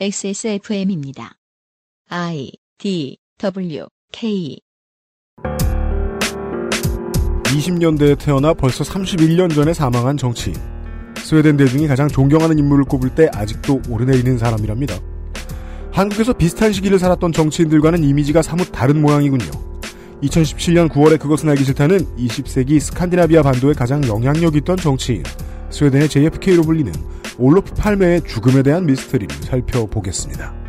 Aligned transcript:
XSFM입니다. 0.00 1.34
I 2.08 2.50
D 2.78 3.18
W 3.38 3.86
K 4.10 4.58
20년대에 7.44 8.18
태어나 8.18 8.54
벌써 8.54 8.82
31년 8.84 9.54
전에 9.54 9.74
사망한 9.74 10.16
정치인. 10.16 10.56
스웨덴 11.18 11.56
대중이 11.56 11.86
가장 11.86 12.08
존경하는 12.08 12.58
인물을 12.58 12.84
꼽을 12.86 13.14
때 13.14 13.28
아직도 13.32 13.82
오르내리는 13.88 14.38
사람이랍니다. 14.38 14.98
한국에서 15.92 16.32
비슷한 16.32 16.72
시기를 16.72 16.98
살았던 16.98 17.32
정치인들과는 17.32 18.02
이미지가 18.02 18.42
사뭇 18.42 18.72
다른 18.72 19.00
모양이군요. 19.02 19.50
2017년 20.22 20.88
9월에 20.88 21.20
그것은 21.20 21.50
알기 21.50 21.64
싫다는 21.64 22.16
20세기 22.16 22.80
스칸디나비아 22.80 23.42
반도의 23.42 23.74
가장 23.74 24.02
영향력 24.08 24.56
있던 24.56 24.78
정치인, 24.78 25.22
스웨덴의 25.70 26.08
JFK로 26.08 26.62
불리는 26.62 26.92
올로프 27.38 27.74
팔메의 27.74 28.22
죽음에 28.24 28.62
대한 28.62 28.86
미스터리를 28.86 29.34
살펴보겠습니다. 29.42 30.62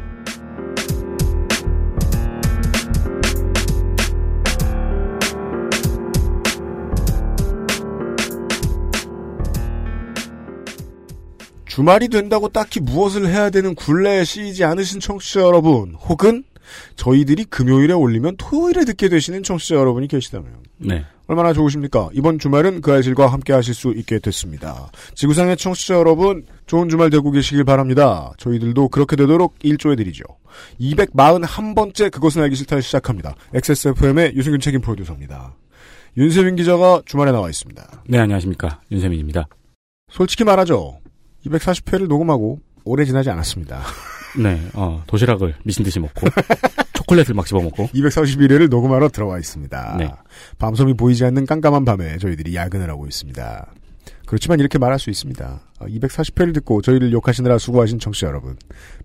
주말이 11.66 12.08
된다고 12.08 12.50
딱히 12.50 12.80
무엇을 12.80 13.28
해야 13.28 13.50
되는 13.50 13.74
굴레에 13.74 14.26
씌이지 14.26 14.64
않으신 14.64 15.00
청취자 15.00 15.42
여러분, 15.42 15.96
혹은 15.96 16.44
저희들이 16.96 17.46
금요일에 17.46 17.94
올리면 17.94 18.36
토요일에 18.38 18.86
듣게 18.86 19.10
되시는 19.10 19.42
청취자 19.42 19.76
여러분이 19.76 20.08
계시다면 20.08 20.54
네. 20.78 21.04
얼마나 21.28 21.54
좋으십니까? 21.54 22.10
이번 22.14 22.38
주말은 22.38 22.82
그 22.82 22.92
알실과 22.92 23.28
함께 23.28 23.54
하실 23.54 23.74
수 23.74 23.94
있게 23.96 24.20
됐습니다. 24.20 24.92
지구상의 25.16 25.58
청취자 25.58 25.96
여러분, 25.96 26.46
좋은 26.66 26.90
주말 26.90 27.10
되고 27.10 27.32
계시길 27.32 27.64
바랍니다. 27.64 28.32
저희들도 28.38 28.90
그렇게 28.90 29.16
되도록 29.16 29.56
일조해드리죠. 29.64 30.24
241번째 30.80 32.12
그것은 32.12 32.42
알기 32.44 32.56
싫다 32.56 32.82
시작합니다. 32.82 33.36
XSFM의 33.54 34.36
유승균 34.36 34.60
책임 34.60 34.82
프로듀서입니다. 34.82 35.56
윤세민 36.18 36.56
기자가 36.56 37.02
주말에 37.06 37.32
나와 37.32 37.50
있습니다. 37.50 38.04
네, 38.08 38.20
안녕하십니까. 38.20 38.82
윤세민입니다. 38.92 39.48
솔직히 40.12 40.44
말하죠. 40.44 41.00
240회를 41.46 42.08
녹음하고 42.08 42.60
오래 42.86 43.06
지나지 43.06 43.30
않았습니다. 43.30 43.82
네, 44.42 44.60
어, 44.74 45.04
도시락을 45.08 45.56
미친 45.64 45.84
듯이 45.84 46.00
먹고, 46.00 46.28
초콜릿을 46.94 47.34
막 47.36 47.46
집어 47.46 47.62
먹고, 47.62 47.88
241회를 47.88 48.70
녹음하러 48.70 49.10
들어와 49.10 49.38
있습니다. 49.40 49.96
네. 50.00 50.12
밤섬이 50.58 50.96
보이지 50.96 51.24
않는 51.26 51.46
깜깜한 51.46 51.86
밤에 51.86 52.18
저희들이 52.18 52.56
야근을 52.56 52.90
하고 52.90 53.06
있습니다. 53.08 53.74
그렇지만 54.26 54.60
이렇게 54.60 54.78
말할 54.80 55.00
수 55.00 55.10
있습니다. 55.10 55.62
240회를 55.80 56.54
듣고 56.56 56.82
저희를 56.82 57.12
욕하시느라 57.12 57.58
수고하신 57.58 58.00
청취자 58.00 58.28
여러분 58.28 58.56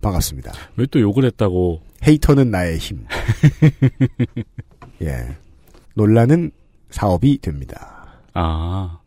반갑습니다. 0.00 0.52
왜 0.76 0.86
또 0.86 1.00
욕을 1.00 1.24
했다고, 1.24 1.82
헤이터는 2.06 2.50
나의 2.50 2.78
힘. 2.78 3.04
예. 5.02 5.36
논란은 5.94 6.50
사업이 6.90 7.38
됩니다. 7.42 8.06
아, 8.34 9.00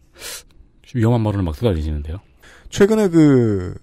위험한 0.94 1.22
말을 1.22 1.41
막 1.41 1.56
쏟아지시는데요. 1.56 2.19
최근에 2.69 3.08
그 3.09 3.73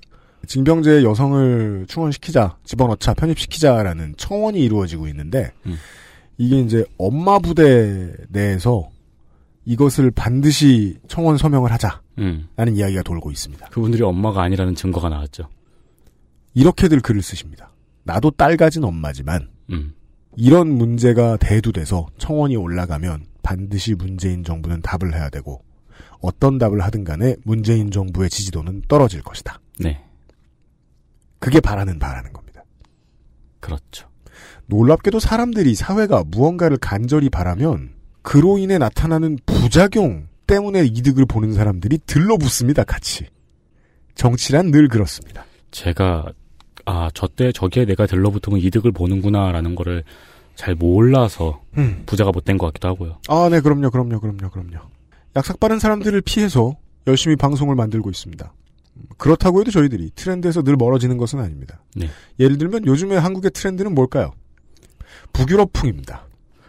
징병제에 0.47 1.03
여성을 1.03 1.87
충원시키자, 1.89 2.57
집어넣자, 2.65 3.15
편입시키자라는 3.15 4.15
청원이 4.17 4.61
이루어지고 4.61 5.09
있는데 5.09 5.51
음. 5.67 5.77
이게 6.39 6.61
이제 6.61 6.85
엄마 6.97 7.39
부대 7.39 8.13
내에서 8.29 8.89
이것을 9.65 10.11
반드시 10.11 10.97
청원 11.09 11.37
서명을 11.37 11.71
하자라는 11.73 12.01
음. 12.19 12.49
이야기가 12.75 13.03
돌고 13.03 13.31
있습니다. 13.31 13.69
그분들이 13.69 14.03
엄마가 14.03 14.43
아니라는 14.43 14.75
증거가 14.75 15.09
나왔죠. 15.09 15.49
이렇게들 16.55 17.01
글을 17.01 17.21
쓰십니다. 17.23 17.71
나도 18.05 18.31
딸 18.31 18.57
가진 18.57 18.85
엄마지만 18.85 19.49
음. 19.71 19.93
이런 20.37 20.69
문제가 20.69 21.37
대두돼서 21.37 22.07
청원이 22.17 22.57
올라가면 22.57 23.27
반드시 23.43 23.95
문재인 23.95 24.45
정부는 24.45 24.81
답을 24.83 25.15
해야 25.15 25.29
되고 25.29 25.63
어떤 26.21 26.59
답을 26.59 26.81
하든 26.81 27.05
간에 27.05 27.37
문재인 27.45 27.91
정부의 27.91 28.31
지지도는 28.31 28.83
떨어질 28.89 29.23
것이다. 29.23 29.61
네. 29.79 30.03
그게 31.39 31.61
바라는 31.61 31.99
바라는 31.99 32.33
겁니다. 32.33 32.63
그렇죠. 33.61 34.09
놀랍게도 34.67 35.19
사람들이 35.19 35.75
사회가 35.75 36.25
무언가를 36.27 36.77
간절히 36.77 37.31
바라면 37.31 37.91
그로 38.23 38.59
인해 38.59 38.79
나타나는 38.79 39.39
부작용 39.47 40.29
때문에 40.47 40.85
이득을 40.85 41.25
보는 41.27 41.55
사람들이 41.55 41.99
들러붙습니다, 42.07 42.85
같이. 42.85 43.27
정치란 44.15 44.71
늘 44.71 44.89
그렇습니다. 44.89 45.45
제가, 45.71 46.27
아, 46.87 47.11
저 47.15 47.27
때 47.29 47.53
저기에 47.53 47.85
내가 47.85 48.07
들러붙으면 48.07 48.59
이득을 48.61 48.93
보는구나라는 48.93 49.75
거를 49.75 50.05
잘 50.57 50.75
몰라서 50.75 51.63
음. 51.77 52.03
부자가 52.07 52.31
못 52.33 52.45
된 52.45 52.59
것 52.59 52.67
같기도 52.67 52.89
하고요. 52.89 53.19
아, 53.29 53.49
네, 53.51 53.61
그럼요, 53.61 53.91
그럼요, 53.91 54.21
그럼요, 54.21 54.51
그럼요. 54.51 54.79
약삭 55.37 55.61
빠른 55.61 55.79
사람들을 55.79 56.21
피해서 56.23 56.75
열심히 57.07 57.37
방송을 57.37 57.75
만들고 57.77 58.11
있습니다. 58.11 58.53
그렇다고 59.17 59.61
해도 59.61 59.71
저희들이 59.71 60.11
트렌드에서 60.15 60.63
늘 60.63 60.77
멀어지는 60.77 61.17
것은 61.19 61.41
아닙니다. 61.41 61.83
네. 61.95 62.09
예를 62.39 62.59
들면 62.59 62.87
요즘에 62.87 63.17
한국의 63.17 63.51
트렌드는 63.53 63.95
뭘까요? 63.95 64.33
북유럽풍입니다. 65.33 66.27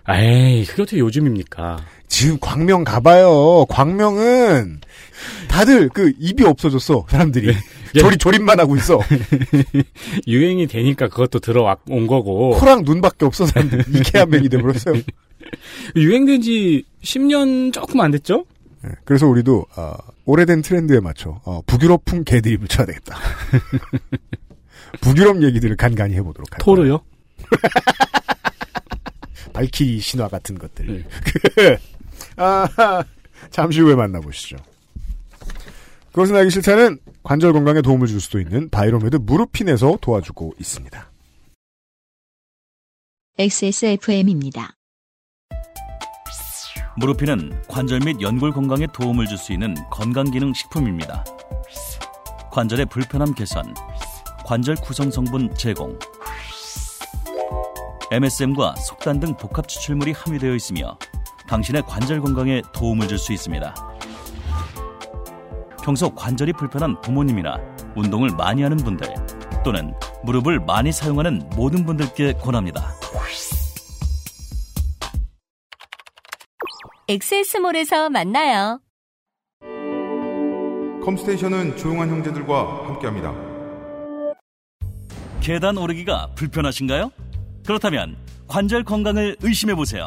에이, 0.09 0.65
그게 0.65 0.81
어떻게 0.81 0.99
요즘입니까? 0.99 1.85
지금 2.07 2.39
광명 2.39 2.83
가봐요. 2.83 3.65
광명은 3.69 4.81
다들 5.47 5.89
그 5.89 6.11
입이 6.19 6.43
없어졌어. 6.43 7.05
사람들이 7.07 7.53
예. 7.95 7.99
조립 7.99 8.19
조립만 8.19 8.59
하고 8.59 8.75
있어. 8.75 8.99
유행이 10.27 10.67
되니까 10.67 11.07
그것도 11.07 11.39
들어온 11.39 12.07
거고. 12.07 12.51
코랑 12.57 12.83
눈밖에 12.83 13.25
없어. 13.25 13.45
사람들 13.45 13.85
이케아맨이 13.95 14.49
돼버렸어요. 14.49 14.95
유행된 15.95 16.41
지 16.41 16.83
10년 17.03 17.71
조금 17.71 18.01
안 18.01 18.11
됐죠? 18.11 18.45
네, 18.81 18.91
그래서 19.03 19.27
우리도 19.27 19.65
어, 19.75 19.93
오래된 20.25 20.61
트렌드에 20.61 20.99
맞춰 20.99 21.41
어, 21.43 21.61
북유럽풍 21.65 22.23
개드립을 22.23 22.67
쳐야 22.67 22.85
되겠다. 22.85 23.17
북유럽 25.01 25.43
얘기들을 25.43 25.75
간간히 25.75 26.15
해보도록 26.15 26.49
할게요. 26.51 26.63
토르요? 26.63 26.99
발키리 29.53 29.99
신화 29.99 30.27
같은 30.27 30.57
것들. 30.57 31.05
네. 31.57 31.67
아, 32.37 33.03
잠시 33.49 33.81
후에 33.81 33.95
만나보시죠. 33.95 34.57
그것은 36.11 36.35
알기 36.35 36.51
싫다는 36.51 36.99
관절 37.23 37.53
건강에 37.53 37.81
도움을 37.81 38.07
줄 38.07 38.21
수도 38.21 38.39
있는 38.39 38.69
바이로메드 38.69 39.17
무릎핀에서 39.17 39.97
도와주고 40.01 40.53
있습니다. 40.59 41.11
XSFM입니다. 43.37 44.75
무릎핀은 46.99 47.63
관절 47.69 48.01
및 48.03 48.19
연골 48.19 48.51
건강에 48.51 48.85
도움을 48.91 49.25
줄 49.25 49.37
수 49.37 49.53
있는 49.53 49.73
건강기능 49.89 50.53
식품입니다. 50.53 51.23
관절의 52.51 52.87
불편함 52.87 53.33
개선, 53.35 53.73
관절 54.45 54.75
구성 54.75 55.09
성분 55.09 55.53
제공, 55.55 55.97
MSM과 58.11 58.75
속단 58.75 59.21
등 59.21 59.37
복합 59.37 59.69
추출물이 59.69 60.11
함유되어 60.11 60.53
있으며 60.55 60.97
당신의 61.47 61.83
관절 61.87 62.19
건강에 62.19 62.61
도움을 62.73 63.07
줄 63.07 63.17
수 63.17 63.31
있습니다. 63.31 63.73
평소 65.81 66.13
관절이 66.13 66.51
불편한 66.53 66.99
부모님이나 66.99 67.59
운동을 67.95 68.31
많이 68.31 68.61
하는 68.61 68.75
분들 68.75 69.07
또는 69.63 69.93
무릎을 70.23 70.59
많이 70.59 70.91
사용하는 70.91 71.49
모든 71.55 71.85
분들께 71.85 72.33
권합니다. 72.33 72.93
엑세스몰에서 77.09 78.11
만나요. 78.11 78.81
컴스테이션은 81.03 81.75
조용한 81.75 82.07
형제들과 82.07 82.85
함께합니다. 82.85 83.33
계단 85.41 85.79
오르기가 85.79 86.27
불편하신가요? 86.35 87.09
그렇다면 87.65 88.15
관절 88.47 88.83
건강을 88.83 89.37
의심해 89.41 89.73
보세요. 89.73 90.05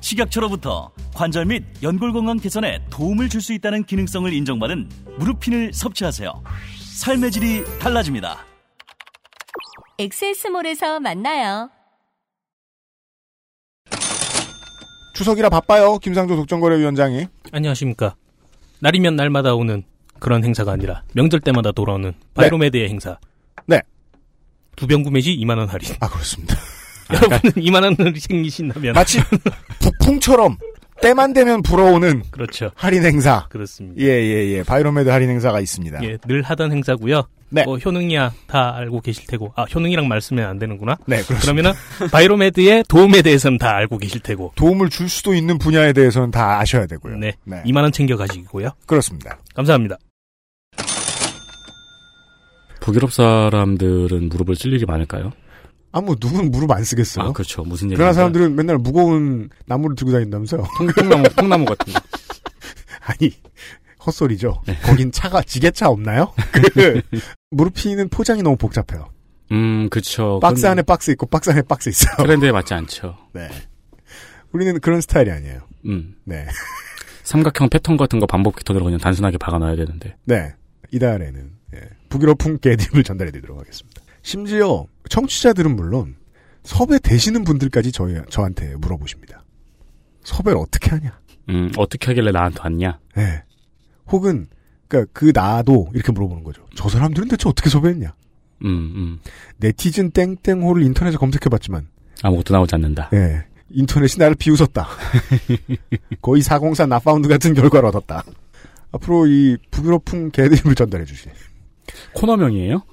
식약처로부터 0.00 0.92
관절 1.16 1.46
및 1.46 1.64
연골 1.82 2.12
건강 2.12 2.38
개선에 2.38 2.78
도움을 2.90 3.28
줄 3.28 3.40
수 3.40 3.52
있다는 3.52 3.82
기능성을 3.82 4.32
인정받은 4.32 4.88
무릎핀을 5.18 5.72
섭취하세요. 5.72 6.44
삶의 6.96 7.32
질이 7.32 7.64
달라집니다. 7.80 8.38
엑세스몰에서 9.98 11.00
만나요. 11.00 11.70
추석이라 15.14 15.48
바빠요. 15.48 15.98
김상조 15.98 16.36
독점거래위원장이. 16.36 17.26
안녕하십니까. 17.52 18.16
날이면 18.80 19.16
날마다 19.16 19.54
오는 19.54 19.84
그런 20.18 20.44
행사가 20.44 20.72
아니라 20.72 21.02
명절 21.14 21.40
때마다 21.40 21.72
돌아오는 21.72 22.12
바이로메드의 22.34 22.88
행사. 22.88 23.18
네. 23.66 23.80
두 24.76 24.86
병 24.86 25.02
구매 25.04 25.20
시 25.20 25.36
2만 25.38 25.56
원 25.58 25.68
할인. 25.68 25.88
아 26.00 26.08
그렇습니다. 26.08 26.56
여러분은 27.12 27.40
2만원 27.56 27.96
할인 27.98 28.18
생기신다면 28.18 28.94
마치 28.94 29.20
북풍처럼 29.80 30.56
때만 31.00 31.32
되면 31.32 31.62
불어오는 31.62 32.22
그렇죠. 32.30 32.70
할인 32.74 33.04
행사. 33.04 33.46
그렇습니다. 33.48 34.00
예, 34.00 34.08
예, 34.08 34.46
예. 34.52 34.62
바이로메드 34.62 35.08
할인 35.08 35.30
행사가 35.30 35.60
있습니다. 35.60 36.02
예, 36.04 36.16
늘 36.26 36.42
하던 36.42 36.72
행사고요. 36.72 37.24
네. 37.50 37.64
뭐 37.64 37.78
효능이야 37.78 38.32
다 38.46 38.74
알고 38.76 39.00
계실 39.00 39.26
테고. 39.26 39.52
아, 39.54 39.64
효능이랑 39.64 40.08
말씀면 40.08 40.48
안 40.48 40.58
되는구나. 40.58 40.96
네, 41.06 41.22
그렇습니다. 41.22 41.40
그러면은 41.42 41.72
바이로메드의 42.10 42.84
도움에 42.88 43.22
대해서는 43.22 43.58
다 43.58 43.76
알고 43.76 43.98
계실 43.98 44.20
테고. 44.20 44.52
도움을 44.56 44.90
줄 44.90 45.08
수도 45.08 45.34
있는 45.34 45.58
분야에 45.58 45.92
대해서는 45.92 46.30
다 46.30 46.58
아셔야 46.58 46.86
되고요. 46.86 47.16
네. 47.16 47.34
네. 47.44 47.62
2만 47.64 47.82
원 47.82 47.92
챙겨 47.92 48.16
가시고요. 48.16 48.70
그렇습니다. 48.86 49.38
감사합니다. 49.54 49.98
북유럽 52.80 53.12
사람들은 53.12 54.28
무릎을 54.28 54.56
쓸 54.56 54.72
일이 54.72 54.84
많을까요? 54.84 55.32
아, 55.94 56.00
뭐, 56.00 56.16
누군 56.16 56.50
무릎 56.50 56.72
안 56.72 56.82
쓰겠어요? 56.82 57.26
아, 57.26 57.32
그렇죠. 57.32 57.62
무슨 57.62 57.88
얘기 57.88 57.96
그러나 57.96 58.12
사람들은 58.12 58.56
맨날 58.56 58.78
무거운 58.78 59.48
나무를 59.66 59.94
들고 59.94 60.10
다닌다면서요? 60.10 60.64
통, 60.76 60.88
통나무, 60.88 61.28
통나무 61.36 61.64
같은 61.66 61.92
거. 61.92 62.00
아니, 63.06 63.30
헛소리죠. 64.04 64.62
네. 64.66 64.76
거긴 64.82 65.12
차가, 65.12 65.40
지게차 65.40 65.88
없나요? 65.88 66.34
그, 66.74 67.00
무릎피는 67.52 68.08
포장이 68.08 68.42
너무 68.42 68.56
복잡해요. 68.56 69.10
음, 69.52 69.88
그쵸. 69.88 70.40
박스 70.42 70.62
그건 70.62 70.72
안에 70.72 70.82
박스 70.82 71.12
있고, 71.12 71.26
박스 71.26 71.50
안에 71.50 71.62
박스 71.62 71.90
있어요. 71.90 72.16
트렌드에 72.16 72.50
맞지 72.50 72.74
않죠. 72.74 73.16
네. 73.32 73.48
우리는 74.50 74.80
그런 74.80 75.00
스타일이 75.00 75.30
아니에요. 75.30 75.60
음. 75.86 76.16
네. 76.24 76.44
삼각형 77.22 77.68
패턴 77.68 77.96
같은 77.96 78.18
거 78.18 78.26
반복 78.26 78.56
패턴으로 78.56 78.84
그냥 78.84 78.98
단순하게 78.98 79.38
박아놔야 79.38 79.76
되는데. 79.76 80.16
네. 80.24 80.54
이달에는, 80.90 81.52
예, 81.76 81.80
북유럽풍 82.08 82.58
개드립을 82.58 83.04
전달해 83.04 83.30
드리도록 83.30 83.60
하겠습니다. 83.60 83.93
심지어, 84.24 84.86
청취자들은 85.10 85.76
물론, 85.76 86.16
섭외 86.62 86.98
되시는 86.98 87.44
분들까지 87.44 87.92
저희, 87.92 88.16
저한테 88.30 88.74
물어보십니다. 88.76 89.44
섭외를 90.24 90.58
어떻게 90.58 90.90
하냐? 90.90 91.20
음, 91.50 91.70
어떻게 91.76 92.06
하길래 92.06 92.32
나한테 92.32 92.58
왔냐? 92.62 92.98
예. 93.18 93.42
혹은, 94.10 94.48
그니까 94.88 95.08
그 95.12 95.30
나도 95.34 95.90
이렇게 95.92 96.10
물어보는 96.10 96.42
거죠. 96.42 96.66
저 96.74 96.88
사람들은 96.88 97.28
대체 97.28 97.48
어떻게 97.50 97.68
섭외했냐? 97.68 98.14
음, 98.64 98.68
음. 98.96 99.18
네티즌 99.58 100.12
땡땡호를 100.12 100.82
인터넷에 100.82 101.18
검색해봤지만, 101.18 101.86
아무것도 102.22 102.54
나오지 102.54 102.74
않는다. 102.76 103.10
예. 103.12 103.44
인터넷이 103.68 104.18
나를 104.18 104.36
비웃었다. 104.36 104.88
거의 106.22 106.40
404 106.40 106.86
나파운드 106.86 107.28
같은 107.28 107.52
결과를 107.52 107.90
얻었다. 107.90 108.24
앞으로 108.90 109.26
이 109.26 109.58
북유럽풍 109.70 110.30
개드립을 110.30 110.74
전달해 110.74 111.04
주시. 111.04 111.28
코너명이에요? 112.14 112.84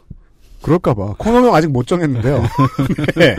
그럴까봐. 0.63 1.15
코너명 1.17 1.55
아직 1.55 1.69
못 1.71 1.87
정했는데요. 1.87 2.43
네. 3.15 3.35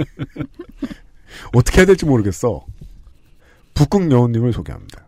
어떻게 1.55 1.79
해야 1.79 1.87
될지 1.87 2.05
모르겠어. 2.05 2.65
북극 3.75 4.11
여우님을 4.11 4.53
소개합니다. 4.53 5.05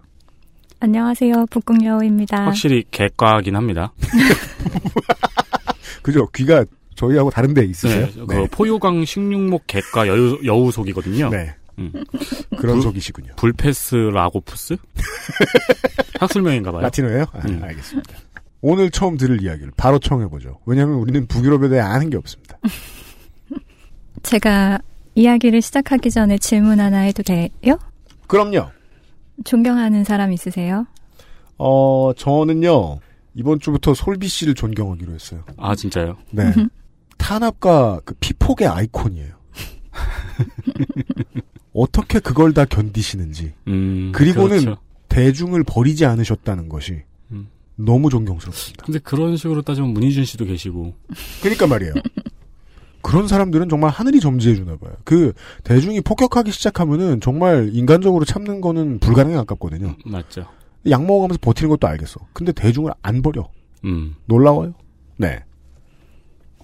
안녕하세요. 0.81 1.46
북극 1.50 1.84
여우입니다. 1.84 2.44
확실히 2.44 2.84
개과긴 2.90 3.56
합니다. 3.56 3.93
그죠? 6.02 6.26
귀가 6.34 6.64
저희하고 6.94 7.31
다른 7.31 7.55
데 7.55 7.64
있으세요? 7.64 8.06
네, 8.06 8.25
그 8.26 8.46
포유강 8.50 9.05
식육목 9.05 9.66
개과 9.66 10.06
여우, 10.06 10.38
여우 10.44 10.70
속이거든요. 10.70 11.31
네. 11.31 11.55
음. 11.78 11.90
그런 12.56 12.76
불- 12.76 12.82
속이시군요. 12.82 13.32
불페스 13.37 13.96
라고푸스? 14.12 14.76
학술명인가 16.20 16.70
봐요. 16.70 16.82
라틴어예요? 16.82 17.25
아, 17.32 17.38
음. 17.49 17.61
알겠습니다. 17.62 18.14
오늘 18.66 18.90
처음 18.90 19.19
들을 19.19 19.43
이야기를 19.43 19.72
바로 19.76 19.99
청해보죠. 19.99 20.58
왜냐하면 20.64 20.96
우리는 20.96 21.26
북유럽에 21.26 21.69
대해 21.69 21.82
아는 21.82 22.08
게 22.08 22.16
없습니다. 22.16 22.56
제가 24.22 24.78
이야기를 25.14 25.61
시작하기 25.61 26.11
전에 26.11 26.38
질문 26.38 26.81
하나 26.81 27.00
해도 27.00 27.22
돼요? 27.22 27.78
그럼요. 28.26 28.70
존경하는 29.44 30.05
사람 30.05 30.32
있으세요? 30.32 30.87
어, 31.58 32.12
저는요, 32.16 33.00
이번 33.34 33.61
주부터 33.61 33.93
솔비 33.93 34.28
씨를 34.28 34.55
존경하기로 34.55 35.12
했어요. 35.12 35.44
아, 35.58 35.75
진짜요? 35.75 36.16
네. 36.31 36.50
탄압과 37.19 38.00
그 38.06 38.14
피폭의 38.14 38.66
아이콘이에요. 38.66 39.34
어떻게 41.75 42.19
그걸 42.19 42.55
다 42.55 42.64
견디시는지, 42.64 43.52
음. 43.69 44.11
그리고는 44.14 44.58
그렇죠. 44.61 44.81
대중을 45.11 45.64
버리지 45.64 46.06
않으셨다는 46.06 46.70
것이 46.70 46.93
음. 46.93 47.13
너무 47.76 48.11
존경스럽습니다. 48.11 48.85
근데 48.85 48.99
그런 49.00 49.37
식으로 49.37 49.62
따지면 49.62 49.91
문희준 49.91 50.25
씨도 50.25 50.44
계시고. 50.44 50.94
그러니까 51.43 51.67
말이에요. 51.67 51.94
그런 53.03 53.29
사람들은 53.29 53.69
정말 53.69 53.91
하늘이 53.91 54.21
점지해 54.21 54.55
주나 54.55 54.76
봐요. 54.76 54.93
그 55.05 55.32
대중이 55.62 56.00
폭격하기 56.00 56.50
시작하면은 56.53 57.21
정말 57.21 57.71
인간적으로 57.73 58.25
참는 58.25 58.61
거는 58.61 58.99
불가능에 59.00 59.35
가깝거든요. 59.37 59.97
맞죠. 60.06 60.47
약 60.88 61.05
먹어가면서 61.05 61.38
버티는 61.41 61.69
것도 61.71 61.87
알겠어. 61.87 62.21
근데 62.32 62.53
대중을 62.53 62.93
안 63.03 63.21
버려. 63.21 63.50
음. 63.85 64.15
놀라워요? 64.26 64.75
네. 65.17 65.41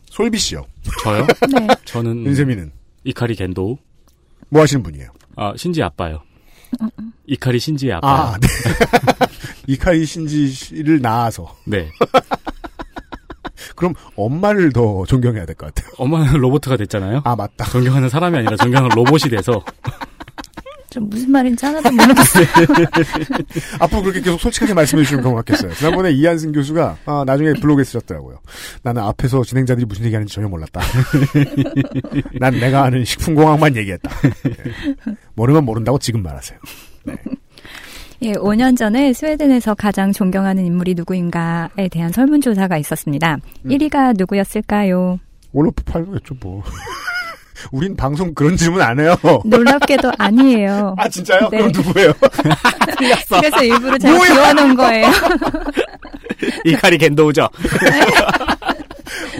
솔비 0.06 0.38
씨요. 0.38 0.64
저요? 1.02 1.26
네. 1.52 1.68
저는 1.84 2.24
윤세민은 2.24 2.72
이카리 3.04 3.34
겐도. 3.34 3.78
뭐 4.48 4.62
하시는 4.62 4.82
분이에요? 4.82 5.10
아, 5.36 5.54
신지 5.56 5.82
아빠요. 5.82 6.22
이카리 7.26 7.58
신지의 7.58 7.94
아빠. 7.94 8.32
아, 8.32 8.38
네. 8.38 8.48
이카이 9.70 10.04
신지 10.04 10.48
씨를 10.48 11.00
낳아서. 11.00 11.54
네. 11.64 11.88
그럼 13.76 13.94
엄마를 14.16 14.72
더 14.72 15.04
존경해야 15.06 15.46
될 15.46 15.54
것 15.54 15.72
같아요. 15.72 15.92
엄마는 15.98 16.40
로봇가 16.40 16.76
됐잖아요. 16.76 17.22
아, 17.24 17.36
맞다. 17.36 17.66
존경하는 17.66 18.08
사람이 18.08 18.36
아니라 18.38 18.56
존경하는 18.56 18.94
로봇이 18.96 19.30
돼서. 19.30 19.64
좀 20.90 21.08
무슨 21.08 21.30
말인지 21.30 21.64
하나도 21.64 21.88
모르겠어요. 21.92 22.46
앞으로 23.78 24.02
그렇게 24.02 24.20
계속 24.22 24.40
솔직하게 24.40 24.74
말씀해 24.74 25.04
주시면 25.04 25.22
고맙겠어요. 25.22 25.72
지난번에 25.74 26.10
이한승 26.10 26.50
교수가 26.50 26.96
아, 27.06 27.22
나중에 27.24 27.52
블로그에 27.60 27.84
쓰셨더라고요. 27.84 28.40
나는 28.82 29.00
앞에서 29.02 29.44
진행자들이 29.44 29.86
무슨 29.86 30.04
얘기하는지 30.06 30.34
전혀 30.34 30.48
몰랐다. 30.48 30.80
난 32.40 32.54
내가 32.58 32.82
아는 32.82 33.04
식품공학만 33.04 33.76
얘기했다. 33.76 34.10
네. 34.42 34.50
모르면 35.34 35.64
모른다고 35.64 36.00
지금 36.00 36.24
말하세요. 36.24 36.58
예, 38.22 38.32
5년 38.32 38.76
전에 38.76 39.12
스웨덴에서 39.12 39.74
가장 39.74 40.12
존경하는 40.12 40.66
인물이 40.66 40.94
누구인가에 40.94 41.88
대한 41.90 42.12
설문조사가 42.12 42.76
있었습니다. 42.78 43.38
음. 43.64 43.70
1위가 43.70 44.14
누구였을까요? 44.16 45.18
올로프 45.52 45.82
팔로겠죠 45.84 46.34
뭐. 46.40 46.62
우린 47.72 47.94
방송 47.94 48.32
그런 48.34 48.56
질문 48.56 48.80
안 48.80 48.98
해요. 49.00 49.14
놀랍게도 49.44 50.12
아니에요. 50.18 50.94
아 50.98 51.08
진짜요? 51.08 51.48
네. 51.50 51.58
그럼 51.58 51.72
누구예요? 51.72 52.12
그래서 53.38 53.62
일부러 53.62 53.98
제가 53.98 54.14
뭐야? 54.16 54.32
비워놓은 54.32 54.76
거예요. 54.76 55.06
이카리 56.64 56.96
겐도우죠. 56.98 57.48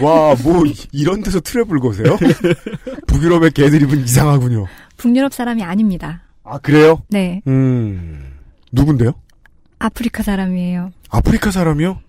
와, 0.01 0.35
뭐 0.43 0.63
이런 0.91 1.21
데서 1.23 1.39
트랩을 1.39 1.81
거세요? 1.81 2.15
북유럽의 3.07 3.51
개드립은 3.51 4.03
이상하군요. 4.03 4.67
북유럽 4.97 5.33
사람이 5.33 5.63
아닙니다. 5.63 6.21
아 6.43 6.59
그래요? 6.59 7.01
네, 7.09 7.41
음 7.47 8.30
누군데요? 8.71 9.13
아프리카 9.79 10.23
사람이에요. 10.23 10.91
아프리카 11.09 11.51
사람이요? 11.51 11.99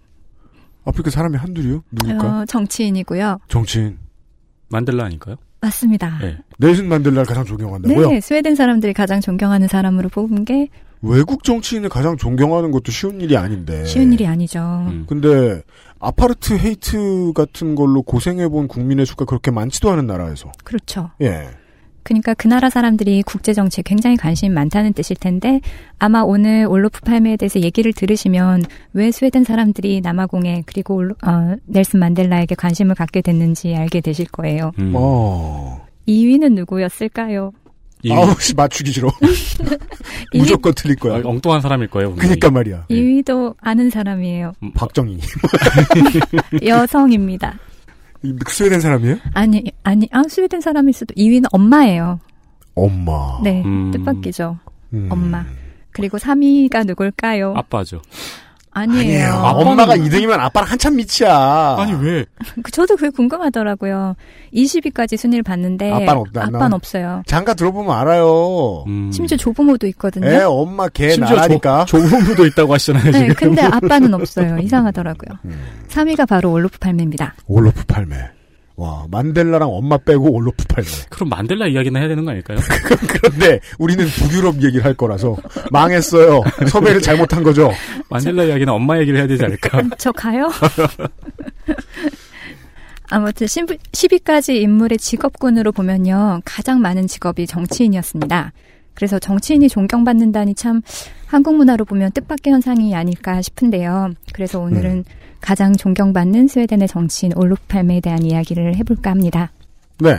아프리카 0.85 1.11
사람이 1.11 1.37
한둘이요? 1.37 1.85
누굴까? 1.93 2.41
어, 2.41 2.45
정치인이고요. 2.47 3.39
정치인. 3.49 3.99
만델라 4.69 5.05
아닐까요? 5.05 5.37
맞습니다. 5.61 6.19
네. 6.21 6.39
넬슨 6.59 6.89
만델라를 6.89 7.25
가장 7.25 7.45
존경한다고요? 7.45 8.11
네, 8.11 8.21
스웨덴 8.21 8.55
사람들이 8.57 8.93
가장 8.93 9.21
존경하는 9.21 9.69
사람으로 9.69 10.09
뽑은 10.09 10.45
게 10.45 10.69
외국 11.03 11.45
정치인을 11.45 11.89
가장 11.89 12.17
존경하는 12.17 12.71
것도 12.71 12.91
쉬운 12.91 13.21
일이 13.21 13.37
아닌데. 13.37 13.85
쉬운 13.85 14.13
일이 14.13 14.27
아니죠. 14.27 14.61
음. 14.89 15.05
근데 15.09 15.63
아파르트 15.99 16.55
헤이트 16.55 17.33
같은 17.35 17.75
걸로 17.75 18.03
고생해본 18.03 18.69
국민의 18.69 19.07
수가 19.07 19.25
그렇게 19.25 19.51
많지도 19.51 19.91
않은 19.91 20.07
나라에서. 20.07 20.51
그렇죠. 20.65 21.11
예. 21.21 21.49
그러니까 22.05 22.35
그 22.35 22.49
나라 22.49 22.69
사람들이 22.71 23.23
국제 23.23 23.53
정치에 23.53 23.83
굉장히 23.85 24.17
관심이 24.17 24.53
많다는 24.53 24.93
뜻일 24.93 25.17
텐데 25.17 25.61
아마 25.99 26.23
오늘 26.23 26.67
올로프 26.69 27.01
팔메에 27.03 27.37
대해서 27.37 27.61
얘기를 27.61 27.93
들으시면 27.93 28.65
왜 28.93 29.11
스웨덴 29.13 29.45
사람들이 29.45 30.01
남아공에 30.01 30.65
그리고 30.67 30.97
올로- 30.97 31.15
어, 31.25 31.55
넬슨 31.67 32.01
만델라에게 32.01 32.55
관심을 32.57 32.95
갖게 32.97 33.21
됐는지 33.23 33.75
알게 33.75 34.01
되실 34.01 34.27
거예요. 34.27 34.73
음. 34.79 34.93
어. 34.97 35.87
2위는 36.09 36.55
누구였을까요? 36.55 37.53
이- 38.05 38.13
아우, 38.13 38.35
씨, 38.41 38.53
맞추기 38.55 38.91
싫어. 38.91 39.09
무조건 40.35 40.75
틀릴 40.75 40.97
아, 40.99 41.03
거야. 41.03 41.23
엉뚱한 41.25 41.61
사람일 41.61 41.87
거예요. 41.87 42.09
분명히. 42.11 42.29
그니까 42.31 42.51
말이야. 42.51 42.87
2위도 42.91 43.55
아는 43.61 43.91
사람이에요. 43.91 44.55
박정희. 44.75 45.21
여성입니다. 46.67 47.59
이 48.23 48.35
스웨덴 48.47 48.81
사람이에요? 48.81 49.17
아니 49.35 49.73
아니 49.83 50.09
아 50.13 50.23
스웨덴 50.29 50.61
사람일 50.61 50.93
수도 50.93 51.15
2위는 51.15 51.47
엄마예요. 51.53 52.21
엄마. 52.75 53.41
네, 53.43 53.63
음. 53.65 53.91
뜻밖이죠. 53.91 54.59
음. 54.95 55.09
엄마. 55.11 55.45
그리고 55.91 56.19
3위가 56.19 56.87
누굴까요? 56.87 57.55
아빠죠. 57.57 58.01
아니에요. 58.75 59.33
아, 59.35 59.51
엄마가 59.53 59.97
2등이면 59.97 60.39
아빠랑 60.39 60.71
한참 60.71 60.97
밑이야. 60.97 61.77
아니 61.79 61.93
왜? 61.95 62.25
그- 62.63 62.71
저도 62.71 62.97
그게 62.97 63.11
궁금하더라고요. 63.11 64.17
20위까지 64.55 65.17
순위를 65.19 65.43
봤는데 65.43 65.91
아빠는 65.93 66.17
없- 66.17 66.27
안 66.29 66.33
나와? 66.33 66.47
아빠는 66.47 66.73
없어요. 66.75 67.23
잠깐 67.27 67.55
들어보면 67.57 67.95
알아요. 67.97 68.85
음. 68.87 69.11
심지어 69.13 69.37
조부모도 69.37 69.87
있거든요. 69.89 70.27
애 70.29 70.43
엄마 70.45 70.89
걔 70.89 71.17
나라니까. 71.17 71.85
조, 71.85 72.01
조부모도 72.01 72.47
있다고 72.47 72.73
하시잖아요 72.75 73.11
네, 73.13 73.19
지금. 73.19 73.35
근데 73.35 73.63
아빠는 73.71 74.15
없어요. 74.15 74.59
이상하더라고요. 74.59 75.39
음. 75.45 75.63
3위가 75.89 76.27
바로 76.27 76.51
올로프 76.53 76.79
팔매입니다. 76.79 77.35
올로프 77.47 77.85
팔매. 77.85 78.17
와 78.77 79.07
만델라랑 79.11 79.69
엄마 79.69 79.99
빼고 79.99 80.33
올로프 80.33 80.65
팔매. 80.69 80.89
그럼 81.11 81.29
만델라 81.29 81.67
이야기나 81.69 81.99
해야 81.99 82.09
되는 82.09 82.25
거 82.25 82.31
아닐까요? 82.31 82.59
그런데 83.09 83.61
우리는 83.79 84.05
북유럽 84.07 84.63
얘기를 84.63 84.85
할 84.85 84.95
거라서 84.95 85.37
망했어요. 85.71 86.43
섭외를 86.69 87.01
잘못한 87.01 87.43
거죠. 87.43 87.71
만델라 88.09 88.45
이야기는 88.45 88.73
엄마 88.73 88.99
얘기를 88.99 89.19
해야 89.19 89.27
되지 89.27 89.45
않을까? 89.45 89.83
저 89.99 90.11
가요? 90.13 90.51
아무튼 93.11 93.47
10위까지 93.47 94.55
인물의 94.55 94.97
직업군으로 94.97 95.73
보면요. 95.73 96.41
가장 96.47 96.81
많은 96.81 97.07
직업이 97.07 97.47
정치인이었습니다. 97.47 98.53
그래서 98.95 99.19
정치인이 99.19 99.69
존경받는다니 99.69 100.55
참 100.55 100.81
한국 101.27 101.57
문화로 101.57 101.85
보면 101.85 102.13
뜻밖의 102.13 102.55
현상이 102.55 102.95
아닐까 102.95 103.43
싶은데요. 103.43 104.13
그래서 104.33 104.61
오늘은 104.61 105.05
가장 105.43 105.77
존경받는 105.77 106.49
스웨덴의 106.49 106.89
정치인 106.89 107.33
올로프 107.37 107.61
팔메에 107.69 108.01
대한 108.01 108.25
이야기를 108.25 108.77
해볼까 108.77 109.11
합니다. 109.11 109.53
네. 109.99 110.17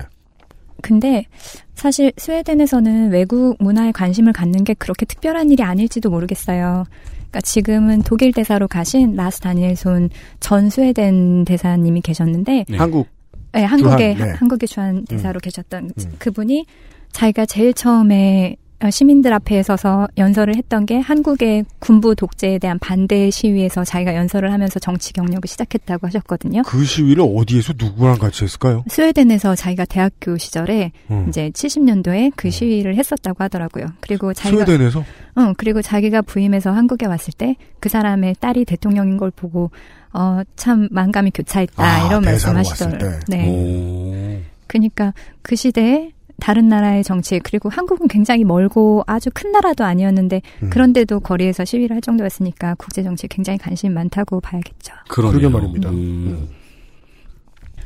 근데 0.82 1.25
사실 1.74 2.12
스웨덴에서는 2.18 3.10
외국 3.10 3.56
문화에 3.60 3.92
관심을 3.92 4.34
갖는 4.34 4.63
게 4.63 4.74
그렇게 4.75 5.06
특별한 5.06 5.50
일이 5.50 5.63
아닐지도 5.63 6.10
모르겠어요. 6.10 6.84
그러니까 7.15 7.42
지금은 7.42 8.03
독일 8.03 8.34
대사로 8.34 8.68
가신 8.68 9.15
라스 9.15 9.39
다니엘손 9.39 10.10
전 10.39 10.70
스웨덴 10.70 11.46
대사님이 11.46 12.01
계셨는데 12.01 12.65
네. 12.68 12.77
한국 12.77 13.08
네, 13.53 13.63
한국에 13.63 14.15
주한, 14.15 14.30
네. 14.30 14.36
한국의 14.36 14.68
주한 14.68 15.06
대사로 15.06 15.39
계셨던 15.39 15.92
음. 15.98 16.15
그분이 16.20 16.65
자기가 17.12 17.46
제일 17.46 17.74
처음에 17.74 18.56
어, 18.56 18.62
시민들 18.90 19.34
앞에 19.34 19.63
서서 19.63 20.08
연설을 20.18 20.56
했던 20.56 20.86
게 20.86 21.00
한국의 21.00 21.66
군부 21.80 22.16
독재에 22.16 22.60
대한 22.60 22.80
반대 22.80 23.30
시위에서 23.30 23.84
자기가 23.84 24.16
연설을 24.16 24.52
하면서 24.52 24.80
정치 24.80 25.13
경력을 25.13 25.48
시작했다고 25.48 26.08
하셨거든요. 26.08 26.63
그 26.63 26.84
시위를 26.84 27.24
어디에서 27.36 27.74
누구랑 27.78 28.18
같이 28.18 28.44
했을까요? 28.44 28.84
스웨덴에서 28.88 29.56
자기가 29.56 29.86
대학교 29.86 30.38
시절에 30.38 30.92
음. 31.12 31.25
이제 31.30 31.50
70년도에 31.52 32.34
그 32.36 32.50
시위를 32.50 32.96
했었다고 32.96 33.44
하더라고요. 33.44 33.86
그리고 34.02 34.34
자기가 34.34 34.66
스웨덴에서 34.66 35.00
어, 35.36 35.54
그리고 35.58 35.82
자기가 35.82 36.22
부임해서 36.22 36.72
한국에 36.72 37.06
왔을 37.06 37.34
때 37.34 37.56
그 37.84 37.90
사람의 37.90 38.38
딸이 38.40 38.63
대통령인 38.63 39.18
걸 39.18 39.30
보고 39.30 39.70
어, 40.13 40.40
참 40.56 40.88
만감이 40.90 41.32
교차했다 41.32 41.84
아, 41.84 42.08
이런 42.08 42.22
말씀하시더라고요. 42.24 43.20
네. 43.28 43.50
오. 43.50 44.42
그러니까 44.68 45.13
그 45.42 45.58
시대에 45.58 46.12
다른 46.44 46.68
나라의 46.68 47.06
정치 47.06 47.40
그리고 47.40 47.70
한국은 47.70 48.10
굉장히 48.10 48.44
멀고 48.44 49.02
아주 49.08 49.30
큰 49.34 49.54
나라도 49.54 49.86
아니었는데 49.86 50.42
음. 50.62 50.70
그런데도 50.70 51.22
거리에서 51.22 51.64
시위를 51.64 51.96
할 51.96 52.02
정도였으니까 52.02 52.76
국제 52.78 53.02
정치에 53.02 53.30
굉장히 53.30 53.58
관심이 53.58 53.94
많다고 53.94 54.42
봐야겠죠. 54.42 54.94
그러네요. 55.08 55.40
그러게 55.40 55.54
말입니다. 55.54 55.90
음. 55.90 56.50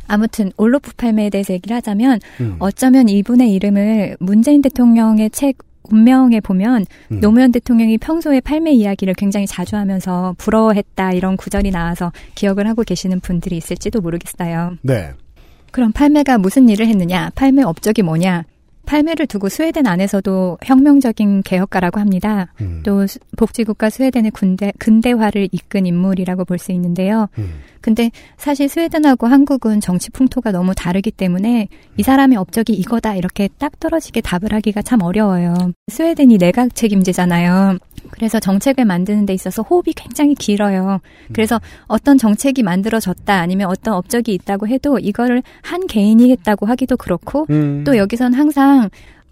아무튼 0.08 0.52
올로프 0.58 0.94
팔메에 0.98 1.30
대해서 1.30 1.54
얘기를 1.54 1.78
하자면 1.78 2.20
음. 2.42 2.56
어쩌면 2.58 3.10
이분의 3.10 3.54
이름을 3.54 4.18
문재인 4.20 4.64
대통령의 4.64 5.30
책 5.30 5.60
운명에 5.92 6.40
보면 6.40 6.86
음. 7.12 7.20
노무현 7.20 7.52
대통령이 7.52 8.00
평소에 8.00 8.42
팔메 8.42 8.72
이야기를 8.72 9.14
굉장히 9.14 9.46
자주 9.46 9.76
하면서 9.76 10.34
부러워했다 10.40 11.12
이런 11.12 11.38
구절이 11.38 11.70
나와서 11.70 12.12
기억을 12.34 12.68
하고 12.68 12.82
계시는 12.82 13.20
분들이 13.20 13.56
있을지도 13.56 14.02
모르겠어요. 14.02 14.78
네. 14.82 15.14
그럼 15.77 15.91
팔메가 15.92 16.39
무슨 16.39 16.69
일을 16.69 16.88
했느냐? 16.88 17.29
팔메 17.36 17.62
업적이 17.62 18.01
뭐냐? 18.01 18.46
팔메를 18.88 19.27
두고 19.27 19.48
스웨덴 19.48 19.86
안에서도 19.86 20.57
혁명적인 20.65 21.43
개혁가라고 21.43 22.00
합니다. 22.00 22.51
음. 22.62 22.81
또 22.84 23.05
스- 23.05 23.19
복지국가 23.38 23.91
스웨덴의 23.91 24.31
군대, 24.31 24.74
근대화를 24.79 25.50
이끈 25.51 25.86
인물이라고 25.86 26.46
볼 26.46 26.57
수 26.57 26.72
있는데요. 26.72 27.27
음. 27.38 27.60
근데 27.81 28.10
사실 28.38 28.67
스웨덴하고 28.69 29.27
한국은 29.27 29.81
정치 29.81 30.10
풍토가 30.10 30.51
너무 30.51 30.74
다르기 30.74 31.12
때문에 31.12 31.67
이 31.98 32.01
사람의 32.01 32.39
업적이 32.39 32.74
이거다 32.74 33.13
이렇게 33.15 33.50
딱 33.60 33.79
떨어지게 33.79 34.22
답을 34.22 34.51
하기가 34.53 34.81
참 34.81 35.03
어려워요. 35.03 35.53
스웨덴이 35.91 36.39
내각 36.39 36.74
책임제잖아요. 36.74 37.77
그래서 38.12 38.40
정책을 38.40 38.86
만드는 38.86 39.26
데 39.26 39.34
있어서 39.34 39.62
호흡이 39.62 39.94
굉장히 39.96 40.36
길어요. 40.36 41.00
그래서 41.34 41.60
어떤 41.88 42.18
정책이 42.18 42.64
만들어졌다 42.64 43.34
아니면 43.34 43.68
어떤 43.68 43.94
업적이 43.94 44.34
있다고 44.34 44.68
해도 44.68 45.00
이거를 45.00 45.44
한 45.62 45.88
개인이 45.88 46.32
했다고 46.32 46.66
하기도 46.66 46.98
그렇고 46.98 47.46
음. 47.50 47.84
또 47.86 47.98
여기선 47.98 48.34
항상 48.34 48.90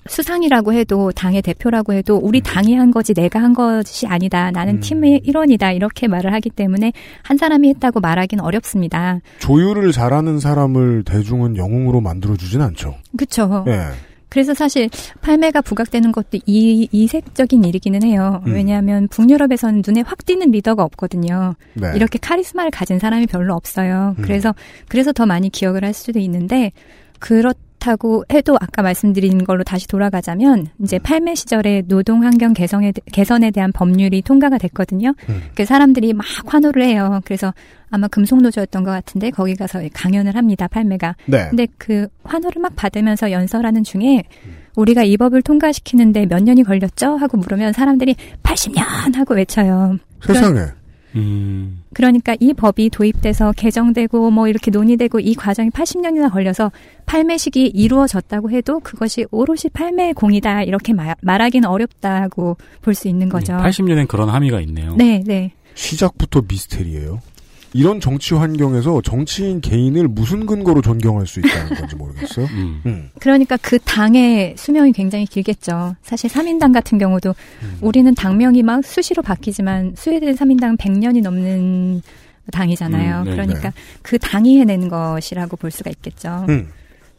수상이라고 0.07 0.73
해도 0.73 1.11
당의 1.11 1.41
대표라고 1.41 1.93
해도 1.93 2.17
우리 2.17 2.41
당이 2.41 2.75
한 2.75 2.91
거지 2.91 3.13
내가 3.13 3.41
한 3.41 3.53
것이 3.53 4.05
아니다. 4.05 4.51
나는 4.51 4.75
음. 4.75 4.79
팀의 4.79 5.21
일원이다. 5.23 5.71
이렇게 5.71 6.07
말을 6.07 6.31
하기 6.33 6.51
때문에 6.51 6.93
한 7.23 7.37
사람이 7.37 7.69
했다고 7.69 8.01
말하기는 8.01 8.43
어렵습니다. 8.43 9.19
조율을 9.39 9.91
잘하는 9.91 10.39
사람을 10.39 11.03
대중은 11.05 11.57
영웅으로 11.57 12.01
만들어 12.01 12.35
주진 12.35 12.61
않죠. 12.61 12.95
그렇죠. 13.17 13.65
예. 13.67 13.89
그래서 14.29 14.53
사실 14.53 14.89
팔매가 15.21 15.61
부각되는 15.61 16.11
것도 16.11 16.39
이, 16.45 16.87
이색적인 16.91 17.63
일이기는 17.63 18.03
해요. 18.03 18.41
음. 18.47 18.53
왜냐하면 18.53 19.07
북유럽에서는 19.07 19.83
눈에 19.85 20.01
확 20.01 20.25
띄는 20.25 20.51
리더가 20.51 20.83
없거든요. 20.83 21.55
네. 21.73 21.93
이렇게 21.95 22.19
카리스마를 22.19 22.71
가진 22.71 22.99
사람이 22.99 23.27
별로 23.27 23.53
없어요. 23.55 24.15
음. 24.17 24.23
그래서 24.23 24.53
그래서 24.87 25.11
더 25.13 25.25
많이 25.25 25.49
기억을 25.49 25.83
할 25.83 25.93
수도 25.93 26.19
있는데 26.19 26.71
그렇 27.19 27.53
다고 27.85 28.25
해도 28.33 28.57
아까 28.59 28.81
말씀드린 28.81 29.43
걸로 29.43 29.63
다시 29.63 29.87
돌아가자면 29.87 30.69
이제 30.81 30.97
팔매 30.97 31.35
시절에 31.35 31.83
노동 31.87 32.23
환경 32.23 32.53
개선에 32.53 32.91
개선에 33.11 33.51
대한 33.51 33.71
법률이 33.71 34.23
통과가 34.23 34.57
됐거든요. 34.57 35.13
음. 35.29 35.43
그 35.53 35.65
사람들이 35.65 36.13
막 36.13 36.25
환호를 36.47 36.83
해요. 36.83 37.21
그래서 37.25 37.53
아마 37.91 38.07
금속노조였던 38.07 38.83
것 38.83 38.89
같은데 38.89 39.29
거기 39.29 39.55
가서 39.55 39.81
강연을 39.93 40.35
합니다. 40.35 40.67
팔매가. 40.67 41.15
네. 41.27 41.47
근데 41.49 41.67
그 41.77 42.07
환호를 42.23 42.59
막 42.59 42.75
받으면서 42.75 43.31
연설하는 43.31 43.83
중에 43.83 44.23
우리가 44.75 45.03
이 45.03 45.15
법을 45.15 45.43
통과시키는데 45.43 46.25
몇 46.25 46.41
년이 46.41 46.63
걸렸죠? 46.63 47.17
하고 47.17 47.37
물으면 47.37 47.71
사람들이 47.73 48.15
80년 48.41 49.13
하고 49.15 49.35
외쳐요. 49.35 49.99
세상에. 50.25 50.61
음. 51.15 51.83
그러니까 51.93 52.35
이 52.39 52.53
법이 52.53 52.89
도입돼서 52.89 53.53
개정되고 53.53 54.31
뭐 54.31 54.47
이렇게 54.47 54.71
논의되고 54.71 55.19
이 55.19 55.33
과정이 55.35 55.69
80년이나 55.69 56.31
걸려서 56.31 56.71
팔매식이 57.05 57.67
이루어졌다고 57.67 58.51
해도 58.51 58.79
그것이 58.79 59.25
오롯이 59.31 59.69
팔매의 59.73 60.13
공이다 60.13 60.63
이렇게 60.63 60.93
말, 60.93 61.15
말하기는 61.21 61.67
어렵다고 61.69 62.57
볼 62.81 62.95
수 62.95 63.07
있는 63.07 63.29
거죠. 63.29 63.53
80년엔 63.53 64.07
그런 64.07 64.29
함의가 64.29 64.61
있네요. 64.61 64.95
네, 64.95 65.21
네. 65.25 65.51
시작부터 65.73 66.41
미스테리예요. 66.47 67.19
이런 67.75 67.99
정치 67.99 68.33
환경에서 68.33 69.01
정치인 69.01 69.59
개인을 69.59 70.07
무슨 70.07 70.45
근거로 70.45 70.81
존경할 70.81 71.27
수 71.27 71.41
있다는 71.41 71.75
건지 71.75 71.93
모르겠어요. 71.97 72.45
음. 72.45 72.81
음. 72.85 73.09
그러니까 73.19 73.57
그 73.61 73.77
당의 73.79 74.55
수명이 74.57 74.93
굉장히 74.93 75.25
길겠죠. 75.25 75.97
사실 76.01 76.29
3인당 76.29 76.73
같은 76.73 76.97
경우도 76.97 77.35
음. 77.63 77.77
우리는 77.81 78.15
당명이 78.15 78.63
막 78.63 78.85
수시로 78.85 79.21
바뀌지만 79.21 79.95
스웨덴 79.97 80.35
3인당은 80.35 80.77
100년이 80.77 81.21
넘는 81.21 82.01
당이잖아요. 82.53 83.19
음, 83.19 83.25
네, 83.25 83.31
그러니까 83.31 83.73
그 84.01 84.17
당이 84.19 84.57
해낸 84.57 84.87
것이라고 84.87 85.57
볼 85.57 85.69
수가 85.69 85.89
있겠죠. 85.89 86.45
음. 86.47 86.69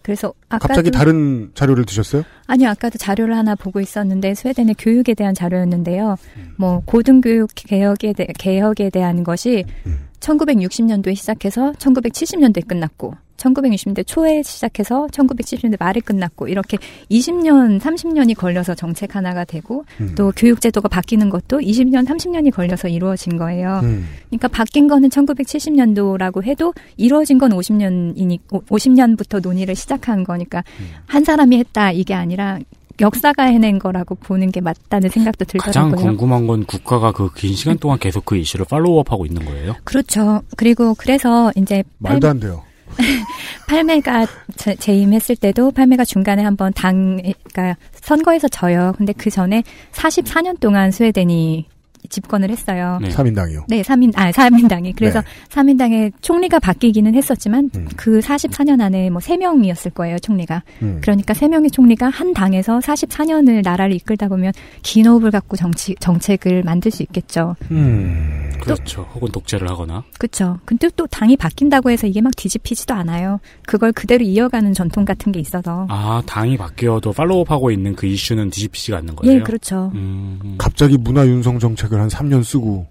그래서 0.01 0.33
아까도 0.49 0.69
갑자기 0.69 0.91
다른 0.91 1.51
자료를 1.55 1.85
드셨어요? 1.85 2.23
아니요, 2.47 2.71
아까도 2.71 2.97
자료를 2.97 3.37
하나 3.37 3.57
보고 3.57 3.81
있었는데 3.81 4.35
스웨덴의 4.35 4.77
교육에 4.79 5.13
대한 5.13 5.35
자료였는데요. 5.35 6.17
음. 6.39 6.55
뭐 6.57 6.81
고등교육 6.87 7.51
개혁에 7.55 8.15
대, 8.15 8.27
개혁에 8.39 8.89
대한 8.89 9.23
것이 9.23 9.65
음. 9.85 10.06
1960년도에 10.21 11.15
시작해서 11.15 11.73
1970년대에 11.73 12.67
끝났고 12.67 13.15
1960년대 13.37 14.07
초에 14.07 14.43
시작해서 14.43 15.07
1970년대 15.09 15.77
말에 15.79 16.01
끝났고 16.01 16.49
이렇게 16.49 16.79
20년, 17.11 17.81
30년이 17.81 18.35
걸려서 18.35 18.75
정책 18.75 19.15
하나가 19.17 19.45
되고 19.45 19.85
음. 20.01 20.15
또 20.17 20.33
교육 20.37 20.61
제도가 20.61 20.89
바뀌는 20.89 21.31
것도 21.31 21.59
20년, 21.59 22.07
30년이 22.07 22.53
걸려서 22.53 22.89
이루어진 22.89 23.37
거예요. 23.37 23.81
음. 23.83 24.07
그러니까 24.29 24.49
바뀐 24.49 24.89
거는 24.89 25.09
1970년도라고 25.11 26.45
해도 26.45 26.73
이루어진 26.97 27.39
건 27.39 27.51
50년이니 27.51 28.41
50년부터 28.49 29.43
논의를 29.43 29.75
시작한 29.75 30.25
거니까 30.25 30.65
음. 30.81 30.87
한 31.07 31.25
사람이 31.25 31.59
했다 31.59 31.93
이게 31.93 32.15
아니라 32.15 32.59
역사가 33.01 33.45
해낸 33.45 33.79
거라고 33.79 34.15
보는 34.15 34.51
게 34.53 34.61
맞다는 34.61 35.09
생각도 35.11 35.45
가장 35.59 35.91
들더라고요. 35.91 36.07
궁금한 36.17 36.47
건 36.47 36.65
국가가 36.65 37.13
그 37.13 37.29
긴 37.35 37.55
시간 37.55 37.77
동안 37.79 37.99
계속 37.99 38.25
그 38.25 38.37
이슈를 38.37 38.67
팔로우업하고 38.71 39.27
있는 39.27 39.45
거예요. 39.45 39.75
그렇죠. 39.85 40.43
그리고 40.57 40.95
그래서 40.95 41.53
이제 41.57 41.83
말도 41.99 42.29
안 42.29 42.41
돼요. 42.41 42.63
팔매가 43.69 44.27
재- 44.57 44.77
재임했을 44.77 45.37
때도 45.37 45.71
팔매가 45.73 46.05
중간에 46.05 46.43
한번 46.43 46.73
당, 46.73 47.17
그러니까 47.17 47.77
선거에서 47.93 48.49
져요. 48.49 48.95
근데 48.97 49.13
그 49.13 49.29
전에 49.31 49.63
44년 49.93 50.59
동안 50.61 50.91
스웨덴이 50.91 51.67
집권을 52.09 52.51
했어요. 52.51 52.99
네. 53.01 53.09
3인당이요. 53.09 53.65
네, 53.69 53.83
3인, 53.83 54.13
아, 54.17 54.31
3인당이. 54.31 54.95
그래서 54.97 55.21
네. 55.21 55.27
3인당의 55.51 56.13
총리가 56.21 56.59
바뀌기는 56.59 57.15
했었지만, 57.15 57.71
음. 57.77 57.89
그 57.97 58.21
44년 58.21 58.81
안에 58.81 59.11
뭐 59.11 59.21
3명이었을 59.21 59.95
거예요, 59.95 60.19
총리가. 60.19 60.63
음. 60.83 60.99
그러니까 61.01 61.35
3명의 61.35 61.73
총리가 61.73 62.09
한 62.09 62.33
당에서 62.33 62.79
44년을 62.79 63.63
나라를 63.63 63.95
이끌다 63.95 64.29
보면 64.29 64.53
긴 64.83 65.07
호흡을 65.07 65.31
갖고 65.31 65.57
정치, 65.57 65.95
정책을 66.01 66.63
만들 66.63 66.91
수 66.91 67.03
있겠죠. 67.03 67.57
음. 67.71 68.47
그렇죠. 68.61 69.07
혹은 69.15 69.31
독재를 69.31 69.69
하거나. 69.69 70.03
그쵸. 70.19 70.59
근데 70.65 70.89
또 70.97 71.07
당이 71.07 71.37
바뀐다고 71.37 71.91
해서 71.91 72.07
이게 72.07 72.21
막 72.21 72.35
뒤집히지도 72.37 72.95
않아요. 72.95 73.41
그걸 73.67 73.93
그대로 73.93 74.25
이어가는 74.25 74.73
전통 74.73 75.05
같은 75.05 75.33
게 75.33 75.41
있어서. 75.41 75.87
아, 75.89 76.23
당이 76.27 76.57
바뀌어도 76.57 77.13
팔로우하고 77.13 77.71
있는 77.71 77.95
그 77.95 78.07
이슈는 78.07 78.51
뒤집히지가 78.51 78.99
않는 78.99 79.17
거예요. 79.17 79.37
예, 79.37 79.41
그렇죠. 79.43 79.91
음, 79.95 80.57
갑자기 80.59 80.97
문화 80.97 81.27
윤성 81.27 81.59
정책을 81.59 81.96
한 82.01 82.09
3년 82.09 82.43
쓰고 82.45 82.87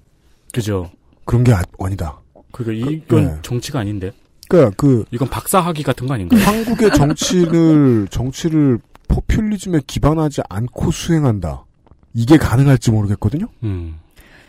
그죠. 0.53 0.89
그런 1.25 1.43
게 1.43 1.53
아- 1.53 1.61
아니다. 1.79 2.19
그게 2.51 2.73
이건 2.75 3.25
네. 3.25 3.35
정치가 3.41 3.79
아닌데. 3.79 4.11
그러니까 4.47 4.73
그 4.77 5.03
이건 5.11 5.27
박사학위 5.29 5.83
같은 5.83 6.07
거 6.07 6.13
아닌가요? 6.13 6.39
한국의 6.41 6.91
정치를 6.93 8.07
정치를 8.11 8.79
포퓰리즘에 9.07 9.79
기반하지 9.87 10.41
않고 10.49 10.91
수행한다. 10.91 11.65
이게 12.13 12.37
가능할지 12.37 12.91
모르겠거든요. 12.91 13.47
음. 13.63 13.95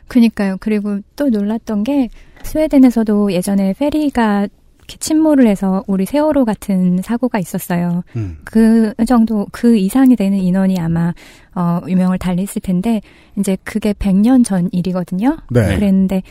그니까요. 0.09 0.57
그리고 0.61 1.01
또 1.17 1.29
놀랐던 1.31 1.83
게 1.83 2.11
스웨덴에서도 2.45 3.33
예전에 3.33 3.73
페리가 3.73 4.47
이렇게 4.87 4.99
침몰을 4.99 5.49
해서 5.49 5.83
우리 5.89 6.07
세월호 6.07 6.45
같은 6.45 7.03
사고가 7.03 7.41
있었어요. 7.41 8.05
음. 8.15 8.39
그 8.45 8.95
정도 9.07 9.47
그 9.51 9.77
이상이 9.77 10.15
되는 10.15 10.39
인원이 10.39 10.79
아마 10.79 11.13
어 11.55 11.81
유명을 11.87 12.19
달렸을 12.19 12.63
텐데 12.63 13.01
이제 13.37 13.59
그게 13.65 13.93
100년 13.93 14.45
전 14.45 14.69
일이거든요. 14.73 15.39
네. 15.51 15.75
그랬는데 15.75 16.23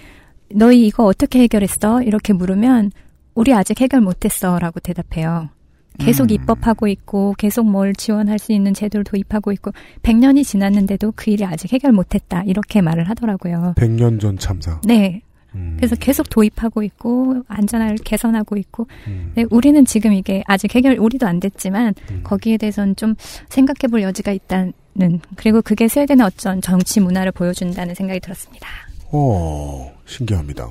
너희 0.53 0.87
이거 0.87 1.03
어떻게 1.03 1.39
해결했어? 1.41 2.01
이렇게 2.01 2.31
물으면 2.31 2.91
우리 3.33 3.53
아직 3.53 3.81
해결 3.81 3.99
못했어라고 3.99 4.79
대답해요. 4.79 5.49
계속 5.97 6.25
음. 6.25 6.29
입법하고 6.31 6.87
있고 6.87 7.35
계속 7.37 7.65
뭘 7.69 7.93
지원할 7.93 8.39
수 8.39 8.51
있는 8.51 8.73
제도를 8.73 9.03
도입하고 9.03 9.51
있고 9.53 9.71
100년이 10.03 10.43
지났는데도 10.45 11.13
그 11.15 11.31
일이 11.31 11.45
아직 11.45 11.71
해결 11.73 11.91
못했다 11.91 12.43
이렇게 12.43 12.81
말을 12.81 13.09
하더라고요. 13.09 13.73
100년 13.77 14.19
전 14.19 14.37
참사. 14.37 14.79
네, 14.85 15.21
음. 15.55 15.73
그래서 15.77 15.95
계속 15.95 16.29
도입하고 16.29 16.83
있고 16.83 17.43
안전을 17.47 17.95
개선하고 18.03 18.57
있고 18.57 18.87
음. 19.07 19.31
네, 19.35 19.45
우리는 19.49 19.83
지금 19.85 20.13
이게 20.13 20.43
아직 20.45 20.75
해결 20.75 20.97
우리도 20.99 21.25
안 21.25 21.39
됐지만 21.39 21.93
음. 22.11 22.21
거기에 22.23 22.57
대해서는 22.57 22.95
좀 22.95 23.15
생각해볼 23.49 24.01
여지가 24.01 24.31
있다는 24.31 24.73
그리고 25.35 25.61
그게 25.61 25.87
스웨덴의 25.87 26.25
어쩐 26.25 26.61
정치 26.61 26.99
문화를 26.99 27.31
보여준다는 27.31 27.95
생각이 27.95 28.19
들었습니다. 28.19 28.67
어, 29.11 29.93
신기합니다. 30.05 30.69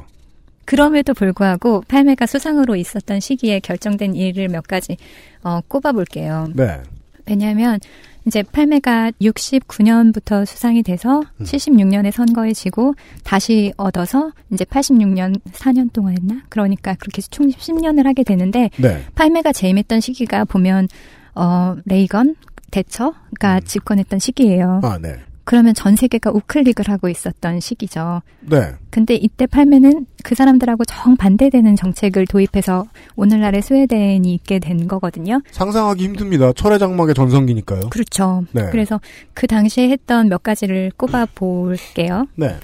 그럼에도 0.65 1.13
불구하고 1.15 1.83
팔메가 1.89 2.27
수상으로 2.27 2.77
있었던 2.77 3.21
시기에 3.21 3.61
결정된 3.61 4.15
일을 4.15 4.49
몇 4.49 4.67
가지 4.67 4.97
어, 5.43 5.61
꼽아볼게요. 5.69 6.49
네. 6.55 6.81
왜냐하면 7.27 7.81
이제 8.27 8.43
팔메가 8.43 9.13
69년부터 9.21 10.47
수상이 10.47 10.83
돼서 10.83 11.21
음. 11.41 11.45
76년에 11.45 12.11
선거에 12.11 12.53
지고 12.53 12.95
다시 13.23 13.73
얻어서 13.77 14.33
이제 14.53 14.65
86년 14.65 15.41
4년 15.53 15.93
동안 15.93 16.15
했나? 16.15 16.43
그러니까 16.49 16.95
그렇게 16.95 17.21
총 17.23 17.49
10년을 17.49 18.05
하게 18.05 18.23
되는데 18.23 18.71
네. 18.79 19.03
팔메가 19.15 19.53
재임했던 19.53 20.01
시기가 20.01 20.45
보면 20.45 20.89
어 21.35 21.77
레이건 21.85 22.37
대처가 22.71 23.61
집권했던 23.61 24.19
시기예요. 24.19 24.81
아, 24.83 24.99
네. 25.01 25.17
그러면 25.45 25.75
전 25.75 25.95
세계가 25.95 26.31
우클릭을 26.31 26.89
하고 26.89 27.09
있었던 27.09 27.61
시기죠. 27.61 28.23
네. 28.41 28.73
근데 28.91 29.15
이때 29.15 29.47
팔메는 29.47 30.07
그 30.23 30.35
사람들하고 30.35 30.85
정반대되는 30.85 31.77
정책을 31.77 32.27
도입해서 32.27 32.87
오늘날의 33.17 33.63
스웨덴이 33.63 34.33
있게 34.35 34.59
된 34.59 34.89
거거든요. 34.89 35.43
상상하기 35.51 36.03
힘듭니다. 36.03 36.53
철의 36.55 36.79
장막의 36.79 37.15
전성기니까요. 37.15 37.91
그렇죠. 37.91 38.45
네. 38.53 38.69
그래서 38.71 39.01
그 39.35 39.47
당시에 39.47 39.91
했던 39.91 40.29
몇 40.29 40.43
가지를 40.43 40.93
꼽아 40.97 41.27
볼게요. 41.35 42.27
네. 42.37 42.57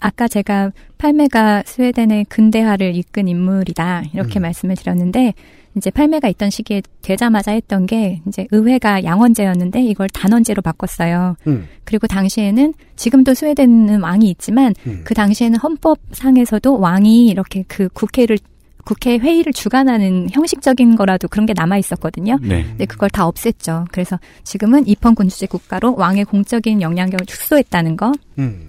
아까 0.00 0.28
제가 0.28 0.70
팔메가 0.98 1.64
스웨덴의 1.66 2.26
근대화를 2.26 2.94
이끈 2.94 3.26
인물이다 3.26 4.04
이렇게 4.12 4.38
음. 4.38 4.42
말씀을 4.42 4.76
드렸는데 4.76 5.34
이제 5.78 5.90
팔메가 5.90 6.28
있던 6.28 6.50
시기에 6.50 6.82
되자마자 7.02 7.52
했던 7.52 7.86
게 7.86 8.20
이제 8.28 8.46
의회가 8.50 9.04
양원제였는데 9.04 9.82
이걸 9.82 10.08
단원제로 10.08 10.60
바꿨어요. 10.60 11.36
음. 11.46 11.66
그리고 11.84 12.06
당시에는 12.06 12.74
지금도 12.96 13.34
스웨덴은 13.34 14.02
왕이 14.02 14.28
있지만 14.30 14.74
음. 14.86 15.00
그 15.04 15.14
당시에는 15.14 15.58
헌법상에서도 15.58 16.78
왕이 16.78 17.28
이렇게 17.28 17.64
그 17.66 17.88
국회를 17.88 18.38
국회 18.84 19.18
회의를 19.18 19.52
주관하는 19.52 20.28
형식적인 20.30 20.96
거라도 20.96 21.28
그런 21.28 21.44
게 21.44 21.52
남아 21.54 21.76
있었거든요. 21.76 22.38
네. 22.40 22.64
근데 22.64 22.86
그걸 22.86 23.10
다 23.10 23.28
없앴죠. 23.30 23.86
그래서 23.92 24.18
지금은 24.44 24.86
입헌 24.86 25.14
군주제 25.14 25.46
국가로 25.46 25.94
왕의 25.96 26.24
공적인 26.24 26.80
영향력을 26.80 27.26
축소했다는 27.26 27.98
거. 27.98 28.12
음. 28.38 28.67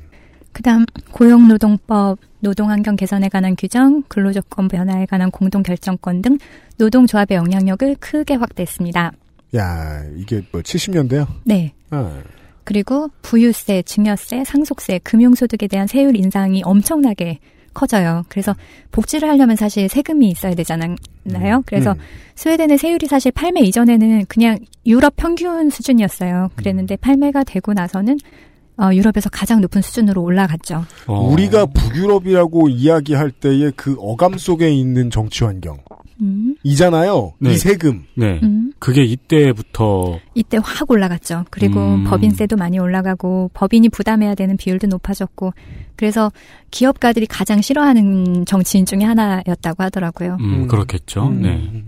그다음 0.52 0.86
고용노동법, 1.12 2.20
노동환경 2.40 2.96
개선에 2.96 3.30
관한 3.30 3.56
규정, 3.58 4.04
근로조건 4.08 4.68
변화에 4.68 5.06
관한 5.06 5.32
공동결정권 5.32 6.22
등 6.22 6.38
노동조합의 6.78 7.38
영향력을 7.38 7.96
크게 8.00 8.36
확대했습니다. 8.36 9.12
야, 9.56 10.04
이게 10.16 10.42
뭐 10.52 10.62
70년대요? 10.62 11.28
네. 11.44 11.74
아. 11.90 12.22
그리고 12.64 13.10
부유세, 13.22 13.82
증여세, 13.82 14.44
상속세, 14.44 15.00
금융소득에 15.00 15.68
대한 15.68 15.88
세율 15.88 16.16
인상이 16.16 16.62
엄청나게 16.64 17.40
커져요. 17.74 18.24
그래서 18.30 18.56
복지를 18.92 19.30
하려면 19.30 19.56
사실 19.56 19.90
세금이 19.90 20.30
있어야 20.30 20.54
되잖아요. 20.54 20.96
그래서 21.66 21.94
음. 21.94 21.98
스웨덴의 22.36 22.78
세율이 22.78 23.08
사실 23.08 23.32
팔매 23.32 23.62
이전에는 23.62 24.26
그냥 24.28 24.60
유럽 24.86 25.16
평균 25.16 25.70
수준이었어요. 25.70 26.50
그랬는데 26.56 26.96
팔매가 26.98 27.44
되고 27.44 27.74
나서는 27.74 28.18
어, 28.80 28.94
유럽에서 28.94 29.30
가장 29.30 29.60
높은 29.62 29.82
수준으로 29.82 30.22
올라갔죠. 30.24 30.86
어. 31.08 31.20
우리가 31.32 31.66
북유럽이라고 31.66 32.70
이야기할 32.70 33.32
때의 33.32 33.74
그 33.76 33.96
어감 34.00 34.38
속에 34.38 34.72
있는 34.72 35.10
정치 35.10 35.44
환경. 35.44 35.78
음, 36.22 36.56
이잖아요. 36.64 37.34
네. 37.40 37.54
이 37.54 37.58
세금. 37.58 38.06
네. 38.16 38.40
음. 38.44 38.74
그게 38.80 39.04
이때부터 39.04 40.20
이때 40.36 40.58
확 40.62 40.90
올라갔죠. 40.90 41.46
그리고 41.50 41.80
음. 41.80 42.04
법인세도 42.06 42.56
많이 42.56 42.80
올라가고 42.80 43.52
법인이 43.54 43.90
부담해야 43.90 44.36
되는 44.36 44.58
비율도 44.58 44.88
높아졌고 44.88 45.54
그래서 45.96 46.32
기업가들이 46.72 47.26
가장 47.26 47.62
싫어하는 47.62 48.46
정치인 48.46 48.86
중에 48.86 49.04
하나였다고 49.04 49.84
하더라고요. 49.84 50.38
음, 50.40 50.54
음. 50.64 50.68
그렇겠죠. 50.68 51.28
음. 51.28 51.42
네. 51.42 51.84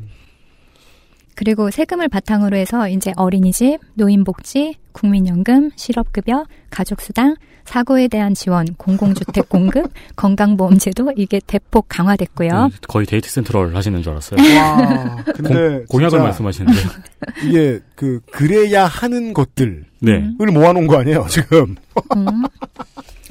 그리고 1.42 1.72
세금을 1.72 2.08
바탕으로 2.08 2.56
해서 2.56 2.88
이제 2.88 3.14
어린이집, 3.16 3.80
노인복지, 3.96 4.76
국민연금, 4.92 5.72
실업급여, 5.76 6.46
가족수당, 6.70 7.36
사고에 7.66 8.10
대한 8.10 8.36
지원, 8.36 8.68
공공주택 8.76 9.50
공급, 9.50 9.92
건강보험제도 10.18 11.14
이게 11.18 11.42
대폭 11.48 11.88
강화됐고요. 11.90 12.68
네, 12.68 12.70
거의 12.88 13.08
데이트 13.08 13.28
센트럴 13.28 13.76
하시는 13.76 14.04
줄 14.04 14.12
알았어요. 14.12 14.40
와. 14.56 15.24
근데 15.34 15.84
공, 15.90 16.04
약을 16.04 16.20
말씀하시는데. 16.20 16.80
이게 17.44 17.80
그 17.96 18.20
그래야 18.32 18.86
하는 18.86 19.34
것들을 19.34 19.86
네. 20.00 20.12
음. 20.12 20.54
모아놓은 20.54 20.86
거 20.86 21.00
아니에요 21.00 21.26
지금. 21.28 21.76
음. 22.16 22.44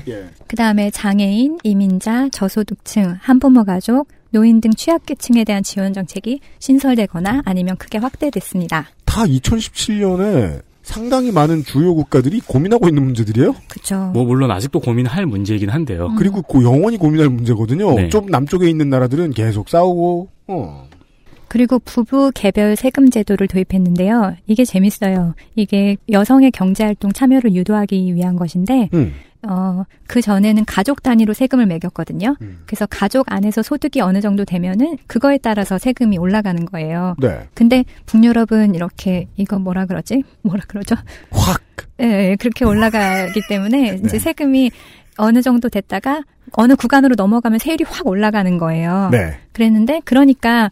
예. 0.09 0.29
그 0.49 0.57
다음에 0.57 0.91
장애인, 0.91 1.59
이민자, 1.63 2.31
저소득층, 2.33 3.19
한부모 3.21 3.63
가족, 3.63 4.09
노인 4.31 4.61
등 4.61 4.71
취약계층에 4.71 5.45
대한 5.45 5.63
지원 5.63 5.93
정책이 5.93 6.41
신설되거나 6.59 7.43
아니면 7.45 7.77
크게 7.77 7.99
확대됐습니다. 7.99 8.89
다 9.05 9.25
2017년에 9.25 10.63
상당히 10.83 11.31
많은 11.31 11.63
주요 11.63 11.95
국가들이 11.95 12.41
고민하고 12.41 12.89
있는 12.89 13.05
문제들이에요. 13.05 13.55
그렇죠. 13.69 14.11
뭐 14.13 14.25
물론 14.25 14.51
아직도 14.51 14.81
고민할 14.81 15.27
문제이긴 15.27 15.69
한데요. 15.69 16.07
음. 16.07 16.17
그리고 16.17 16.43
그 16.43 16.65
영원히 16.65 16.97
고민할 16.97 17.29
문제거든요. 17.29 17.95
네. 17.95 18.09
좀 18.09 18.27
남쪽에 18.27 18.69
있는 18.69 18.91
나라들은 18.91 19.31
계속 19.31 19.69
싸우고. 19.69 20.29
어. 20.49 20.89
그리고 21.49 21.81
부부 21.81 22.31
개별 22.35 22.77
세금 22.77 23.11
제도를 23.11 23.49
도입했는데요. 23.49 24.37
이게 24.47 24.65
재밌어요. 24.65 25.35
이게 25.57 25.97
여성의 26.11 26.53
경제활동 26.53 27.13
참여를 27.13 27.55
유도하기 27.55 28.15
위한 28.15 28.37
것인데, 28.37 28.89
음. 28.95 29.13
어, 29.43 29.85
그 30.07 30.21
전에는 30.21 30.65
가족 30.67 31.03
단위로 31.03 31.33
세금을 31.33 31.67
매겼거든요. 31.67 32.37
음. 32.43 32.63
그래서 32.67 32.87
가족 32.87 33.33
안에서 33.33 33.63
소득이 33.63 34.01
어느 34.01 34.21
정도 34.21 34.45
되면은 34.45 34.99
그거에 35.07 35.39
따라서 35.39 35.79
세금이 35.79 36.19
올라가는 36.19 36.65
거예요. 36.67 37.15
네. 37.19 37.49
근데 37.55 37.85
북유럽은 38.07 38.75
이렇게 38.75 39.29
이거 39.37 39.59
뭐라 39.59 39.87
그러지? 39.87 40.25
뭐라 40.43 40.63
그러죠? 40.69 40.95
확. 41.31 41.63
예, 42.03 42.31
예, 42.31 42.37
그렇게 42.37 42.65
올라가기 42.65 43.43
때문에 43.49 43.97
이제 44.05 44.09
네. 44.13 44.19
세금이 44.19 44.71
어느 45.17 45.43
정도 45.43 45.69
됐다가 45.69 46.23
어느 46.53 46.75
구간으로 46.75 47.15
넘어가면 47.17 47.59
세율이 47.59 47.85
확 47.87 48.07
올라가는 48.07 48.59
거예요. 48.59 49.09
네. 49.13 49.39
그랬는데 49.53 50.01
그러니까 50.05 50.65
아, 50.65 50.71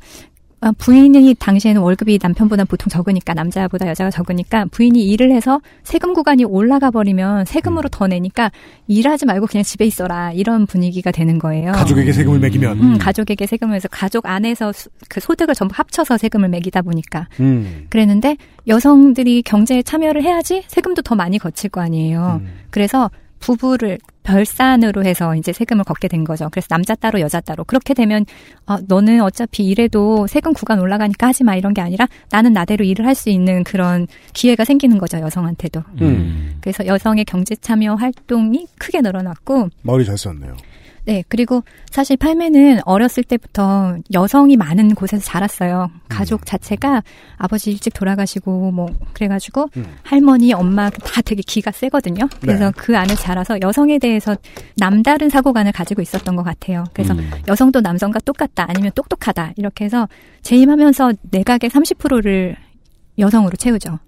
부인이 0.76 1.34
당시에는 1.38 1.80
월급이 1.80 2.18
남편보다 2.20 2.64
보통 2.64 2.88
적으니까 2.88 3.32
남자보다 3.34 3.86
여자가 3.88 4.10
적으니까 4.10 4.64
부인이 4.72 5.00
일을 5.08 5.30
해서 5.30 5.60
세금 5.84 6.14
구간이 6.14 6.44
올라가 6.44 6.90
버리면 6.90 7.44
세금으로 7.44 7.88
더 7.90 8.08
내니까 8.08 8.50
일하지 8.88 9.24
말고 9.26 9.46
그냥 9.46 9.62
집에 9.62 9.84
있어라 9.86 10.32
이런 10.32 10.66
분위기가 10.66 11.12
되는 11.12 11.38
거예요. 11.38 11.70
가족에게 11.72 12.12
세금을 12.12 12.40
매기면. 12.40 12.80
음, 12.80 12.98
가족에게 12.98 13.46
세금을 13.46 13.76
해서 13.76 13.86
가족 13.88 14.26
안에서 14.26 14.72
수- 14.72 14.88
그 15.08 15.20
소득을 15.20 15.54
전부 15.54 15.74
합쳐서 15.76 16.18
세금을 16.18 16.48
매기다 16.48 16.82
보니까 16.82 17.28
음. 17.38 17.86
그랬는데 17.90 18.36
여성들이 18.66 19.42
경제에 19.42 19.82
참여를 19.82 20.22
해야지 20.24 20.64
세금도 20.66 21.02
더 21.02 21.14
많이 21.14 21.38
거칠 21.38 21.70
거 21.70 21.80
아니에요. 21.80 22.40
음. 22.42 22.48
그래서 22.70 23.10
부부를 23.40 23.98
별산으로 24.22 25.04
해서 25.04 25.34
이제 25.34 25.52
세금을 25.52 25.84
걷게 25.84 26.08
된 26.08 26.24
거죠. 26.24 26.48
그래서 26.50 26.66
남자 26.68 26.94
따로 26.94 27.20
여자 27.20 27.40
따로 27.40 27.64
그렇게 27.64 27.94
되면 27.94 28.26
아, 28.66 28.78
너는 28.86 29.22
어차피 29.22 29.64
일해도 29.64 30.26
세금 30.26 30.52
구간 30.52 30.80
올라가니까 30.80 31.28
하지 31.28 31.44
마 31.44 31.56
이런 31.56 31.72
게 31.74 31.80
아니라 31.80 32.06
나는 32.30 32.52
나대로 32.52 32.84
일을 32.84 33.06
할 33.06 33.18
수 33.18 33.30
있는 33.30 33.64
그런 33.64 34.06
기회가 34.32 34.64
생기는 34.64 34.96
거죠 34.96 35.18
여성한테도. 35.18 35.82
음. 36.02 36.56
그래서 36.60 36.86
여성의 36.86 37.24
경제 37.24 37.56
참여 37.56 37.96
활동이 37.96 38.66
크게 38.78 39.00
늘어났고 39.00 39.70
머리 39.82 40.04
잘 40.04 40.16
썼네요. 40.16 40.54
네, 41.08 41.24
그리고 41.28 41.64
사실 41.90 42.18
팔매는 42.18 42.80
어렸을 42.84 43.24
때부터 43.24 43.96
여성이 44.12 44.58
많은 44.58 44.94
곳에서 44.94 45.24
자랐어요. 45.24 45.90
가족 46.06 46.44
자체가 46.44 47.02
아버지 47.38 47.70
일찍 47.70 47.94
돌아가시고 47.94 48.72
뭐 48.72 48.90
그래가지고 49.14 49.70
음. 49.78 49.86
할머니, 50.02 50.52
엄마 50.52 50.90
다 50.90 51.22
되게 51.22 51.40
기가 51.40 51.70
세거든요. 51.70 52.28
그래서 52.42 52.66
네. 52.66 52.72
그 52.76 52.98
안에 52.98 53.14
자라서 53.14 53.58
여성에 53.62 53.98
대해서 53.98 54.36
남다른 54.76 55.30
사고관을 55.30 55.72
가지고 55.72 56.02
있었던 56.02 56.36
것 56.36 56.42
같아요. 56.42 56.84
그래서 56.92 57.14
음. 57.14 57.30
여성도 57.48 57.80
남성과 57.80 58.20
똑같다, 58.20 58.66
아니면 58.68 58.90
똑똑하다 58.94 59.54
이렇게 59.56 59.86
해서 59.86 60.06
재임하면서 60.42 61.14
내각의 61.30 61.70
30%를 61.70 62.54
여성으로 63.18 63.56
채우죠. 63.56 63.98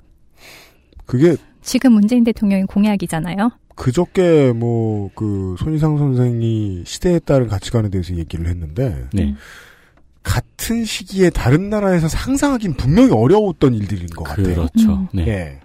그게 1.07 1.35
지금 1.63 1.93
문재인 1.93 2.25
대통령이 2.25 2.65
공약이잖아요. 2.65 3.53
그저께 3.81 4.53
뭐 4.53 5.11
그 5.15 5.57
손희상 5.59 5.99
선생이 5.99 6.83
시대에 6.87 7.19
따른 7.19 7.49
가치관에 7.49 7.89
대해서 7.89 8.15
얘기를 8.15 8.47
했는데 8.47 9.07
네. 9.13 9.35
같은 10.23 10.85
시기에 10.85 11.31
다른 11.31 11.71
나라에서 11.71 12.09
상상하긴 12.09 12.75
분명히 12.75 13.11
어려웠던 13.13 13.75
일들인 13.75 14.07
것 14.09 14.25
같아요. 14.25 14.55
그렇죠. 14.55 14.93
음. 14.93 15.09
네. 15.13 15.29
예. 15.29 15.61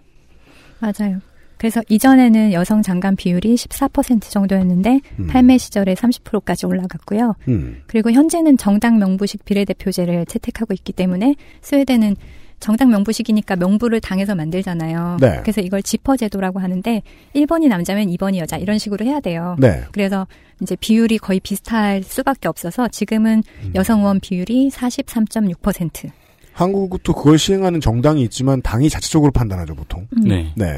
맞아요. 0.80 1.20
그래서 1.58 1.82
이전에는 1.88 2.52
여성 2.52 2.82
장관 2.82 3.16
비율이 3.16 3.56
14% 3.56 4.30
정도였는데 4.30 5.00
음. 5.20 5.28
팔매 5.28 5.58
시절에 5.58 5.94
30%까지 5.94 6.66
올라갔고요. 6.66 7.36
음. 7.48 7.82
그리고 7.88 8.12
현재는 8.12 8.58
정당 8.58 9.00
명부식 9.00 9.46
비례대표제를 9.46 10.26
채택하고 10.26 10.74
있기 10.74 10.92
때문에 10.94 11.36
스웨덴은 11.62 12.18
정당 12.60 12.90
명부식이니까 12.90 13.56
명부를 13.58 14.02
당에서 14.02 14.36
만들잖아요. 14.36 15.18
네. 15.22 15.40
그래서 15.42 15.62
이걸 15.62 15.84
지퍼 15.84 16.18
제도라고 16.18 16.60
하는데 16.60 17.02
1번이 17.36 17.68
남자면 17.68 18.08
2번이 18.08 18.38
여자 18.38 18.58
이런 18.58 18.78
식으로 18.78 19.06
해야 19.06 19.20
돼요. 19.20 19.56
네. 19.60 19.84
그래서 19.92 20.28
이제 20.62 20.76
비율이 20.76 21.18
거의 21.20 21.40
비슷할 21.40 22.04
수밖에 22.04 22.48
없어서 22.48 22.88
지금은 22.88 23.44
음. 23.64 23.72
여성 23.76 24.00
의원 24.00 24.20
비율이 24.20 24.70
43.6%. 24.70 26.10
한국도 26.54 27.14
그걸 27.14 27.38
시행하는 27.38 27.82
정당이 27.82 28.22
있지만 28.24 28.62
당이 28.62 28.90
자체적으로 28.90 29.32
판단하죠 29.32 29.76
보통. 29.76 30.08
음. 30.18 30.24
네. 30.24 30.54
네. 30.56 30.78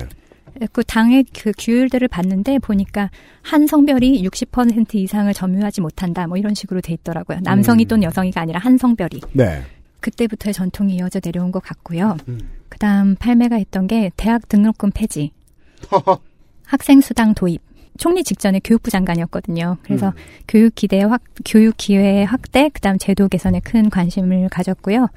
그 0.71 0.83
당의 0.83 1.23
그 1.39 1.51
규율들을 1.57 2.07
봤는데 2.07 2.57
보니까 2.59 3.11
한 3.43 3.67
성별이 3.67 4.23
60% 4.23 4.95
이상을 4.95 5.31
점유하지 5.31 5.81
못한다 5.81 6.25
뭐 6.25 6.37
이런 6.37 6.55
식으로 6.55 6.81
돼 6.81 6.93
있더라고요. 6.93 7.39
남성이 7.43 7.85
음. 7.85 7.87
또는 7.87 8.03
여성이가 8.03 8.41
아니라 8.41 8.59
한 8.59 8.77
성별이. 8.77 9.21
네. 9.33 9.61
그때부터의 9.99 10.53
전통이 10.53 10.95
이어져 10.95 11.19
내려온 11.23 11.51
것 11.51 11.61
같고요. 11.61 12.17
음. 12.27 12.39
그다음 12.69 13.15
팔매가 13.15 13.55
했던 13.55 13.87
게 13.87 14.11
대학 14.17 14.47
등록금 14.49 14.91
폐지, 14.91 15.31
학생 16.65 17.01
수당 17.01 17.33
도입. 17.33 17.61
총리 17.97 18.23
직전에 18.23 18.61
교육부 18.63 18.91
장관이었거든요. 18.91 19.77
그래서 19.81 20.09
음. 20.09 20.13
교육 20.47 20.75
기대 20.75 21.01
확 21.01 21.23
교육 21.45 21.75
기회 21.77 22.23
확대, 22.23 22.69
그다음 22.69 22.99
제도 22.99 23.27
개선에 23.27 23.59
큰 23.59 23.89
관심을 23.89 24.49
가졌고요. 24.49 25.07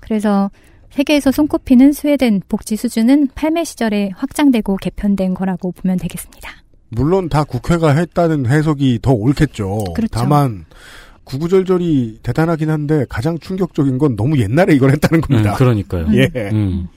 그래서 0.00 0.50
세계에서 0.90 1.30
손꼽히는 1.30 1.92
스웨덴 1.92 2.40
복지 2.48 2.76
수준은 2.76 3.28
팔매 3.34 3.64
시절에 3.64 4.12
확장되고 4.16 4.78
개편된 4.78 5.34
거라고 5.34 5.72
보면 5.72 5.98
되겠습니다. 5.98 6.50
물론 6.88 7.28
다 7.28 7.44
국회가 7.44 7.90
했다는 7.90 8.46
해석이 8.46 9.00
더 9.02 9.12
옳겠죠. 9.12 9.84
그렇죠. 9.94 10.10
다만 10.10 10.64
구구절절이 11.26 12.20
대단하긴 12.22 12.70
한데 12.70 13.04
가장 13.08 13.38
충격적인 13.38 13.98
건 13.98 14.16
너무 14.16 14.38
옛날에 14.38 14.74
이걸 14.74 14.92
했다는 14.92 15.18
음, 15.18 15.20
겁니다. 15.20 15.54
그러니까요. 15.54 16.06
예. 16.14 16.30
음. 16.52 16.88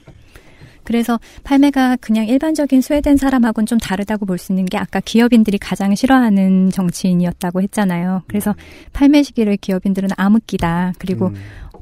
그래서 0.84 1.20
팔매가 1.44 1.96
그냥 2.00 2.26
일반적인 2.26 2.80
스웨덴 2.80 3.16
사람하고는 3.16 3.66
좀 3.66 3.78
다르다고 3.78 4.26
볼 4.26 4.38
수 4.38 4.52
있는 4.52 4.64
게 4.64 4.78
아까 4.78 4.98
기업인들이 5.00 5.58
가장 5.58 5.94
싫어하는 5.94 6.70
정치인이었다고 6.70 7.60
했잖아요. 7.62 8.22
그래서 8.26 8.54
팔매 8.92 9.22
시기를 9.22 9.56
기업인들은 9.58 10.08
암흑기다. 10.16 10.94
그리고 10.98 11.26
음, 11.28 11.34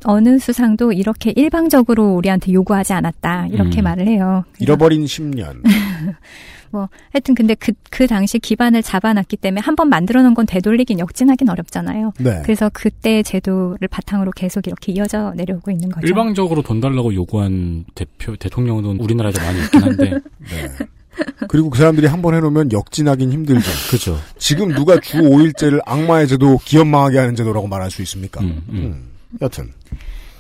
어느 0.05 0.39
수상도 0.39 0.93
이렇게 0.93 1.33
일방적으로 1.37 2.15
우리한테 2.15 2.53
요구하지 2.53 2.93
않았다. 2.95 3.47
이렇게 3.51 3.81
음. 3.81 3.85
말을 3.85 4.07
해요. 4.09 4.45
잃어버린 4.59 5.05
10년. 5.05 5.63
뭐 6.71 6.89
하여튼 7.13 7.35
근데 7.35 7.55
그, 7.55 7.73
그 7.91 8.07
당시 8.07 8.39
기반을 8.39 8.83
잡아놨기 8.83 9.37
때문에 9.39 9.61
한 9.61 9.75
번 9.79 9.89
만들어 9.89 10.23
놓은 10.23 10.35
건 10.35 10.45
되돌리긴 10.47 10.99
역진하긴 10.99 11.49
어렵잖아요. 11.49 12.13
네. 12.19 12.43
그래서 12.43 12.69
그때 12.73 13.23
제도를 13.23 13.87
바탕으로 13.89 14.33
계속 14.33 14.67
이렇게 14.67 14.91
이어져 14.93 15.33
내려오고 15.37 15.71
있는 15.71 15.89
거죠. 15.89 16.07
일방적으로 16.07 16.63
돈 16.63 16.81
달라고 16.81 17.15
요구한 17.15 17.85
대표 17.95 18.35
대통령은 18.37 18.99
우리나라에도 18.99 19.41
많이 19.41 19.61
있긴 19.61 19.83
한데 19.83 20.11
네. 20.41 20.87
그리고 21.49 21.71
그 21.71 21.79
사람들이 21.79 22.07
한 22.07 22.23
번 22.23 22.35
해놓으면 22.35 22.73
역진하긴 22.73 23.33
힘들죠. 23.33 23.71
그죠. 23.91 24.19
지금 24.39 24.73
누가 24.75 24.99
주 25.01 25.19
5일제를 25.19 25.81
악마의 25.85 26.27
제도, 26.29 26.59
기업 26.65 26.87
망하게 26.89 27.19
하는 27.19 27.35
제도라고 27.37 27.67
말할 27.69 27.91
수 27.91 28.03
있습니까? 28.03 28.41
음, 28.41 28.63
음. 28.69 28.75
음. 28.75 29.09
여튼. 29.43 29.73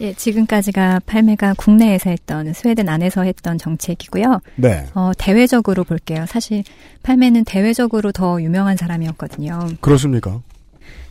예, 0.00 0.12
지금까지가 0.14 1.00
팔매가 1.06 1.54
국내에서 1.54 2.10
했던 2.10 2.52
스웨덴 2.52 2.88
안에서 2.88 3.22
했던 3.22 3.58
정책이고요. 3.58 4.40
네. 4.56 4.86
어, 4.94 5.10
대외적으로 5.18 5.82
볼게요. 5.82 6.24
사실 6.28 6.62
팔매는 7.02 7.44
대외적으로 7.44 8.12
더 8.12 8.40
유명한 8.40 8.76
사람이었거든요. 8.76 9.58
그렇습니까? 9.80 10.40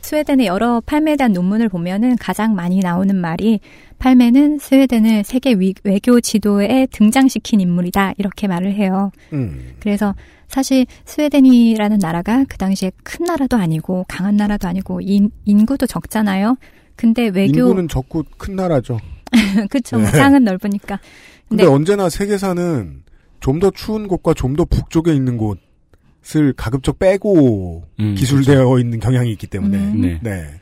스웨덴의 0.01 0.45
여러 0.47 0.81
팔매에 0.85 1.17
대한 1.17 1.33
논문을 1.33 1.67
보면은 1.67 2.15
가장 2.15 2.55
많이 2.55 2.79
나오는 2.79 3.13
말이 3.13 3.59
팔매는 3.99 4.59
스웨덴을 4.59 5.25
세계 5.25 5.51
위- 5.53 5.73
외교 5.83 6.21
지도에 6.21 6.87
등장시킨 6.91 7.59
인물이다 7.59 8.13
이렇게 8.17 8.47
말을 8.47 8.73
해요. 8.73 9.11
음. 9.33 9.73
그래서 9.81 10.15
사실 10.47 10.85
스웨덴이라는 11.03 11.97
나라가 11.97 12.45
그 12.47 12.57
당시에 12.57 12.91
큰 13.03 13.25
나라도 13.25 13.57
아니고 13.57 14.05
강한 14.07 14.37
나라도 14.37 14.69
아니고 14.69 15.01
인, 15.01 15.29
인구도 15.43 15.85
적잖아요. 15.87 16.55
근데 16.97 17.29
외교 17.29 17.59
인구는 17.59 17.87
적고 17.87 18.25
큰 18.37 18.55
나라죠. 18.57 18.99
그쵸 19.71 19.97
네. 19.97 20.11
땅은 20.11 20.43
넓으니까. 20.43 20.99
근데 21.47 21.63
네. 21.63 21.69
언제나 21.69 22.09
세계사는 22.09 23.03
좀 23.39 23.59
더 23.59 23.71
추운 23.71 24.07
곳과 24.07 24.33
좀 24.33 24.55
더 24.55 24.65
북쪽에 24.65 25.13
있는 25.13 25.37
곳을 25.37 26.53
가급적 26.57 26.99
빼고 26.99 27.83
음, 27.99 28.15
기술되어 28.15 28.79
있는 28.79 28.99
경향이 28.99 29.31
있기 29.31 29.47
때문에. 29.47 29.77
음. 29.77 30.01
네. 30.01 30.19
네. 30.21 30.59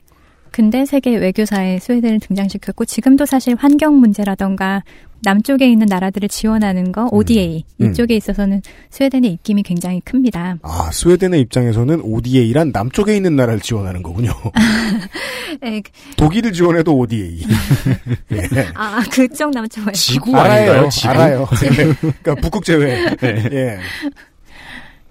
근데 0.56 0.86
세계 0.86 1.18
외교사에 1.18 1.80
스웨덴을 1.80 2.22
등장시켰고 2.22 2.86
지금도 2.86 3.26
사실 3.26 3.56
환경 3.60 4.00
문제라던가 4.00 4.84
남쪽에 5.22 5.68
있는 5.70 5.86
나라들을 5.86 6.30
지원하는 6.30 6.94
거 6.94 7.10
ODA 7.12 7.66
음. 7.82 7.90
이쪽에 7.90 8.16
있어서는 8.16 8.62
스웨덴의 8.90 9.34
입김이 9.34 9.64
굉장히 9.64 10.00
큽니다. 10.06 10.60
아, 10.62 10.90
스웨덴의 10.94 11.42
입장에서는 11.42 12.00
ODA란 12.02 12.72
남쪽에 12.72 13.18
있는 13.18 13.36
나라를 13.36 13.60
지원하는 13.60 14.02
거군요. 14.02 14.32
에, 15.62 15.82
독일을 16.16 16.54
지원해도 16.54 17.00
ODA. 17.00 17.42
예. 18.32 18.68
아 18.76 19.04
그쪽 19.12 19.52
남쪽 19.52 19.92
지구 19.92 20.38
알아요. 20.38 20.72
아닌가요? 20.72 20.90
지구? 20.90 21.10
알아요. 21.10 21.48
네. 21.60 21.94
그러니까 22.00 22.36
북극 22.36 22.64
제외. 22.64 23.14
네. 23.18 23.50
예. 23.52 23.80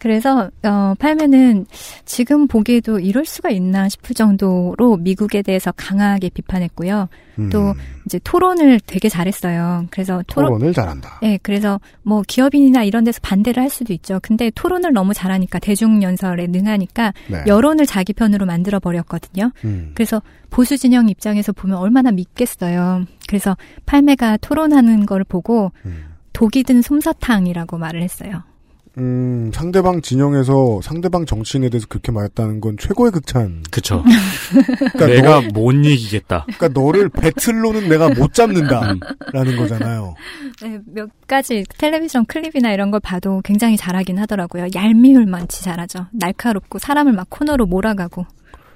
그래서 0.05 0.51
어, 0.62 0.95
팔매는 0.99 1.64
지금 2.05 2.47
보기에도 2.47 2.99
이럴 2.99 3.25
수가 3.25 3.49
있나 3.49 3.88
싶을 3.88 4.14
정도로 4.14 4.99
미국에 4.99 5.40
대해서 5.40 5.73
강하게 5.75 6.29
비판했고요. 6.29 7.09
음, 7.38 7.49
또 7.49 7.73
이제 8.05 8.21
토론을 8.23 8.81
되게 8.85 9.09
잘했어요. 9.09 9.87
그래서 9.88 10.23
토론 10.27 10.59
토론 10.59 10.69
을 10.69 10.75
잘한다. 10.75 11.21
네, 11.23 11.38
그래서 11.43 11.81
뭐 12.03 12.23
기업인이나 12.29 12.83
이런 12.83 13.05
데서 13.05 13.19
반대를 13.23 13.62
할 13.62 13.71
수도 13.71 13.95
있죠. 13.95 14.21
근데 14.23 14.51
토론을 14.55 14.93
너무 14.93 15.14
잘하니까 15.14 15.59
대중 15.59 16.03
연설에 16.03 16.49
능하니까 16.49 17.14
네. 17.31 17.43
여론을 17.47 17.87
자기 17.87 18.12
편으로 18.12 18.45
만들어 18.45 18.81
버렸거든요. 18.81 19.53
음. 19.64 19.93
그래서 19.95 20.21
보수 20.51 20.77
진영 20.77 21.09
입장에서 21.09 21.53
보면 21.53 21.79
얼마나 21.79 22.11
믿겠어요. 22.11 23.07
그래서 23.27 23.57
팔매가 23.87 24.37
토론하는 24.43 25.07
걸 25.07 25.25
보고 25.25 25.73
음. 25.87 26.05
독이 26.35 26.62
든 26.64 26.83
솜사탕이라고 26.83 27.79
말을 27.79 28.03
했어요. 28.03 28.43
음, 28.97 29.51
상대방 29.53 30.03
진영에서 30.03 30.81
상대방 30.83 31.27
정치인에 31.27 31.69
대해서 31.69 31.87
그렇게 31.89 32.13
말했다는 32.13 32.61
건 32.61 32.77
최고의 32.79 33.11
극찬. 33.13 33.65
그쵸. 33.71 34.05
그러니까 34.93 35.07
내가 35.07 35.41
너, 35.41 35.49
못 35.53 35.73
이기겠다. 35.73 36.47
그러니까 36.47 36.81
너를 36.81 37.09
배틀로는 37.09 37.89
내가 37.89 38.09
못 38.11 38.35
잡는다 38.35 38.95
라는 39.33 39.57
거잖아요. 39.57 40.15
네, 40.63 40.79
몇 40.87 41.09
가지 41.27 41.65
텔레비전 41.79 42.25
클립이나 42.27 42.73
이런 42.73 42.91
걸 42.93 43.01
봐도 43.01 43.41
굉장히 43.45 43.77
잘하긴 43.77 44.19
하더라고요. 44.19 44.67
얄미울만치 44.75 45.65
잘하죠. 45.65 46.07
날카롭고 46.13 46.79
사람을 46.79 47.13
막 47.13 47.27
코너로 47.31 47.67
몰아가고. 47.67 48.27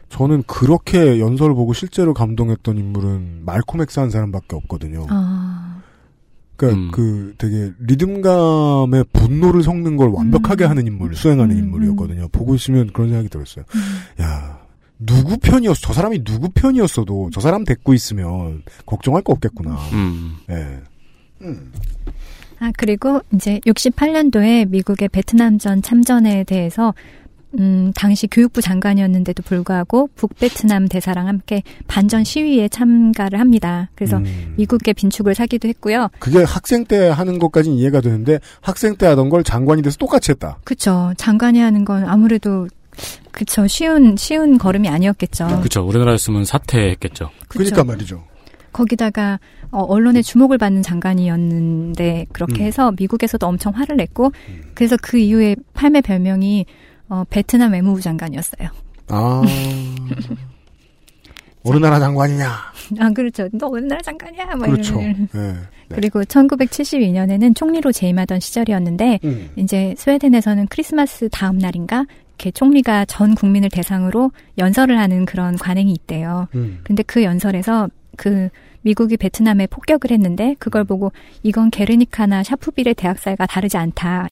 저는 0.08 0.42
그렇게 0.46 1.20
연설 1.20 1.54
보고 1.54 1.72
실제로 1.74 2.14
감동했던 2.14 2.78
인물은 2.78 3.44
말콤 3.44 3.82
엑스 3.82 4.00
한 4.00 4.10
사람밖에 4.10 4.56
없거든요. 4.56 5.06
아, 5.10 5.77
그러니까 6.58 6.80
음. 6.80 6.90
그 6.90 7.34
되게 7.38 7.72
리듬감의 7.78 9.04
분노를 9.12 9.62
섞는 9.62 9.96
걸 9.96 10.08
완벽하게 10.08 10.64
음. 10.64 10.70
하는 10.70 10.86
인물, 10.88 11.14
수행하는 11.14 11.56
음, 11.56 11.62
인물이었거든요. 11.62 12.28
보고 12.32 12.54
있으면 12.56 12.92
그런 12.92 13.08
생각이 13.08 13.28
들었어요. 13.28 13.64
음. 13.74 14.22
야, 14.22 14.58
누구 14.98 15.38
편이었어? 15.38 15.80
저 15.80 15.92
사람이 15.92 16.24
누구 16.24 16.48
편이었어도 16.50 17.30
저 17.32 17.40
사람 17.40 17.64
데리고 17.64 17.94
있으면 17.94 18.64
걱정할 18.84 19.22
거 19.22 19.32
없겠구나. 19.34 19.70
음. 19.92 20.36
예. 20.50 20.80
아, 22.58 22.72
그리고 22.76 23.20
이제 23.32 23.60
68년도에 23.60 24.68
미국의 24.68 25.10
베트남전 25.10 25.82
참전에 25.82 26.42
대해서 26.42 26.92
음, 27.58 27.92
당시 27.94 28.26
교육부 28.26 28.60
장관이었는데도 28.60 29.42
불구하고 29.42 30.10
북베트남 30.14 30.88
대사랑 30.88 31.28
함께 31.28 31.62
반전 31.86 32.24
시위에 32.24 32.68
참가를 32.68 33.40
합니다. 33.40 33.90
그래서 33.94 34.18
음. 34.18 34.54
미국의 34.56 34.94
빈축을 34.94 35.34
사기도 35.34 35.68
했고요. 35.68 36.08
그게 36.18 36.42
학생 36.42 36.84
때 36.84 37.08
하는 37.08 37.38
것까지는 37.38 37.76
이해가 37.78 38.00
되는데 38.00 38.38
학생 38.60 38.96
때 38.96 39.06
하던 39.06 39.30
걸 39.30 39.44
장관이 39.44 39.82
돼서 39.82 39.96
똑같이 39.96 40.32
했다. 40.32 40.58
그쵸. 40.64 41.12
장관이 41.16 41.58
하는 41.58 41.84
건 41.84 42.04
아무래도 42.04 42.68
그쵸. 43.30 43.66
쉬운 43.66 44.16
쉬운 44.16 44.58
걸음이 44.58 44.88
아니었겠죠. 44.88 45.60
그쵸. 45.62 45.86
우리나라였으면 45.86 46.44
사퇴했겠죠. 46.44 47.30
그쵸. 47.48 47.58
그러니까 47.58 47.84
말이죠. 47.84 48.24
거기다가 48.72 49.40
어, 49.70 49.82
언론의 49.82 50.22
주목을 50.22 50.58
받는 50.58 50.82
장관이었는데 50.82 52.26
그렇게 52.32 52.62
음. 52.62 52.66
해서 52.66 52.92
미국에서도 52.98 53.46
엄청 53.46 53.74
화를 53.74 53.96
냈고 53.96 54.32
그래서 54.74 54.96
그 55.00 55.18
이후에 55.18 55.56
팔매 55.74 56.00
별명이 56.00 56.66
어, 57.08 57.24
베트남 57.30 57.72
외무부 57.72 58.00
장관이었어요. 58.00 58.68
아. 59.08 59.42
어느 61.64 61.78
나라 61.78 61.98
장관이냐? 61.98 62.46
아 63.00 63.10
그렇죠. 63.10 63.48
너 63.52 63.68
어느 63.68 63.84
나라 63.84 64.00
장관이야? 64.02 64.46
막 64.46 64.66
그렇죠. 64.66 65.00
이러면. 65.00 65.28
예. 65.34 65.38
네. 65.38 65.54
그리고 65.90 66.22
1972년에는 66.22 67.56
총리로 67.56 67.92
재임하던 67.92 68.40
시절이었는데 68.40 69.20
음. 69.24 69.50
이제 69.56 69.94
스웨덴에서는 69.96 70.66
크리스마스 70.68 71.28
다음 71.30 71.58
날인가 71.58 72.04
이렇게 72.30 72.50
총리가 72.50 73.06
전 73.06 73.34
국민을 73.34 73.68
대상으로 73.70 74.30
연설을 74.58 74.98
하는 74.98 75.24
그런 75.24 75.56
관행이 75.56 75.92
있대요. 75.92 76.48
음. 76.54 76.80
근데 76.84 77.02
그 77.02 77.24
연설에서 77.24 77.88
그 78.16 78.48
미국이 78.82 79.16
베트남에 79.16 79.66
폭격을 79.66 80.10
했는데 80.10 80.54
그걸 80.58 80.84
보고 80.84 81.12
이건 81.42 81.70
게르니카나 81.70 82.42
샤프빌의 82.42 82.94
대학살과 82.94 83.46
다르지 83.46 83.76
않다. 83.76 84.28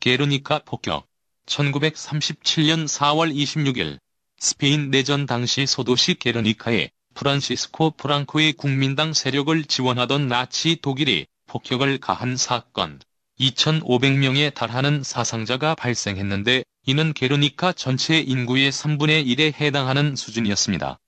게르니카 0.00 0.62
폭격. 0.64 1.06
1937년 1.48 2.86
4월 2.86 3.34
26일 3.34 3.98
스페인 4.38 4.90
내전 4.90 5.26
당시 5.26 5.66
소도시 5.66 6.14
게르니카에 6.14 6.90
프란시스코 7.14 7.92
프랑코의 7.92 8.52
국민당 8.52 9.12
세력을 9.12 9.64
지원하던 9.64 10.28
나치 10.28 10.76
독일이 10.80 11.26
폭격을 11.46 11.98
가한 11.98 12.36
사건. 12.36 13.00
2,500명에 13.40 14.52
달하는 14.54 15.02
사상자가 15.02 15.74
발생했는데 15.74 16.64
이는 16.86 17.12
게르니카 17.12 17.72
전체 17.72 18.18
인구의 18.20 18.70
3분의 18.70 19.26
1에 19.26 19.54
해당하는 19.54 20.16
수준이었습니다. 20.16 20.98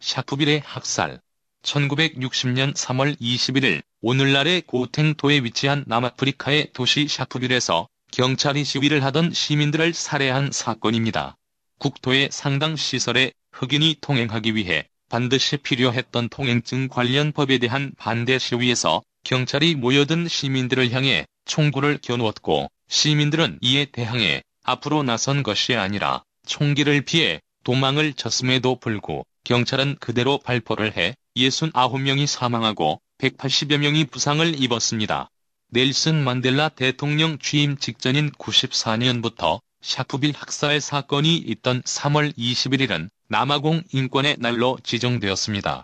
샤프빌의 0.00 0.62
학살. 0.64 1.20
1960년 1.62 2.74
3월 2.74 3.18
21일 3.20 3.82
오늘날의 4.00 4.62
고탱토에 4.62 5.40
위치한 5.40 5.84
남아프리카의 5.86 6.72
도시 6.72 7.06
샤프빌에서 7.08 7.88
경찰이 8.14 8.62
시위를 8.62 9.02
하던 9.06 9.32
시민들을 9.32 9.92
살해한 9.92 10.52
사건입니다. 10.52 11.36
국토의 11.80 12.28
상당 12.30 12.76
시설에 12.76 13.32
흑인이 13.50 13.96
통행하기 14.00 14.54
위해 14.54 14.86
반드시 15.08 15.56
필요했던 15.56 16.28
통행증 16.28 16.86
관련 16.86 17.32
법에 17.32 17.58
대한 17.58 17.90
반대 17.98 18.38
시위에서 18.38 19.02
경찰이 19.24 19.74
모여든 19.74 20.28
시민들을 20.28 20.92
향해 20.92 21.26
총구를 21.44 21.98
겨누었고 22.00 22.70
시민들은 22.86 23.58
이에 23.60 23.86
대항해 23.86 24.44
앞으로 24.62 25.02
나선 25.02 25.42
것이 25.42 25.74
아니라 25.74 26.22
총기를 26.46 27.00
피해 27.00 27.40
도망을 27.64 28.12
쳤음에도 28.12 28.78
불구 28.78 29.24
경찰은 29.42 29.96
그대로 29.98 30.38
발포를 30.38 30.96
해 30.96 31.16
69명이 31.36 32.28
사망하고 32.28 33.00
180여 33.18 33.78
명이 33.78 34.04
부상을 34.04 34.62
입었습니다. 34.62 35.30
넬슨 35.74 36.22
만델라 36.22 36.68
대통령 36.68 37.36
취임 37.38 37.76
직전인 37.76 38.30
94년부터 38.30 39.58
샤프빌 39.82 40.32
학살 40.32 40.80
사건이 40.80 41.36
있던 41.36 41.82
3월 41.82 42.32
21일은 42.38 43.08
남아공 43.28 43.82
인권의 43.92 44.36
날로 44.38 44.78
지정되었습니다. 44.84 45.82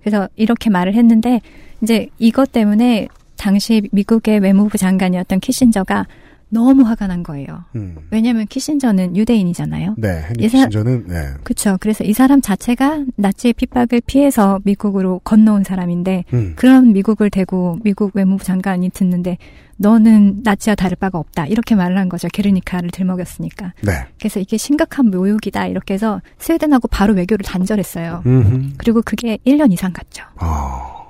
그래서 0.00 0.28
이렇게 0.36 0.70
말을 0.70 0.94
했는데 0.94 1.42
이제 1.82 2.08
이것 2.18 2.50
때문에 2.50 3.08
당시 3.36 3.82
미국의 3.92 4.38
외무부 4.38 4.78
장관이었던 4.78 5.38
키신저가 5.38 6.06
너무 6.54 6.82
화가 6.84 7.08
난 7.08 7.22
거예요. 7.24 7.64
음. 7.74 7.96
왜냐하면 8.10 8.46
키신저는 8.46 9.16
유대인이잖아요. 9.16 9.96
네, 9.98 10.24
헨리 10.30 10.48
키신저는 10.48 11.08
네. 11.08 11.16
그렇죠. 11.42 11.76
그래서 11.80 12.04
이 12.04 12.12
사람 12.12 12.40
자체가 12.40 13.04
나치의 13.16 13.54
핍박을 13.54 14.02
피해서 14.06 14.60
미국으로 14.64 15.20
건너온 15.24 15.64
사람인데 15.64 16.24
음. 16.32 16.52
그런 16.56 16.92
미국을 16.92 17.28
대고 17.28 17.80
미국 17.82 18.12
외무부 18.14 18.44
장관이 18.44 18.90
듣는데 18.90 19.36
너는 19.76 20.42
나치와 20.44 20.76
다를 20.76 20.96
바가 20.96 21.18
없다 21.18 21.46
이렇게 21.46 21.74
말을 21.74 21.98
한 21.98 22.08
거죠. 22.08 22.28
게르니카를 22.32 22.90
들먹였으니까. 22.90 23.74
네. 23.82 23.92
그래서 24.18 24.38
이게 24.38 24.56
심각한 24.56 25.10
모욕이다 25.10 25.66
이렇게 25.66 25.94
해서 25.94 26.22
스웨덴하고 26.38 26.86
바로 26.86 27.14
외교를 27.14 27.44
단절했어요. 27.44 28.22
음흠. 28.24 28.74
그리고 28.78 29.02
그게 29.02 29.38
1년 29.44 29.72
이상 29.72 29.92
갔죠. 29.92 30.22
아. 30.36 31.04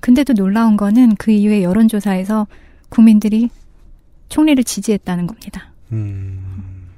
근데도 0.00 0.34
놀라운 0.34 0.76
거는 0.76 1.14
그 1.16 1.30
이후에 1.30 1.62
여론조사에서 1.62 2.46
국민들이 2.90 3.48
총리를 4.30 4.64
지지했다는 4.64 5.26
겁니다. 5.26 5.72
음. 5.92 6.88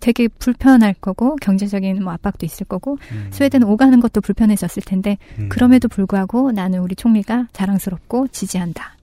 되게 0.00 0.26
불편할 0.26 0.94
거고 0.94 1.36
경제적인 1.36 2.02
뭐 2.02 2.12
압박도 2.12 2.44
있을 2.44 2.66
거고 2.66 2.98
스웨덴 3.30 3.62
오가는 3.62 4.00
것도 4.00 4.20
불편했었을 4.20 4.82
텐데 4.84 5.16
음. 5.38 5.48
그럼에도 5.48 5.86
불구하고 5.86 6.50
나는 6.50 6.80
우리 6.80 6.96
총리가 6.96 7.46
자랑스럽고 7.52 8.26
지지한다. 8.32 8.96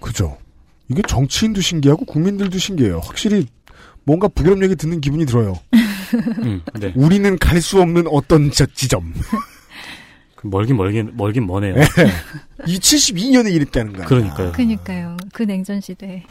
그죠. 0.00 0.36
이게 0.88 1.02
정치인도 1.06 1.60
신기하고 1.60 2.04
국민들도 2.04 2.58
신기해요. 2.58 2.98
확실히 3.04 3.46
뭔가 4.02 4.26
부끄럼 4.26 4.64
얘기 4.64 4.74
듣는 4.74 5.00
기분이 5.00 5.24
들어요. 5.24 5.54
음, 6.42 6.60
네. 6.80 6.92
우리는 6.96 7.38
갈 7.38 7.60
수 7.62 7.80
없는 7.80 8.08
어떤 8.08 8.50
저 8.50 8.66
지점. 8.66 9.14
그 10.42 10.48
멀긴 10.48 10.76
멀긴 10.76 11.12
멀긴 11.14 11.46
머네요. 11.46 11.76
이 12.66 12.78
72년에 12.78 13.52
이랬다는 13.52 13.92
거야. 13.92 14.06
그러니까요. 14.06 14.52
그니까요. 14.52 15.16
그 15.32 15.44
냉전 15.44 15.80
시대. 15.80 16.24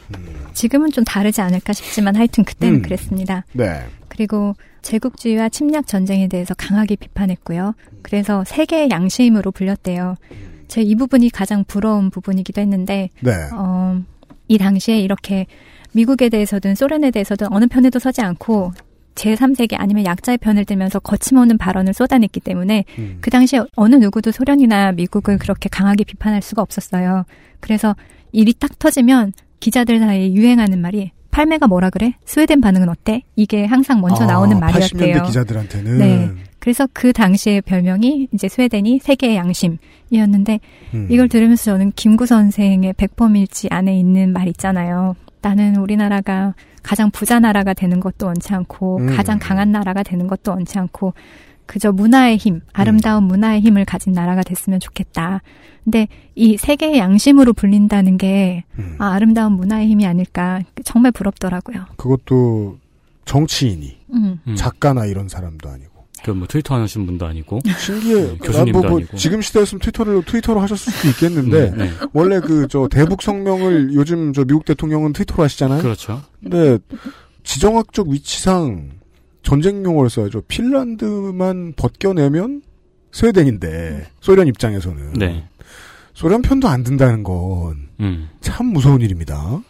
지금은 0.52 0.90
좀 0.92 1.02
다르지 1.04 1.40
않을까 1.40 1.72
싶지만 1.72 2.14
하여튼 2.14 2.44
그때는 2.44 2.76
음. 2.76 2.82
그랬습니다. 2.82 3.44
네. 3.52 3.86
그리고 4.08 4.54
제국주의와 4.82 5.48
침략 5.48 5.86
전쟁에 5.86 6.28
대해서 6.28 6.52
강하게 6.54 6.96
비판했고요. 6.96 7.74
그래서 8.02 8.44
세계의 8.44 8.90
양심으로 8.90 9.50
불렸대요. 9.50 10.16
제 10.68 10.82
이 10.82 10.94
부분이 10.94 11.30
가장 11.30 11.64
부러운 11.64 12.10
부분이기도 12.10 12.60
했는데 12.60 13.10
네. 13.20 13.32
어, 13.54 14.00
이 14.48 14.58
당시에 14.58 14.98
이렇게 14.98 15.46
미국에 15.92 16.28
대해서든 16.28 16.74
소련에 16.74 17.10
대해서든 17.10 17.52
어느 17.52 17.66
편에도 17.66 17.98
서지 17.98 18.20
않고 18.22 18.72
제3세계 19.14 19.74
아니면 19.78 20.04
약자의 20.04 20.38
편을 20.38 20.64
들면서 20.64 20.98
거침없는 20.98 21.58
발언을 21.58 21.92
쏟아냈기 21.92 22.40
때문에 22.40 22.84
음. 22.98 23.18
그 23.20 23.30
당시에 23.30 23.62
어느 23.76 23.96
누구도 23.96 24.30
소련이나 24.30 24.92
미국을 24.92 25.38
그렇게 25.38 25.68
강하게 25.68 26.04
비판할 26.04 26.42
수가 26.42 26.62
없었어요. 26.62 27.24
그래서 27.60 27.94
일이 28.32 28.54
딱 28.54 28.78
터지면 28.78 29.32
기자들 29.60 29.98
사이에 30.00 30.32
유행하는 30.32 30.80
말이 30.80 31.12
팔매가 31.30 31.66
뭐라 31.66 31.90
그래? 31.90 32.14
스웨덴 32.24 32.60
반응은 32.60 32.88
어때? 32.88 33.22
이게 33.36 33.64
항상 33.64 34.00
먼저 34.00 34.24
아, 34.24 34.26
나오는 34.26 34.56
80년대 34.56 34.60
말이었대요. 34.60 35.22
기자들한테는 35.22 35.98
네. 35.98 36.30
그래서 36.58 36.86
그 36.92 37.12
당시의 37.12 37.62
별명이 37.62 38.28
이제 38.32 38.48
스웨덴이 38.48 39.00
세계의 39.00 39.36
양심이었는데 39.36 40.60
음. 40.94 41.08
이걸 41.10 41.28
들으면서 41.28 41.64
저는 41.64 41.92
김구 41.96 42.26
선생의 42.26 42.92
백범일지 42.92 43.68
안에 43.70 43.98
있는 43.98 44.32
말 44.32 44.46
있잖아요. 44.48 45.16
나는 45.42 45.76
우리나라가 45.76 46.54
가장 46.82 47.10
부자 47.10 47.40
나라가 47.40 47.74
되는 47.74 48.00
것도 48.00 48.26
원치 48.26 48.54
않고 48.54 48.98
음. 48.98 49.06
가장 49.16 49.38
강한 49.40 49.72
나라가 49.72 50.02
되는 50.02 50.26
것도 50.26 50.52
원치 50.52 50.78
않고 50.78 51.14
그저 51.66 51.92
문화의 51.92 52.36
힘, 52.36 52.60
아름다운 52.72 53.24
문화의 53.24 53.60
힘을 53.60 53.84
가진 53.84 54.12
나라가 54.12 54.42
됐으면 54.42 54.80
좋겠다. 54.80 55.42
근데 55.84 56.08
이 56.34 56.56
세계의 56.56 56.98
양심으로 56.98 57.52
불린다는 57.54 58.18
게 58.18 58.64
음. 58.78 58.96
아, 58.98 59.12
아름다운 59.12 59.52
문화의 59.52 59.88
힘이 59.88 60.06
아닐까 60.06 60.60
정말 60.84 61.12
부럽더라고요. 61.12 61.86
그것도 61.96 62.78
정치인이 63.24 63.98
음. 64.14 64.38
음. 64.46 64.54
작가나 64.54 65.06
이런 65.06 65.28
사람도 65.28 65.68
아니고 65.68 65.91
그뭐 66.24 66.46
트위터 66.48 66.74
하시는 66.74 67.04
분도 67.06 67.26
아니고 67.26 67.60
신기해. 67.78 68.14
네, 68.14 68.38
교수님도 68.38 68.72
난 68.72 68.72
뭐, 68.72 68.82
뭐 68.82 68.98
아니고. 68.98 69.16
지금 69.16 69.40
시대였으면 69.42 69.80
트위터를 69.80 70.22
트위터로 70.24 70.60
하셨을 70.60 70.92
수도 70.92 71.08
있겠는데 71.08 71.70
음, 71.70 71.78
네. 71.78 71.90
원래 72.12 72.40
그 72.40 72.66
저 72.68 72.88
대북 72.88 73.22
성명을 73.22 73.92
요즘 73.94 74.32
저 74.32 74.44
미국 74.44 74.64
대통령은 74.64 75.12
트위터로 75.12 75.42
하시잖아요. 75.42 75.82
그렇죠. 75.82 76.22
근데 76.42 76.78
지정학적 77.44 78.08
위치상 78.08 78.90
전쟁 79.42 79.84
용어를 79.84 80.08
써야죠. 80.08 80.42
핀란드만 80.42 81.74
벗겨내면 81.76 82.62
스웨덴인데 83.10 84.06
소련 84.20 84.46
입장에서는 84.46 85.12
네. 85.14 85.26
음. 85.26 85.42
소련 86.14 86.40
편도 86.42 86.68
안 86.68 86.82
든다는 86.84 87.22
건참 87.24 87.86
음. 88.00 88.28
무서운 88.72 89.00
일입니다. 89.00 89.60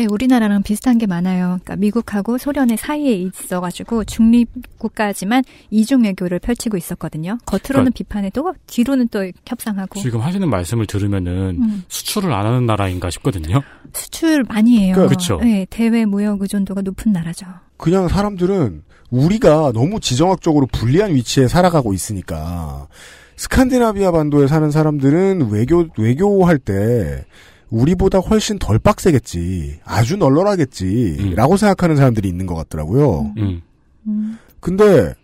네, 0.00 0.06
우리나라랑 0.10 0.62
비슷한 0.62 0.96
게 0.96 1.06
많아요. 1.06 1.58
그러니까 1.62 1.76
미국하고 1.76 2.38
소련의 2.38 2.78
사이에 2.78 3.12
있어가지고 3.12 4.04
중립 4.04 4.48
국가지만 4.78 5.44
이중 5.68 6.04
외교를 6.04 6.38
펼치고 6.38 6.78
있었거든요. 6.78 7.36
겉으로는 7.44 7.92
그러니까- 7.92 7.94
비판해도 7.94 8.54
뒤로는 8.66 9.08
또 9.08 9.30
협상하고 9.46 10.00
지금 10.00 10.20
하시는 10.22 10.48
말씀을 10.48 10.86
들으면은 10.86 11.58
음. 11.60 11.84
수출을 11.88 12.32
안 12.32 12.46
하는 12.46 12.64
나라인가 12.64 13.10
싶거든요. 13.10 13.60
수출 13.92 14.42
많이 14.44 14.78
해요. 14.78 15.06
그쵸. 15.06 15.38
네, 15.42 15.66
대외 15.68 16.06
무역 16.06 16.40
의존도가 16.40 16.80
높은 16.80 17.12
나라죠. 17.12 17.44
그냥 17.76 18.08
사람들은 18.08 18.82
우리가 19.10 19.72
너무 19.74 20.00
지정학적으로 20.00 20.66
불리한 20.72 21.14
위치에 21.14 21.46
살아가고 21.46 21.92
있으니까 21.92 22.88
스칸디나비아 23.36 24.12
반도에 24.12 24.46
사는 24.46 24.70
사람들은 24.70 25.50
외교 25.50 25.88
외교할 25.98 26.56
때 26.58 27.26
우리보다 27.70 28.18
훨씬 28.18 28.58
덜 28.58 28.78
빡세겠지, 28.78 29.80
아주 29.84 30.16
널널하겠지라고 30.16 31.56
생각하는 31.56 31.96
사람들이 31.96 32.28
있는 32.28 32.46
것 32.46 32.54
같더라고요. 32.56 33.32
음. 33.38 33.62
음. 34.06 34.38
근데 34.60 35.14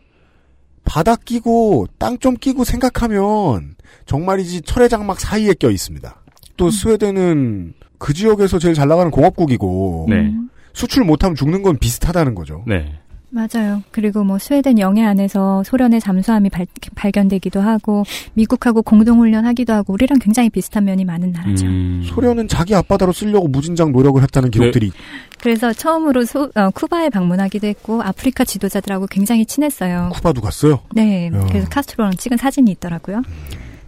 바닥 0.85 1.25
끼고 1.25 1.87
땅 1.99 2.19
좀 2.19 2.37
끼고 2.37 2.65
생각하면 2.65 3.75
정말이지 4.07 4.63
철의 4.63 4.89
장막 4.89 5.19
사이에 5.21 5.55
껴 5.55 5.71
있습니다. 5.71 6.23
또 6.57 6.71
스웨덴은 6.71 7.75
그 7.99 8.15
지역에서 8.15 8.59
제일 8.59 8.75
잘 8.75 8.89
나가는 8.89 9.11
공업국이고 9.11 10.07
네. 10.09 10.17
음. 10.17 10.49
수출 10.73 11.05
못하면 11.05 11.35
죽는 11.35 11.63
건 11.63 11.79
비슷하다는 11.79 12.35
거죠. 12.35 12.63
네. 12.67 12.99
맞아요. 13.37 13.83
그리고 13.91 14.25
뭐 14.25 14.39
스웨덴 14.39 14.79
영해 14.79 15.05
안에서 15.05 15.63
소련의 15.65 16.01
잠수함이 16.01 16.49
발, 16.49 16.67
발견되기도 16.95 17.61
하고 17.61 18.05
미국하고 18.33 18.81
공동훈련하기도 18.83 19.73
하고 19.75 19.93
우리랑 19.93 20.19
굉장히 20.19 20.49
비슷한 20.49 20.85
면이 20.87 21.05
많은 21.05 21.33
나라죠. 21.33 21.67
음. 21.67 22.03
소련은 22.07 22.49
자기 22.49 22.75
앞바다로 22.75 23.13
쓰려고 23.13 23.47
무진장 23.49 23.93
노력을 23.93 24.21
했다는 24.23 24.51
기록들이 24.51 24.91
그래서 25.39 25.73
처음으로 25.75 26.25
소- 26.25 26.51
어, 26.55 26.71
쿠바에 26.71 27.11
방문하기도 27.11 27.67
했고 27.67 28.03
아프리카 28.03 28.45
지도자들하고 28.45 29.07
굉장히 29.09 29.45
친했어요. 29.45 30.11
쿠바도 30.15 30.41
갔어요. 30.41 30.81
네, 30.95 31.31
야. 31.33 31.41
그래서 31.49 31.69
카스트로랑 31.69 32.13
찍은 32.15 32.39
사진이 32.39 32.71
있더라고요. 32.73 33.21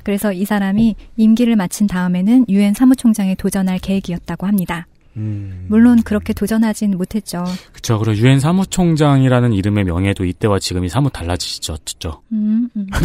그래서 0.02 0.32
이 0.32 0.44
사람이 0.44 0.94
임기를 1.16 1.56
마친 1.56 1.86
다음에는 1.86 2.46
유엔 2.48 2.74
사무총장에 2.74 3.34
도전할 3.34 3.78
계획이었다고 3.78 4.46
합니다. 4.46 4.86
음. 5.18 5.66
물론 5.68 6.02
그렇게 6.02 6.32
도전하진 6.32 6.96
못했죠. 6.96 7.44
그쵸. 7.72 7.98
그리고 7.98 8.16
유엔 8.16 8.40
사무총장이라는 8.40 9.52
이름의 9.52 9.84
명예도 9.84 10.24
이때와 10.24 10.58
지금이 10.58 10.88
사뭇 10.88 11.10
달라지죠. 11.12 11.76
죠 11.98 12.22
음, 12.32 12.68
음. 12.76 12.86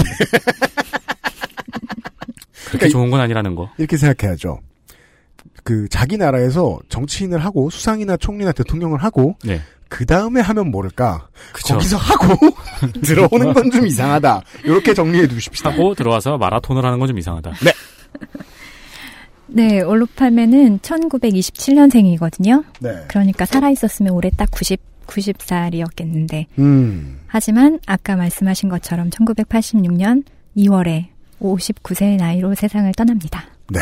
그렇게 2.66 2.78
그러니까 2.78 2.90
좋은 2.90 3.10
건 3.12 3.20
아니라는 3.20 3.56
거. 3.56 3.70
이렇게 3.78 3.98
생각해야죠. 3.98 4.60
그 5.64 5.88
자기 5.90 6.18
나라에서 6.18 6.80
정치인을 6.90 7.44
하고 7.44 7.70
수상이나 7.70 8.18
총리나 8.18 8.52
대통령을 8.52 9.02
하고 9.04 9.36
네. 9.44 9.62
그 9.90 10.06
다음에 10.06 10.42
하면 10.42 10.72
모를까 10.72 11.28
그쵸. 11.54 11.76
거기서 11.76 11.98
하고 11.98 12.36
들어오는 13.04 13.54
건 13.54 13.72
좀 13.72 13.86
이상하다. 13.86 14.42
이렇게 14.64 14.94
정리해 14.94 15.28
두십시다. 15.28 15.72
하고 15.72 15.94
들어와서 15.96 16.38
마라톤을 16.38 16.84
하는 16.84 17.00
건 17.00 17.08
좀 17.08 17.18
이상하다. 17.18 17.52
네, 17.64 17.72
올로팔메는 19.82 20.80
1927년생이거든요. 20.80 22.64
네. 22.82 22.90
그러니까 23.08 23.46
살아있었으면 23.46 24.14
올해 24.14 24.30
딱 24.36 24.50
90, 24.52 24.80
90살이었겠는데. 25.08 26.46
음. 26.60 27.20
하지만 27.28 27.80
아까 27.86 28.16
말씀하신 28.16 28.70
것처럼 28.70 29.10
1986년 29.10 30.24
2월에 30.58 31.08
59세의 31.40 32.18
나이로 32.18 32.56
세상을 32.56 32.92
떠납니다. 32.94 33.46
네. 33.70 33.80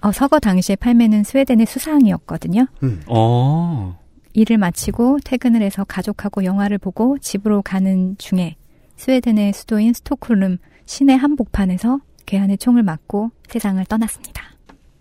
어, 0.00 0.12
서거 0.12 0.38
당시에 0.38 0.76
팔메는 0.76 1.24
스웨덴의 1.24 1.66
수상이었거든요. 1.66 2.66
음. 2.82 3.02
어. 3.06 3.98
일을 4.34 4.58
마치고 4.58 5.18
퇴근을 5.24 5.62
해서 5.62 5.84
가족하고 5.84 6.44
영화를 6.44 6.78
보고 6.78 7.18
집으로 7.18 7.62
가는 7.62 8.16
중에 8.18 8.56
스웨덴의 8.96 9.52
수도인 9.52 9.94
스톡홀름 9.94 10.58
시내 10.84 11.14
한복판에서 11.14 12.00
괴한의 12.26 12.58
총을 12.58 12.82
맞고 12.82 13.30
세상을 13.48 13.84
떠났습니다. 13.86 14.57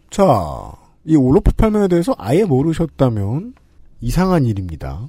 자, 0.09 0.71
이 1.05 1.15
올로프 1.15 1.51
팔면에 1.53 1.87
대해서 1.87 2.15
아예 2.17 2.43
모르셨다면 2.43 3.53
이상한 4.01 4.45
일입니다. 4.45 5.07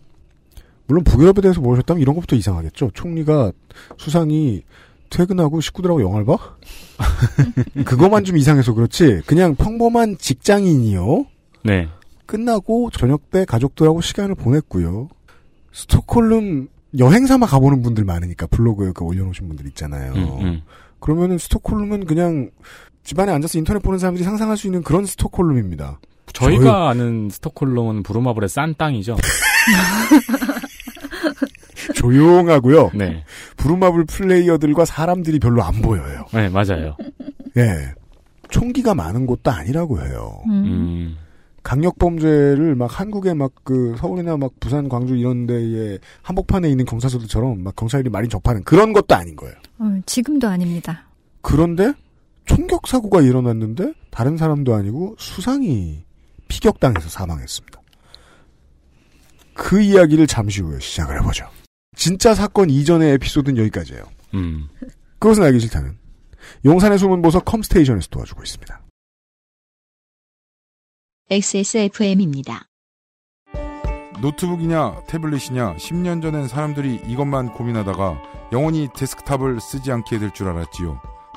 물론 0.86 1.04
북유럽에 1.04 1.40
대해서 1.42 1.60
모르셨다면 1.60 2.00
이런 2.00 2.14
것부터 2.14 2.36
이상하겠죠. 2.36 2.90
총리가 2.94 3.52
수상이 3.98 4.62
퇴근하고 5.10 5.60
식구들하고 5.60 6.02
영화를 6.02 6.24
봐? 6.26 6.36
그거만 7.84 8.24
좀 8.24 8.36
이상해서 8.36 8.74
그렇지. 8.74 9.22
그냥 9.26 9.54
평범한 9.54 10.16
직장인이요. 10.18 11.26
네. 11.64 11.88
끝나고 12.26 12.90
저녁 12.90 13.30
때 13.30 13.44
가족들하고 13.44 14.00
시간을 14.00 14.34
보냈고요. 14.34 15.08
스톡홀름 15.72 16.68
여행 16.98 17.26
삼아 17.26 17.46
가보는 17.46 17.82
분들 17.82 18.04
많으니까 18.04 18.46
블로그에 18.46 18.92
그 18.94 19.04
올려놓으신 19.04 19.48
분들 19.48 19.66
있잖아요. 19.68 20.12
음, 20.14 20.40
음. 20.40 20.62
그러면은 21.00 21.38
스톡홀름은 21.38 22.06
그냥 22.06 22.50
집안에 23.04 23.32
앉아서 23.32 23.58
인터넷 23.58 23.80
보는 23.80 23.98
사람들이 23.98 24.24
상상할 24.24 24.56
수 24.56 24.66
있는 24.66 24.82
그런 24.82 25.06
스톡홀름입니다. 25.06 26.00
저희가 26.32 26.90
아는 26.90 27.30
스톡홀름은 27.30 28.02
부루마블의 28.02 28.48
싼 28.48 28.74
땅이죠. 28.76 29.16
조용하고요. 31.94 32.90
네. 32.94 33.24
부루마블 33.56 34.04
플레이어들과 34.04 34.84
사람들이 34.84 35.38
별로 35.38 35.62
안 35.62 35.80
보여요. 35.80 36.24
네, 36.32 36.48
맞아요. 36.48 36.96
예. 37.56 37.92
총기가 38.50 38.94
많은 38.94 39.26
곳도 39.26 39.50
아니라고 39.50 40.00
해요. 40.00 40.40
음. 40.46 40.50
음. 40.64 41.16
강력 41.62 41.98
범죄를 41.98 42.74
막 42.76 43.00
한국의 43.00 43.34
막 43.34 43.52
그 43.64 43.94
서울이나 43.98 44.38
막 44.38 44.52
부산, 44.60 44.88
광주 44.88 45.14
이런 45.14 45.46
데에 45.46 45.98
한복판에 46.22 46.70
있는 46.70 46.86
경찰서들처럼 46.86 47.62
막 47.62 47.76
경찰이 47.76 48.08
많이 48.08 48.26
접하는 48.28 48.62
그런 48.64 48.94
것도 48.94 49.14
아닌 49.14 49.36
거예요. 49.36 49.54
어, 49.78 50.00
지금도 50.06 50.48
아닙니다. 50.48 51.04
그런데 51.42 51.92
총격 52.48 52.86
사고가 52.86 53.20
일어났는데 53.20 53.92
다른 54.10 54.36
사람도 54.36 54.74
아니고 54.74 55.16
수상이 55.18 56.04
피격당해서 56.48 57.08
사망했습니다. 57.08 57.80
그 59.54 59.80
이야기를 59.80 60.26
잠시 60.26 60.62
후에 60.62 60.78
시작을 60.80 61.18
해보죠. 61.20 61.48
진짜 61.96 62.34
사건 62.34 62.70
이전의 62.70 63.12
에피소드는 63.14 63.58
여기까지예요. 63.58 64.04
음. 64.34 64.68
그것은 65.18 65.42
알기 65.42 65.58
싫다는 65.60 65.98
용산의 66.64 66.98
숨은 66.98 67.22
보석 67.22 67.44
컴스테이션에서 67.44 68.08
도와주고 68.08 68.42
있습니다. 68.42 68.80
XSFM입니다. 71.30 72.66
노트북이냐 74.22 75.02
태블릿이냐 75.06 75.76
10년 75.76 76.22
전엔 76.22 76.48
사람들이 76.48 77.02
이것만 77.06 77.52
고민하다가 77.52 78.22
영원히 78.52 78.88
데스크탑을 78.96 79.60
쓰지 79.60 79.92
않게 79.92 80.18
될 80.18 80.32
줄 80.32 80.48
알았지요. 80.48 81.00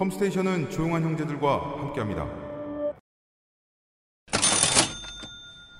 컴스테이션은 0.00 0.70
조용한 0.70 1.02
형제들과 1.02 1.74
함께합니다. 1.78 2.26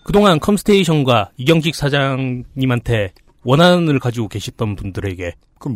그동안 0.05 0.39
컴스테이션과 0.39 1.31
이경직 1.39 1.75
사장님한테 1.75 3.13
원한을 3.45 3.99
가지고 3.99 4.29
계셨던 4.29 4.77
분들에게? 4.77 5.33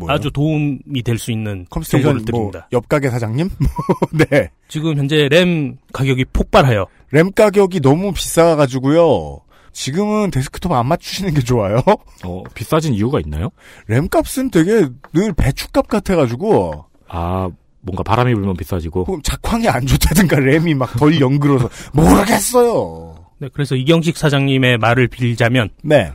아주 0.08 0.30
도움이 0.30 1.02
될 1.04 1.16
수 1.18 1.30
있는 1.32 1.64
컴스테이션 1.70 2.16
정보를 2.18 2.32
뭐 2.32 2.50
드립니다. 2.50 2.68
옆가게 2.72 3.08
사장님? 3.08 3.48
네. 4.30 4.50
지금 4.68 4.98
현재 4.98 5.26
램 5.30 5.78
가격이 5.94 6.26
폭발하여 6.26 6.86
램 7.12 7.32
가격이 7.32 7.80
너무 7.80 8.12
비싸가지고요. 8.12 9.40
지금은 9.72 10.30
데스크톱 10.30 10.70
안 10.72 10.86
맞추시는 10.86 11.32
게 11.32 11.40
좋아요. 11.40 11.80
어, 12.24 12.42
비싸진 12.54 12.92
이유가 12.92 13.20
있나요? 13.20 13.48
램 13.86 14.08
값은 14.08 14.50
되게 14.50 14.88
늘 15.14 15.32
배추값 15.34 15.88
같아가지고 15.88 16.84
아, 17.08 17.48
뭔가 17.84 18.02
바람이 18.02 18.34
불면 18.34 18.56
비싸지고. 18.56 19.04
혹은 19.04 19.20
작황이 19.22 19.68
안 19.68 19.86
좋다든가 19.86 20.40
램이 20.40 20.74
막 20.74 20.96
덜 20.98 21.20
연그러서 21.20 21.68
모르겠어요. 21.92 23.14
네, 23.38 23.48
그래서 23.52 23.74
이경식 23.76 24.16
사장님의 24.16 24.78
말을 24.78 25.08
빌자면 25.08 25.68
네. 25.82 26.12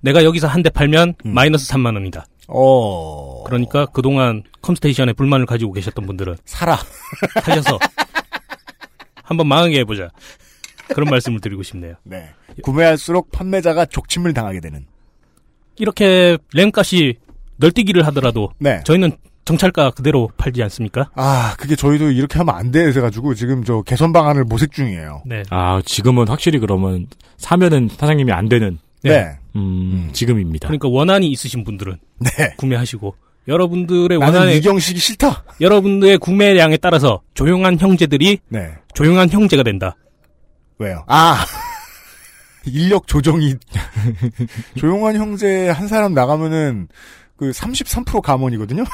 내가 0.00 0.24
여기서 0.24 0.48
한 0.48 0.62
대 0.62 0.70
팔면 0.70 1.14
음. 1.26 1.34
마이너스 1.34 1.68
3만 1.72 1.94
원이다. 1.94 2.26
어. 2.48 3.44
그러니까 3.44 3.86
그동안 3.86 4.42
컴스테이션에 4.62 5.12
불만을 5.12 5.46
가지고 5.46 5.72
계셨던 5.72 6.06
분들은 6.06 6.36
사라. 6.44 6.78
사셔서 7.44 7.78
한번 9.22 9.46
망하게 9.46 9.78
해보자. 9.80 10.08
그런 10.88 11.08
말씀을 11.08 11.40
드리고 11.40 11.62
싶네요. 11.62 11.94
네. 12.02 12.28
구매할수록 12.62 13.30
판매자가 13.30 13.86
족침을 13.86 14.34
당하게 14.34 14.60
되는. 14.60 14.86
이렇게 15.76 16.36
램값이 16.52 17.14
널뛰기를 17.56 18.04
하더라도 18.08 18.50
네. 18.58 18.82
저희는 18.84 19.12
정찰가 19.44 19.90
그대로 19.90 20.30
팔지 20.36 20.62
않습니까? 20.62 21.10
아, 21.14 21.54
그게 21.58 21.74
저희도 21.76 22.10
이렇게 22.12 22.38
하면 22.38 22.54
안 22.54 22.70
돼. 22.70 22.86
해가지고 22.88 23.34
지금 23.34 23.64
저 23.64 23.82
개선 23.82 24.12
방안을 24.12 24.44
모색 24.44 24.72
중이에요. 24.72 25.22
네. 25.26 25.42
아, 25.50 25.80
지금은 25.84 26.28
확실히 26.28 26.58
그러면 26.58 27.06
사면은 27.36 27.88
사장님이 27.88 28.32
안 28.32 28.48
되는, 28.48 28.78
네. 29.02 29.36
음, 29.56 30.10
지금입니다. 30.12 30.68
그러니까 30.68 30.88
원한이 30.88 31.28
있으신 31.28 31.64
분들은 31.64 31.98
네. 32.20 32.54
구매하시고 32.56 33.14
여러분들의 33.48 34.18
원한의 34.18 34.58
이경식이 34.58 35.00
싫다. 35.00 35.44
여러분들의 35.60 36.18
구매량에 36.18 36.76
따라서 36.76 37.20
조용한 37.34 37.78
형제들이 37.78 38.38
네. 38.48 38.74
조용한 38.94 39.28
형제가 39.30 39.62
된다. 39.64 39.96
왜요? 40.78 41.04
아. 41.08 41.44
인력 42.64 43.08
조정이 43.08 43.56
조용한 44.78 45.16
형제 45.16 45.68
한 45.68 45.88
사람 45.88 46.14
나가면은 46.14 46.86
그 47.36 47.50
33% 47.50 48.20
감원이거든요. 48.20 48.84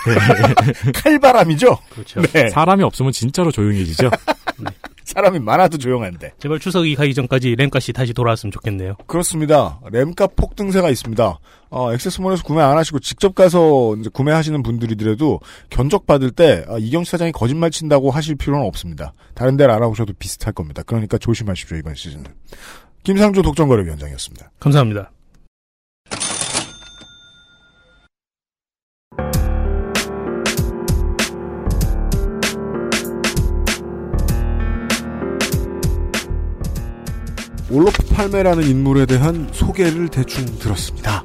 칼바람이죠. 0.94 1.78
그렇죠. 1.90 2.22
네. 2.22 2.48
사람이 2.48 2.82
없으면 2.82 3.12
진짜로 3.12 3.50
조용해지죠? 3.50 4.10
사람이 5.04 5.38
많아도 5.38 5.78
조용한데. 5.78 6.32
제발 6.38 6.58
추석이 6.58 6.94
가기 6.94 7.14
전까지 7.14 7.56
램값이 7.56 7.92
다시 7.94 8.12
돌아왔으면 8.12 8.52
좋겠네요. 8.52 8.94
그렇습니다. 9.06 9.80
램값 9.90 10.36
폭등세가 10.36 10.90
있습니다. 10.90 11.38
어, 11.70 11.92
액세스몰에서 11.92 12.42
구매 12.42 12.62
안 12.62 12.76
하시고 12.76 12.98
직접 13.00 13.34
가서 13.34 13.96
이제 13.98 14.10
구매하시는 14.12 14.62
분들이더라도 14.62 15.40
견적 15.70 16.06
받을 16.06 16.30
때 16.30 16.64
아, 16.68 16.76
이경수 16.78 17.10
사장이 17.12 17.32
거짓말 17.32 17.70
친다고 17.70 18.10
하실 18.10 18.34
필요는 18.36 18.66
없습니다. 18.66 19.12
다른 19.34 19.56
데를 19.56 19.72
알아보셔도 19.74 20.12
비슷할 20.18 20.52
겁니다. 20.52 20.82
그러니까 20.84 21.16
조심하십시오 21.16 21.78
이번 21.78 21.94
시즌은. 21.94 22.24
김상조 23.02 23.40
독점거래위원장이었습니다. 23.42 24.50
감사합니다. 24.60 25.10
올로프 37.70 38.06
팔메라는 38.14 38.64
인물에 38.64 39.06
대한 39.06 39.48
소개를 39.52 40.08
대충 40.08 40.44
들었습니다. 40.58 41.24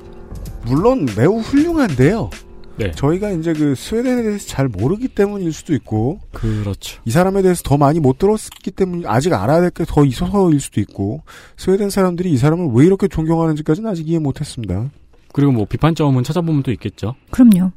물론 0.65 1.05
매우 1.17 1.39
훌륭한데요. 1.39 2.29
네. 2.75 2.91
저희가 2.91 3.29
이제 3.31 3.53
그 3.53 3.75
스웨덴에 3.75 4.23
대해서 4.23 4.47
잘 4.47 4.67
모르기 4.67 5.07
때문일 5.07 5.53
수도 5.53 5.73
있고 5.75 6.19
그렇죠. 6.31 6.99
이 7.05 7.11
사람에 7.11 7.43
대해서 7.43 7.61
더 7.63 7.77
많이 7.77 7.99
못 7.99 8.17
들었기 8.17 8.71
때문에 8.71 9.03
아직 9.07 9.31
알아야 9.33 9.61
될 9.61 9.69
게 9.69 9.85
더 9.87 10.03
있어서일 10.03 10.59
수도 10.59 10.81
있고 10.81 11.21
스웨덴 11.55 11.89
사람들이 11.91 12.31
이 12.31 12.37
사람을 12.37 12.71
왜 12.73 12.85
이렇게 12.85 13.07
존경하는지까지는 13.07 13.89
아직 13.89 14.09
이해 14.09 14.17
못했습니다. 14.19 14.89
그리고 15.33 15.51
뭐 15.51 15.65
비판점은 15.65 16.23
찾아보면 16.23 16.63
또 16.63 16.71
있겠죠. 16.71 17.15
그럼요. 17.31 17.71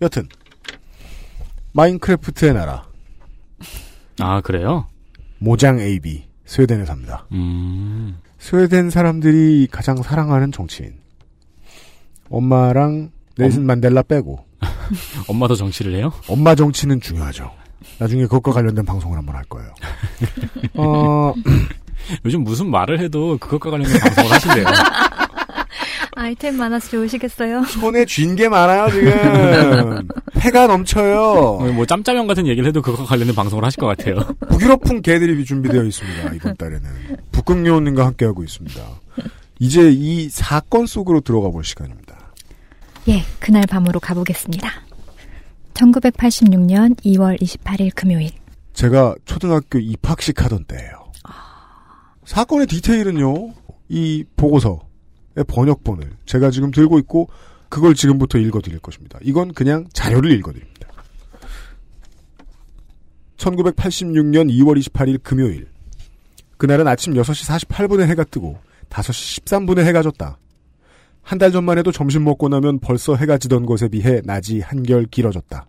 여튼 0.00 0.26
마인크래프트의 1.72 2.54
나라 2.54 2.86
아, 4.18 4.40
그래요? 4.40 4.86
모장 5.38 5.78
AB 5.78 6.24
스웨덴에 6.52 6.84
삽니다. 6.84 7.24
음, 7.32 8.18
스웨덴 8.36 8.90
사람들이 8.90 9.68
가장 9.72 10.02
사랑하는 10.02 10.52
정치인 10.52 10.92
엄마랑 12.28 13.10
넬슨 13.38 13.64
만델라 13.64 14.02
빼고 14.02 14.44
엄마도 15.28 15.54
정치를 15.54 15.94
해요? 15.94 16.12
엄마 16.28 16.54
정치는 16.54 17.00
중요하죠. 17.00 17.50
나중에 17.98 18.24
그것과 18.24 18.52
관련된 18.52 18.84
방송을 18.84 19.16
한번 19.16 19.34
할 19.34 19.44
거예요. 19.44 19.72
어, 20.76 21.32
요즘 22.26 22.44
무슨 22.44 22.70
말을 22.70 23.00
해도 23.00 23.38
그것과 23.38 23.70
관련된 23.70 23.98
방송을 23.98 24.32
하신대요. 24.32 24.66
아이템 26.14 26.56
많아서 26.56 26.88
좋으시겠어요? 26.90 27.64
손에 27.80 28.04
쥔 28.04 28.36
게 28.36 28.48
많아요 28.48 28.90
지금. 28.90 30.08
패가 30.34 30.66
넘쳐요. 30.66 31.72
뭐 31.74 31.86
짬짜면 31.86 32.26
같은 32.26 32.46
얘기를 32.46 32.68
해도 32.68 32.82
그것과 32.82 33.04
관련된 33.04 33.34
방송을 33.34 33.64
하실 33.64 33.80
것 33.80 33.86
같아요. 33.86 34.16
북유럽풍 34.50 35.02
개드립이 35.02 35.44
준비되어 35.44 35.82
있습니다. 35.84 36.34
이번 36.34 36.56
달에는 36.56 36.82
북극요원님과 37.32 38.06
함께하고 38.06 38.42
있습니다. 38.44 38.80
이제 39.58 39.90
이 39.90 40.28
사건 40.28 40.86
속으로 40.86 41.20
들어가 41.20 41.48
볼 41.50 41.64
시간입니다. 41.64 42.18
예, 43.08 43.22
그날 43.38 43.64
밤으로 43.68 44.00
가보겠습니다. 44.00 44.68
1986년 45.74 46.96
2월 47.04 47.40
28일 47.40 47.90
금요일. 47.94 48.30
제가 48.74 49.14
초등학교 49.24 49.78
입학식 49.78 50.42
하던 50.44 50.64
때예요. 50.64 51.12
사건의 52.24 52.66
디테일은요. 52.66 53.52
이 53.88 54.24
보고서의 54.36 54.78
번역본을 55.48 56.10
제가 56.26 56.50
지금 56.50 56.70
들고 56.70 56.98
있고 57.00 57.28
그걸 57.68 57.94
지금부터 57.94 58.38
읽어드릴 58.38 58.78
것입니다. 58.80 59.18
이건 59.22 59.52
그냥 59.54 59.86
자료를 59.92 60.30
읽어드립니다. 60.32 60.88
1986년 63.36 64.50
2월 64.50 64.78
28일 64.80 65.22
금요일. 65.22 65.68
그날은 66.58 66.86
아침 66.86 67.14
6시 67.14 67.66
48분에 67.66 68.06
해가 68.08 68.24
뜨고 68.24 68.58
5시 68.90 69.42
13분에 69.44 69.84
해가 69.84 70.02
졌다. 70.02 70.38
한 71.22 71.38
달 71.38 71.50
전만 71.52 71.78
해도 71.78 71.92
점심 71.92 72.24
먹고 72.24 72.48
나면 72.48 72.78
벌써 72.80 73.14
해가 73.16 73.38
지던 73.38 73.64
것에 73.64 73.88
비해 73.88 74.20
낮이 74.24 74.60
한결 74.60 75.06
길어졌다. 75.06 75.66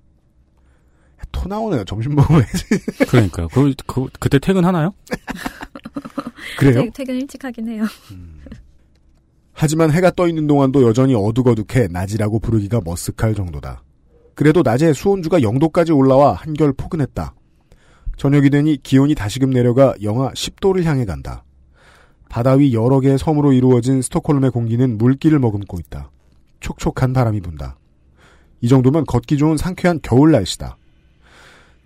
토 1.31 1.47
나오네요. 1.47 1.83
점심 1.85 2.15
먹으면 2.15 2.41
해야지. 2.43 2.65
그러니까요. 3.07 3.47
그, 3.47 3.73
그, 3.87 4.07
그때 4.19 4.37
퇴근하나요? 4.39 4.93
그래요? 6.59 6.85
퇴근 6.93 7.15
일찍 7.15 7.43
하긴 7.43 7.69
해요. 7.69 7.85
하지만 9.53 9.91
해가 9.91 10.11
떠 10.11 10.27
있는 10.27 10.47
동안도 10.47 10.83
여전히 10.83 11.15
어둑어둑해 11.15 11.87
낮이라고 11.91 12.39
부르기가 12.39 12.81
머쓱할 12.81 13.35
정도다. 13.35 13.83
그래도 14.35 14.63
낮에 14.63 14.93
수온주가 14.93 15.39
0도까지 15.39 15.95
올라와 15.95 16.33
한결 16.33 16.73
포근했다. 16.73 17.35
저녁이 18.17 18.49
되니 18.49 18.81
기온이 18.81 19.15
다시금 19.15 19.51
내려가 19.51 19.93
영하 20.01 20.31
10도를 20.31 20.83
향해 20.83 21.05
간다. 21.05 21.43
바다 22.29 22.53
위 22.53 22.73
여러 22.73 22.99
개의 22.99 23.19
섬으로 23.19 23.53
이루어진 23.53 24.01
스톡홀름의 24.01 24.51
공기는 24.51 24.97
물기를 24.97 25.37
머금고 25.39 25.79
있다. 25.79 26.09
촉촉한 26.59 27.13
바람이 27.13 27.41
분다. 27.41 27.77
이 28.61 28.67
정도면 28.67 29.05
걷기 29.05 29.37
좋은 29.37 29.57
상쾌한 29.57 29.99
겨울 30.01 30.31
날씨다. 30.31 30.77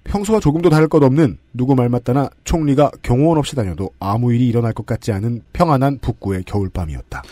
평소와 0.05 0.39
조금도 0.39 0.69
다를 0.69 0.87
것 0.87 1.03
없는 1.03 1.37
누구 1.53 1.75
말 1.75 1.89
맞다나 1.89 2.29
총리가 2.45 2.91
경호원 3.01 3.37
없이 3.37 3.55
다녀도 3.55 3.89
아무 3.99 4.33
일이 4.33 4.47
일어날 4.47 4.71
것 4.71 4.85
같지 4.85 5.11
않은 5.11 5.41
평안한 5.51 5.99
북구의 5.99 6.43
겨울밤이었다. 6.43 7.23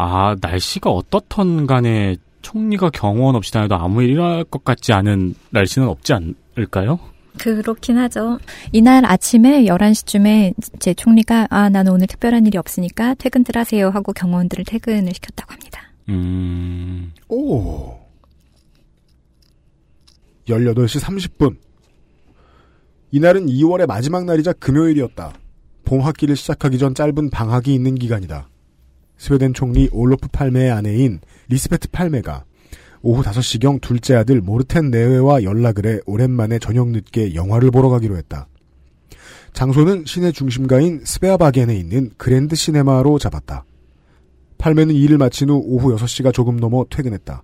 아, 0.00 0.36
날씨가 0.40 0.90
어떻던 0.90 1.66
간에 1.66 2.16
총리가 2.42 2.90
경호원 2.90 3.34
없이 3.34 3.52
다녀도 3.52 3.74
아무 3.74 4.00
일 4.00 4.10
일어날 4.10 4.44
것 4.44 4.64
같지 4.64 4.92
않은 4.92 5.34
날씨는 5.50 5.88
없지 5.88 6.12
않을까요? 6.12 7.00
그렇긴 7.36 7.98
하죠. 7.98 8.38
이날 8.70 9.04
아침에 9.04 9.64
11시쯤에 9.64 10.54
제 10.78 10.94
총리가 10.94 11.48
아, 11.50 11.68
나는 11.68 11.92
오늘 11.92 12.06
특별한 12.06 12.46
일이 12.46 12.56
없으니까 12.58 13.14
퇴근들 13.14 13.56
하세요 13.56 13.90
하고 13.90 14.12
경호원들을 14.12 14.64
퇴근을 14.66 15.12
시켰다고 15.14 15.52
합니다. 15.52 15.82
음, 16.08 17.12
오. 17.28 17.98
18시 20.46 21.00
30분. 21.00 21.56
이날은 23.10 23.46
2월의 23.46 23.86
마지막 23.86 24.24
날이자 24.24 24.52
금요일이었다. 24.54 25.32
봄 25.84 26.02
학기를 26.02 26.36
시작하기 26.36 26.78
전 26.78 26.94
짧은 26.94 27.30
방학이 27.30 27.74
있는 27.74 27.96
기간이다. 27.96 28.48
스웨덴 29.18 29.52
총리 29.52 29.88
올로프 29.92 30.28
팔메의 30.28 30.70
아내인 30.70 31.20
리스베트 31.48 31.88
팔메가 31.88 32.44
오후 33.02 33.22
5시경 33.22 33.80
둘째 33.80 34.14
아들 34.14 34.40
모르텐 34.40 34.90
네웨와 34.90 35.42
연락을 35.42 35.86
해 35.86 35.98
오랜만에 36.06 36.58
저녁 36.58 36.88
늦게 36.88 37.34
영화를 37.34 37.70
보러 37.70 37.88
가기로 37.88 38.16
했다. 38.16 38.48
장소는 39.52 40.04
시내 40.06 40.32
중심가인 40.32 41.00
스베아바겐에 41.04 41.74
있는 41.76 42.10
그랜드 42.16 42.54
시네마로 42.54 43.18
잡았다. 43.18 43.64
팔메는 44.58 44.94
일을 44.94 45.18
마친 45.18 45.50
후 45.50 45.62
오후 45.64 45.96
6시가 45.96 46.32
조금 46.32 46.56
넘어 46.56 46.84
퇴근했다. 46.88 47.42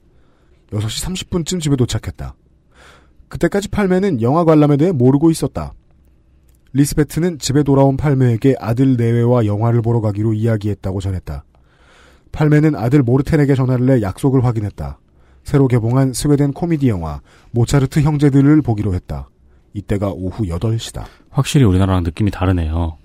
6시 0.71 1.29
30분쯤 1.29 1.61
집에 1.61 1.77
도착했다. 1.77 2.35
그때까지 3.29 3.69
팔메는 3.69 4.23
영화 4.23 4.45
관람에 4.45 4.77
대해 4.77 4.93
모르고 4.93 5.31
있었다. 5.31 5.73
리스베트는 6.73 7.39
집에 7.39 7.63
돌아온 7.63 7.97
팔메에게 7.97 8.57
아들 8.59 8.97
내외와 8.97 9.47
영화를 9.47 9.81
보러 9.81 10.01
가기로 10.01 10.35
이야기했다고 10.35 11.01
전했다. 11.01 11.45
팔매는 12.35 12.75
아들 12.77 13.03
모르텐에게 13.03 13.55
전화를 13.55 13.87
해 13.87 14.03
약속을 14.03 14.45
확인했다. 14.45 14.99
새로 15.45 15.69
개봉한 15.69 16.13
스웨덴 16.13 16.53
코미디 16.53 16.89
영화 16.89 17.21
모차르트 17.53 18.01
형제들을 18.01 18.61
보기로 18.63 18.93
했다. 18.95 19.29
이때가 19.73 20.11
오후 20.11 20.45
8시다. 20.45 21.05
확실히 21.31 21.65
우리나라랑 21.65 22.03
느낌이 22.03 22.31
다르네요. 22.31 22.97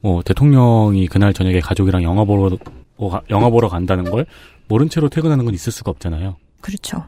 뭐 0.00 0.22
대통령이 0.22 1.06
그날 1.08 1.32
저녁에 1.32 1.60
가족이랑 1.60 2.02
영화 2.02 2.24
보러 2.24 2.56
어, 2.96 3.08
가- 3.10 3.22
영화 3.30 3.50
보러 3.50 3.68
간다는 3.68 4.04
걸 4.10 4.26
모른 4.68 4.88
채로 4.88 5.08
퇴근하는 5.08 5.44
건 5.44 5.54
있을 5.54 5.70
수가 5.72 5.90
없잖아요. 5.90 6.36
그렇죠. 6.60 7.04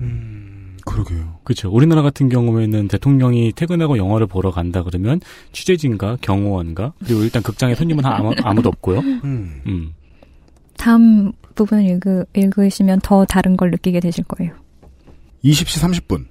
음, 0.00 0.76
그러게요. 0.84 1.38
그렇죠. 1.44 1.70
우리나라 1.70 2.02
같은 2.02 2.28
경우에는 2.28 2.88
대통령이 2.88 3.52
퇴근하고 3.52 3.96
영화를 3.96 4.26
보러 4.26 4.50
간다 4.50 4.82
그러면 4.82 5.20
취재진과 5.52 6.18
경호원과 6.20 6.92
그리고 7.04 7.22
일단 7.22 7.42
극장에 7.42 7.74
손님은 7.74 8.04
아무, 8.04 8.32
아무도 8.42 8.68
없고요. 8.68 8.98
음. 9.00 9.62
음. 9.66 9.92
다음 10.78 11.32
부분 11.54 11.82
읽으, 11.82 12.24
읽으시면 12.34 13.00
더 13.00 13.24
다른 13.24 13.56
걸 13.56 13.70
느끼게 13.70 14.00
되실 14.00 14.24
거예요. 14.24 14.52
20시 15.44 15.82
30분. 15.82 16.26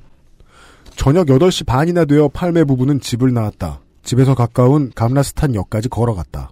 저녁 0.96 1.28
8시 1.28 1.66
반이나 1.66 2.06
되어 2.06 2.30
팔메 2.30 2.64
부부는 2.64 3.00
집을 3.00 3.34
나왔다. 3.34 3.82
집에서 4.04 4.36
가까운 4.36 4.92
감라스탄 4.96 5.56
역까지 5.56 5.90
걸어갔다. 5.90 6.52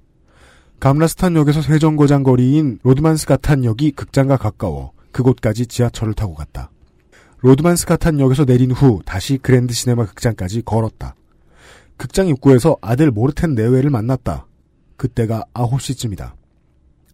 감라스탄 0.80 1.36
역에서 1.36 1.62
세정거장 1.62 2.24
거리인 2.24 2.80
로드만스가탄 2.84 3.64
역이 3.64 3.92
극장과 3.92 4.38
가까워 4.38 4.92
그곳까지 5.12 5.68
지하철을 5.68 6.14
타고 6.14 6.34
갔다. 6.34 6.72
로드만스가탄 7.40 8.20
역에서 8.20 8.44
내린 8.46 8.72
후 8.72 9.02
다시 9.06 9.38
그랜드 9.38 9.74
시네마 9.74 10.08
극장까지 10.08 10.64
걸었다. 10.64 11.16
극장 11.96 12.28
입구에서 12.28 12.76
아들 12.82 13.12
모르텐 13.12 13.56
내외를 13.56 13.90
만났다. 13.92 14.48
그때가 14.98 15.46
9시쯤이다. 15.54 16.34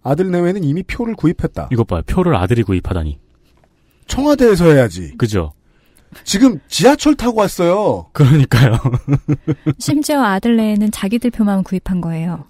아들 0.03 0.31
내외는 0.31 0.63
이미 0.63 0.83
표를 0.83 1.15
구입했다. 1.15 1.69
이것 1.71 1.87
봐요. 1.87 2.01
표를 2.05 2.35
아들이 2.35 2.63
구입하다니. 2.63 3.19
청와대에서 4.07 4.71
해야지. 4.73 5.13
그죠? 5.17 5.53
지금 6.23 6.59
지하철 6.67 7.15
타고 7.15 7.41
왔어요. 7.41 8.07
그러니까요. 8.13 8.77
심지어 9.77 10.23
아들네는 10.23 10.89
자기들 10.91 11.29
표만 11.29 11.63
구입한 11.63 12.01
거예요. 12.01 12.45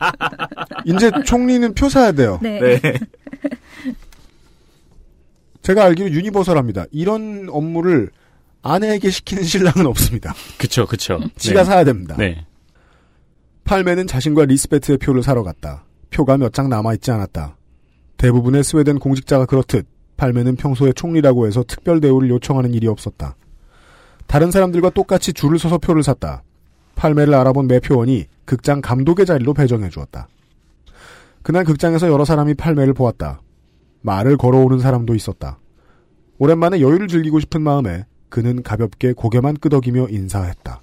이제 0.84 1.10
총리는 1.24 1.72
표 1.74 1.88
사야 1.88 2.12
돼요. 2.12 2.38
네. 2.42 2.80
제가 5.62 5.84
알기로 5.84 6.10
유니버설합니다. 6.10 6.86
이런 6.90 7.48
업무를 7.50 8.10
아내에게 8.62 9.10
시키는 9.10 9.44
신랑은 9.44 9.86
없습니다. 9.86 10.34
그쵸, 10.58 10.86
그쵸. 10.86 11.20
지가 11.36 11.60
네. 11.60 11.64
사야 11.64 11.84
됩니다. 11.84 12.16
네. 12.18 12.44
팔매는 13.64 14.06
자신과 14.08 14.44
리스베트의 14.44 14.98
표를 14.98 15.22
사러 15.22 15.42
갔다. 15.42 15.84
표가 16.12 16.36
몇 16.38 16.52
장 16.52 16.68
남아있지 16.68 17.10
않았다. 17.10 17.56
대부분의 18.16 18.62
스웨덴 18.62 18.98
공직자가 18.98 19.46
그렇듯 19.46 19.86
팔매는 20.16 20.56
평소에 20.56 20.92
총리라고 20.92 21.46
해서 21.46 21.64
특별 21.66 22.00
대우를 22.00 22.30
요청하는 22.30 22.74
일이 22.74 22.86
없었다. 22.86 23.34
다른 24.26 24.50
사람들과 24.50 24.90
똑같이 24.90 25.32
줄을 25.32 25.58
서서 25.58 25.78
표를 25.78 26.02
샀다. 26.02 26.42
팔매를 26.94 27.34
알아본 27.34 27.66
매표원이 27.66 28.26
극장 28.44 28.80
감독의 28.80 29.26
자리로 29.26 29.54
배정해 29.54 29.88
주었다. 29.88 30.28
그날 31.42 31.64
극장에서 31.64 32.08
여러 32.08 32.24
사람이 32.24 32.54
팔매를 32.54 32.94
보았다. 32.94 33.40
말을 34.02 34.36
걸어오는 34.36 34.78
사람도 34.78 35.14
있었다. 35.14 35.58
오랜만에 36.38 36.80
여유를 36.80 37.08
즐기고 37.08 37.40
싶은 37.40 37.62
마음에 37.62 38.04
그는 38.28 38.62
가볍게 38.62 39.12
고개만 39.12 39.56
끄덕이며 39.56 40.08
인사했다. 40.10 40.80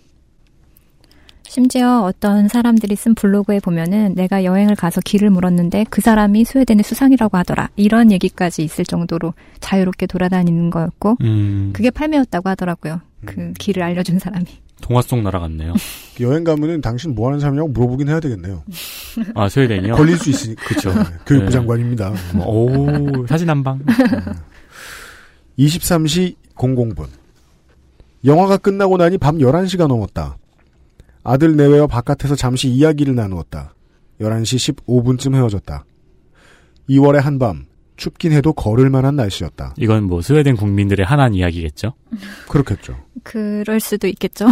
심지어 1.49 2.03
어떤 2.03 2.47
사람들이 2.47 2.95
쓴 2.95 3.15
블로그에 3.15 3.59
보면은 3.59 4.13
내가 4.13 4.43
여행을 4.43 4.75
가서 4.75 5.01
길을 5.03 5.31
물었는데 5.31 5.87
그 5.89 5.99
사람이 5.99 6.45
스웨덴의 6.45 6.83
수상이라고 6.83 7.37
하더라. 7.37 7.71
이런 7.75 8.11
얘기까지 8.11 8.63
있을 8.63 8.85
정도로 8.85 9.33
자유롭게 9.59 10.05
돌아다니는 10.05 10.69
거였고 10.69 11.17
음, 11.21 11.71
그게 11.73 11.89
팔매였다고 11.89 12.49
하더라고요. 12.49 13.01
그 13.25 13.51
길을 13.57 13.81
알려준 13.81 14.19
사람이. 14.19 14.45
동화 14.81 15.01
속 15.01 15.23
나라 15.23 15.39
같네요. 15.39 15.73
여행 16.21 16.43
가면은 16.43 16.81
당신 16.81 17.15
뭐 17.15 17.29
하는 17.29 17.39
사람이냐고 17.39 17.69
물어보긴 17.69 18.09
해야 18.09 18.19
되겠네요. 18.19 18.61
아, 19.33 19.49
스웨덴이요? 19.49 19.95
걸릴 19.95 20.17
수 20.19 20.29
있으니까. 20.29 20.63
그쵸. 20.67 20.93
네, 20.93 21.03
교육부 21.25 21.45
네. 21.47 21.51
장관입니다. 21.51 22.13
뭐, 22.35 22.45
오, 22.45 23.25
사진 23.25 23.49
한 23.49 23.63
방. 23.63 23.79
23시 25.57 26.35
00분. 26.55 27.07
영화가 28.23 28.57
끝나고 28.57 28.97
나니 28.97 29.17
밤 29.17 29.39
11시가 29.39 29.87
넘었다. 29.87 30.37
아들 31.23 31.55
내외와 31.55 31.87
바깥에서 31.87 32.35
잠시 32.35 32.69
이야기를 32.69 33.15
나누었다. 33.15 33.73
11시 34.21 34.85
15분쯤 34.85 35.35
헤어졌다. 35.35 35.85
2월의 36.89 37.21
한밤, 37.21 37.67
춥긴 37.97 38.31
해도 38.31 38.53
걸을 38.53 38.89
만한 38.89 39.15
날씨였다. 39.15 39.75
이건 39.77 40.05
뭐 40.05 40.21
스웨덴 40.21 40.55
국민들의 40.55 41.05
한한 41.05 41.33
이야기겠죠? 41.33 41.93
그렇겠죠. 42.47 42.97
그럴 43.23 43.79
수도 43.79 44.07
있겠죠. 44.07 44.47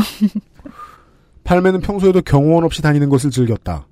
팔매는 1.43 1.79
평소에도 1.79 2.21
경호원 2.21 2.65
없이 2.65 2.81
다니는 2.81 3.09
것을 3.09 3.31
즐겼다. 3.31 3.87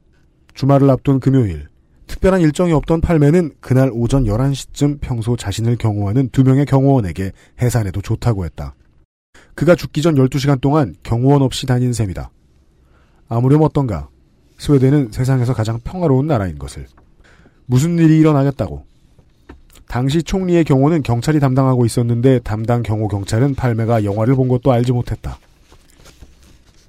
주말을 0.54 0.90
앞둔 0.90 1.20
금요일, 1.20 1.68
특별한 2.08 2.42
일정이 2.42 2.72
없던 2.74 3.02
팔매는 3.02 3.56
그날 3.62 3.90
오전 3.94 4.26
11시쯤 4.26 5.00
평소 5.02 5.36
자신을 5.36 5.78
경호하는 5.78 6.30
두 6.30 6.44
명의 6.44 6.66
경호원에게 6.66 7.32
해산해도 7.62 8.02
좋다고 8.02 8.46
했다. 8.46 8.76
그가 9.56 9.76
죽기 9.76 10.02
전 10.02 10.16
12시간 10.16 10.60
동안 10.62 10.96
경호원 11.04 11.42
없이 11.42 11.66
다닌 11.66 11.94
셈이다. 11.94 12.30
아무렴 13.28 13.62
어떤가. 13.62 14.10
스웨덴은 14.58 15.12
세상에서 15.12 15.54
가장 15.54 15.80
평화로운 15.84 16.28
나라인 16.28 16.58
것을. 16.58 16.88
무슨 17.66 17.98
일이 17.98 18.20
일어나겠다고. 18.20 18.86
당시 19.88 20.24
총리의 20.24 20.64
경호는 20.64 21.04
경찰이 21.04 21.40
담당하고 21.40 21.86
있었는데 21.86 22.40
담당 22.40 22.84
경호 22.84 23.08
경찰은 23.08 23.56
팔매가 23.56 24.04
영화를 24.04 24.36
본 24.36 24.48
것도 24.48 24.72
알지 24.72 24.92
못했다. 24.92 25.38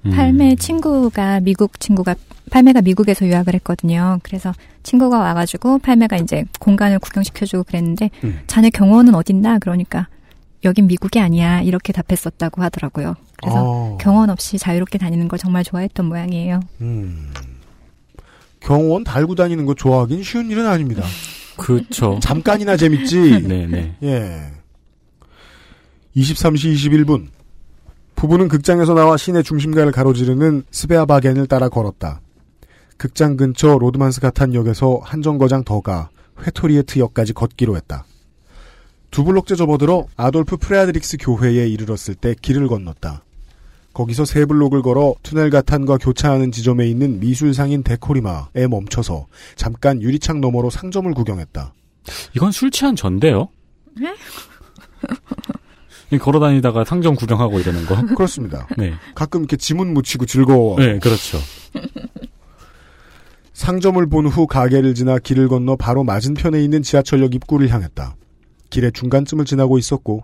음. 0.05 0.11
팔매 0.11 0.55
친구가 0.55 1.41
미국 1.41 1.79
친구가 1.79 2.15
팔매가 2.49 2.81
미국에서 2.81 3.27
유학을 3.27 3.53
했거든요. 3.55 4.19
그래서 4.23 4.53
친구가 4.83 5.19
와가지고 5.19 5.79
팔매가 5.79 6.17
이제 6.17 6.45
공간을 6.59 6.99
구경시켜주고 6.99 7.63
그랬는데 7.63 8.09
음. 8.23 8.39
자네 8.47 8.69
경호원은 8.69 9.13
어딨나 9.15 9.59
그러니까 9.59 10.07
여긴 10.63 10.87
미국이 10.87 11.19
아니야 11.19 11.61
이렇게 11.61 11.93
답했었다고 11.93 12.61
하더라고요. 12.61 13.15
그래서 13.41 13.57
어. 13.63 13.97
경호원 14.01 14.29
없이 14.29 14.57
자유롭게 14.57 14.97
다니는 14.97 15.27
걸 15.27 15.37
정말 15.39 15.63
좋아했던 15.63 16.05
모양이에요. 16.05 16.59
음. 16.81 17.31
경호원 18.59 19.03
달고 19.03 19.35
다니는 19.35 19.65
거 19.65 19.73
좋아하긴 19.75 20.23
쉬운 20.23 20.49
일은 20.49 20.65
아닙니다. 20.65 21.03
그쵸. 21.57 22.19
잠깐이나 22.21 22.77
재밌지. 22.77 23.43
네네. 23.47 23.97
예. 24.03 24.41
23시 26.15 26.73
21분. 26.75 27.27
부부는 28.15 28.47
극장에서 28.47 28.93
나와 28.95 29.15
시내 29.17 29.43
중심가를 29.43 29.91
가로지르는 29.91 30.63
스베아바겐을 30.71 31.45
따라 31.47 31.69
걸었다. 31.69 32.21
극장 32.97 33.37
근처 33.37 33.77
로드만스 33.77 34.21
가탄 34.21 34.55
역에서 34.55 34.99
한 35.03 35.21
정거장 35.21 35.63
더 35.63 35.81
가 35.81 36.09
회토리에트 36.43 36.97
역까지 36.99 37.33
걷기로 37.33 37.75
했다. 37.75 38.05
두 39.11 39.23
블록째 39.23 39.55
접어들어 39.55 40.05
아돌프 40.17 40.57
프레드릭스 40.57 41.17
교회에 41.19 41.67
이르렀을 41.67 42.15
때 42.15 42.35
길을 42.41 42.67
건넜다. 42.67 43.23
거기서 43.97 44.25
세 44.25 44.45
블록을 44.45 44.83
걸어 44.83 45.15
투넬 45.23 45.49
가탄과 45.49 45.97
교차하는 45.97 46.51
지점에 46.51 46.85
있는 46.85 47.19
미술상인 47.19 47.81
데코리마에 47.81 48.67
멈춰서 48.69 49.25
잠깐 49.55 50.03
유리창 50.03 50.39
너머로 50.39 50.69
상점을 50.69 51.11
구경했다. 51.15 51.73
이건 52.35 52.51
술 52.51 52.69
취한 52.69 52.95
전데요? 52.95 53.49
이 56.11 56.17
걸어 56.21 56.39
다니다가 56.39 56.83
상점 56.83 57.15
구경하고 57.15 57.59
이러는 57.59 57.87
거. 57.87 57.99
그렇습니다. 58.13 58.67
네. 58.77 58.93
가끔 59.15 59.41
이렇게 59.41 59.57
지문 59.57 59.95
묻히고 59.95 60.27
즐거워. 60.27 60.77
네, 60.77 60.99
그렇죠. 60.99 61.39
상점을 63.53 64.05
본 64.09 64.27
후 64.27 64.45
가게를 64.45 64.93
지나 64.93 65.17
길을 65.17 65.47
건너 65.47 65.75
바로 65.75 66.03
맞은편에 66.03 66.63
있는 66.63 66.83
지하철역 66.83 67.33
입구를 67.33 67.69
향했다. 67.69 68.15
길의 68.69 68.91
중간쯤을 68.91 69.45
지나고 69.45 69.79
있었고 69.79 70.23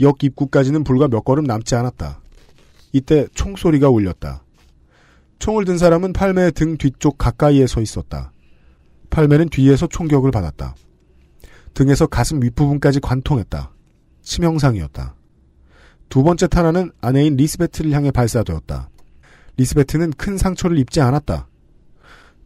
역 0.00 0.24
입구까지는 0.24 0.82
불과 0.82 1.06
몇 1.06 1.24
걸음 1.24 1.44
남지 1.44 1.76
않았다. 1.76 2.23
이때 2.94 3.26
총소리가 3.34 3.90
울렸다. 3.90 4.44
총을 5.40 5.64
든 5.64 5.76
사람은 5.76 6.12
팔매의 6.12 6.52
등 6.52 6.78
뒤쪽 6.78 7.18
가까이에 7.18 7.66
서 7.66 7.80
있었다. 7.80 8.32
팔매는 9.10 9.48
뒤에서 9.48 9.88
총격을 9.88 10.30
받았다. 10.30 10.76
등에서 11.74 12.06
가슴 12.06 12.40
윗부분까지 12.40 13.00
관통했다. 13.00 13.72
치명상이었다. 14.22 15.16
두 16.08 16.22
번째 16.22 16.46
탄환은 16.46 16.92
아내인 17.00 17.34
리스베트를 17.36 17.90
향해 17.90 18.12
발사되었다. 18.12 18.88
리스베트는 19.56 20.12
큰 20.12 20.38
상처를 20.38 20.78
입지 20.78 21.00
않았다. 21.00 21.48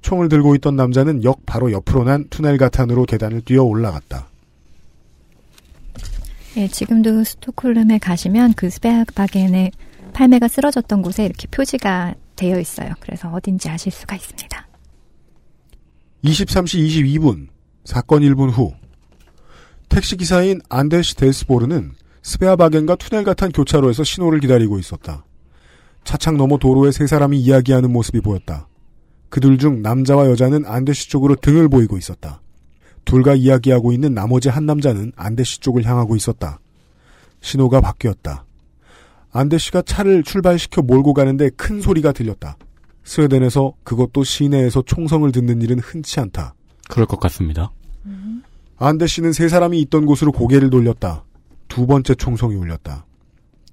총을 0.01 0.30
들고 0.30 0.55
있던 0.57 0.76
남자는 0.76 1.24
역 1.24 1.44
바로 1.44 1.72
옆으로 1.72 2.05
난 2.05 2.26
투넬 2.30 2.57
가탄으로 2.57 3.05
계단을 3.05 3.42
뛰어 3.42 3.64
올라갔다. 3.64 4.28
예, 6.57 6.68
지금도 6.68 7.22
스톡홀름에 7.22 7.99
가시면 7.99 8.55
그 8.55 8.70
스베아바겐의 8.70 9.72
팔메가 10.12 10.49
쓰러졌던 10.48 11.02
곳에 11.02 11.24
이렇게 11.24 11.46
표지가 11.48 12.14
되어 12.36 12.59
있어요. 12.59 12.92
그래서 13.00 13.28
어딘지 13.30 13.68
아실 13.68 13.92
수가 13.92 14.16
있습니다. 14.16 14.68
23시 16.24 16.86
22분 16.86 17.48
사건 17.84 18.22
1분 18.22 18.50
후 18.50 18.72
택시기사인 19.88 20.61
안데시 20.68 21.16
데스보르는 21.16 21.92
스베아바겐과 22.22 22.96
투넬 22.96 23.24
같은 23.24 23.50
교차로에서 23.50 24.04
신호를 24.04 24.40
기다리고 24.40 24.78
있었다. 24.78 25.24
차창 26.04 26.36
너머 26.36 26.59
도로에 26.59 26.90
세 26.90 27.06
사람이 27.06 27.38
이야기하는 27.38 27.92
모습이 27.92 28.20
보였다. 28.20 28.68
그들 29.30 29.59
중 29.59 29.82
남자와 29.82 30.28
여자는 30.30 30.64
안데시 30.66 31.11
쪽으로 31.11 31.36
등을 31.36 31.68
보이고 31.68 31.96
있었다. 31.96 32.40
둘과 33.04 33.34
이야기하고 33.34 33.92
있는 33.92 34.14
나머지 34.14 34.48
한 34.48 34.66
남자는 34.66 35.12
안데시 35.16 35.61
쪽을 35.61 35.84
향하고 35.84 36.16
있었다. 36.16 36.61
신호가 37.40 37.80
바뀌었다. 37.80 38.44
안데시가 39.31 39.83
차를 39.83 40.22
출발시켜 40.22 40.83
몰고 40.83 41.14
가는데 41.14 41.51
큰 41.51 41.81
소리가 41.81 42.12
들렸다. 42.12 42.57
스웨덴에서 43.05 43.72
그것도 43.85 44.24
시내에서 44.24 44.83
총성을 44.83 45.31
듣는 45.33 45.62
일은 45.62 45.79
흔치 45.79 46.20
않다. 46.20 46.55
그럴 46.89 47.07
것 47.07 47.18
같습니다. 47.20 47.72
안데시는 48.76 49.33
세 49.33 49.49
사람이 49.49 49.81
있던 49.83 50.07
곳으로 50.07 50.33
고개를 50.33 50.70
돌렸다. 50.70 51.24
두 51.68 51.87
번째 51.87 52.14
총성이 52.14 52.55
울렸다. 52.55 53.07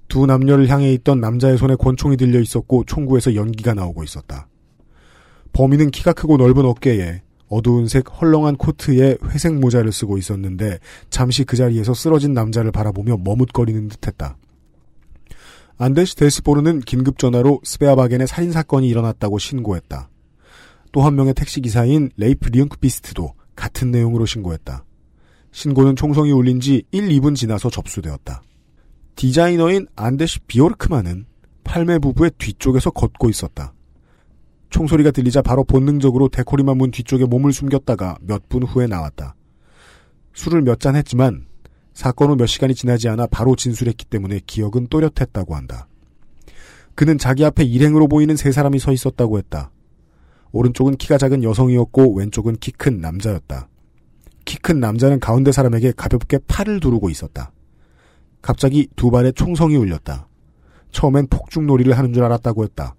두 0.08 0.26
남녀를 0.26 0.68
향해 0.68 0.92
있던 0.92 1.20
남자의 1.20 1.58
손에 1.58 1.74
권총이 1.76 2.16
들려 2.16 2.40
있었고 2.40 2.84
총구에서 2.84 3.34
연기가 3.34 3.74
나오고 3.74 4.04
있었다. 4.04 4.48
범인은 5.52 5.90
키가 5.90 6.12
크고 6.12 6.36
넓은 6.36 6.64
어깨에 6.64 7.22
어두운 7.48 7.88
색 7.88 8.06
헐렁한 8.20 8.56
코트에 8.56 9.18
회색 9.30 9.54
모자를 9.54 9.92
쓰고 9.92 10.18
있었는데 10.18 10.78
잠시 11.10 11.44
그 11.44 11.56
자리에서 11.56 11.94
쓰러진 11.94 12.34
남자를 12.34 12.72
바라보며 12.72 13.18
머뭇거리는 13.18 13.88
듯했다. 13.88 14.36
안데시 15.78 16.16
데스보르는 16.16 16.80
긴급 16.80 17.18
전화로 17.18 17.60
스베아바겐의 17.62 18.26
살인 18.26 18.52
사건이 18.52 18.88
일어났다고 18.88 19.38
신고했다. 19.38 20.08
또 20.92 21.02
한 21.02 21.14
명의 21.14 21.34
택시 21.34 21.60
기사인 21.60 22.10
레이프 22.16 22.48
리응크비스트도 22.48 23.34
같은 23.54 23.90
내용으로 23.90 24.24
신고했다. 24.24 24.84
신고는 25.52 25.96
총성이 25.96 26.32
울린 26.32 26.60
지 26.60 26.82
1, 26.92 27.08
2분 27.08 27.34
지나서 27.34 27.68
접수되었다. 27.70 28.42
디자이너인 29.16 29.86
안데시 29.96 30.40
비오르크만은 30.40 31.26
팔메 31.64 31.98
부부의 31.98 32.32
뒤쪽에서 32.38 32.90
걷고 32.90 33.28
있었다. 33.28 33.74
총소리가 34.70 35.10
들리자 35.10 35.42
바로 35.42 35.64
본능적으로 35.64 36.28
데코리마 36.28 36.76
문 36.78 36.90
뒤쪽에 36.90 37.24
몸을 37.26 37.52
숨겼다가 37.52 38.16
몇 38.22 38.48
분 38.48 38.62
후에 38.62 38.86
나왔다. 38.86 39.34
술을 40.34 40.62
몇 40.62 40.80
잔 40.80 40.96
했지만 40.96 41.46
사건 41.96 42.28
후 42.28 42.36
몇 42.36 42.44
시간이 42.44 42.74
지나지 42.74 43.08
않아 43.08 43.26
바로 43.26 43.56
진술했기 43.56 44.04
때문에 44.04 44.40
기억은 44.46 44.88
또렷했다고 44.88 45.54
한다. 45.56 45.88
그는 46.94 47.16
자기 47.16 47.42
앞에 47.42 47.64
일행으로 47.64 48.06
보이는 48.06 48.36
세 48.36 48.52
사람이 48.52 48.78
서 48.78 48.92
있었다고 48.92 49.38
했다. 49.38 49.70
오른쪽은 50.52 50.96
키가 50.98 51.16
작은 51.16 51.42
여성이었고 51.42 52.12
왼쪽은 52.14 52.56
키 52.56 52.70
큰 52.72 53.00
남자였다. 53.00 53.68
키 54.44 54.58
큰 54.58 54.78
남자는 54.78 55.20
가운데 55.20 55.52
사람에게 55.52 55.92
가볍게 55.96 56.38
팔을 56.46 56.80
두르고 56.80 57.08
있었다. 57.08 57.50
갑자기 58.42 58.88
두 58.94 59.10
발에 59.10 59.32
총성이 59.32 59.76
울렸다. 59.76 60.28
처음엔 60.92 61.28
폭죽놀이를 61.28 61.96
하는 61.96 62.12
줄 62.12 62.24
알았다고 62.24 62.62
했다. 62.64 62.94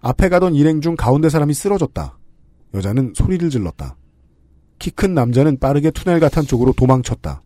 앞에 0.00 0.28
가던 0.28 0.54
일행 0.54 0.80
중 0.80 0.94
가운데 0.94 1.28
사람이 1.28 1.54
쓰러졌다. 1.54 2.16
여자는 2.72 3.14
소리를 3.16 3.50
질렀다. 3.50 3.96
키 4.78 4.92
큰 4.92 5.12
남자는 5.12 5.58
빠르게 5.58 5.90
투넬 5.90 6.20
가탄 6.20 6.44
쪽으로 6.44 6.72
도망쳤다. 6.72 7.42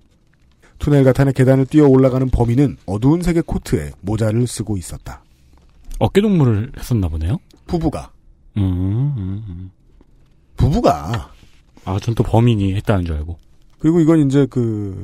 투넬 0.78 1.04
가탄의 1.04 1.32
계단을 1.34 1.66
뛰어 1.66 1.86
올라가는 1.88 2.28
범인은 2.28 2.76
어두운 2.86 3.22
색의 3.22 3.44
코트에 3.46 3.92
모자를 4.00 4.46
쓰고 4.46 4.76
있었다. 4.76 5.22
어깨 5.98 6.20
동무를 6.20 6.72
했었나 6.78 7.08
보네요. 7.08 7.38
부부가. 7.66 8.10
음, 8.56 8.62
음, 9.16 9.44
음. 9.48 9.70
부부가. 10.56 11.30
아, 11.84 11.98
전 12.00 12.14
또 12.14 12.22
범인이 12.24 12.74
했다는 12.76 13.04
줄 13.04 13.14
알고. 13.16 13.38
그리고 13.78 14.00
이건 14.00 14.26
이제 14.26 14.46
그, 14.48 15.02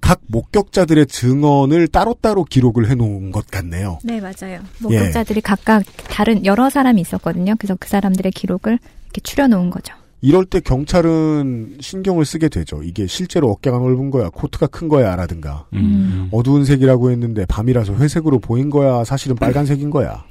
각 0.00 0.20
목격자들의 0.26 1.06
증언을 1.06 1.88
따로따로 1.88 2.44
기록을 2.44 2.88
해놓은 2.90 3.30
것 3.32 3.46
같네요. 3.48 3.98
네, 4.04 4.20
맞아요. 4.20 4.60
목격자들이 4.80 5.40
각각 5.40 5.84
다른 6.08 6.44
여러 6.44 6.70
사람이 6.70 7.00
있었거든요. 7.00 7.54
그래서 7.58 7.76
그 7.78 7.88
사람들의 7.88 8.30
기록을 8.32 8.78
이렇게 9.04 9.20
추려놓은 9.22 9.70
거죠. 9.70 9.94
이럴 10.26 10.44
때 10.44 10.58
경찰은 10.58 11.76
신경을 11.80 12.24
쓰게 12.24 12.48
되죠. 12.48 12.82
이게 12.82 13.06
실제로 13.06 13.48
어깨가 13.52 13.78
넓은 13.78 14.10
거야, 14.10 14.28
코트가 14.28 14.66
큰 14.66 14.88
거야, 14.88 15.14
라든가. 15.14 15.66
음. 15.72 16.28
어두운 16.32 16.64
색이라고 16.64 17.12
했는데 17.12 17.46
밤이라서 17.46 17.94
회색으로 17.94 18.40
보인 18.40 18.68
거야, 18.68 19.04
사실은 19.04 19.36
빨간색인 19.36 19.88
거야. 19.90 20.24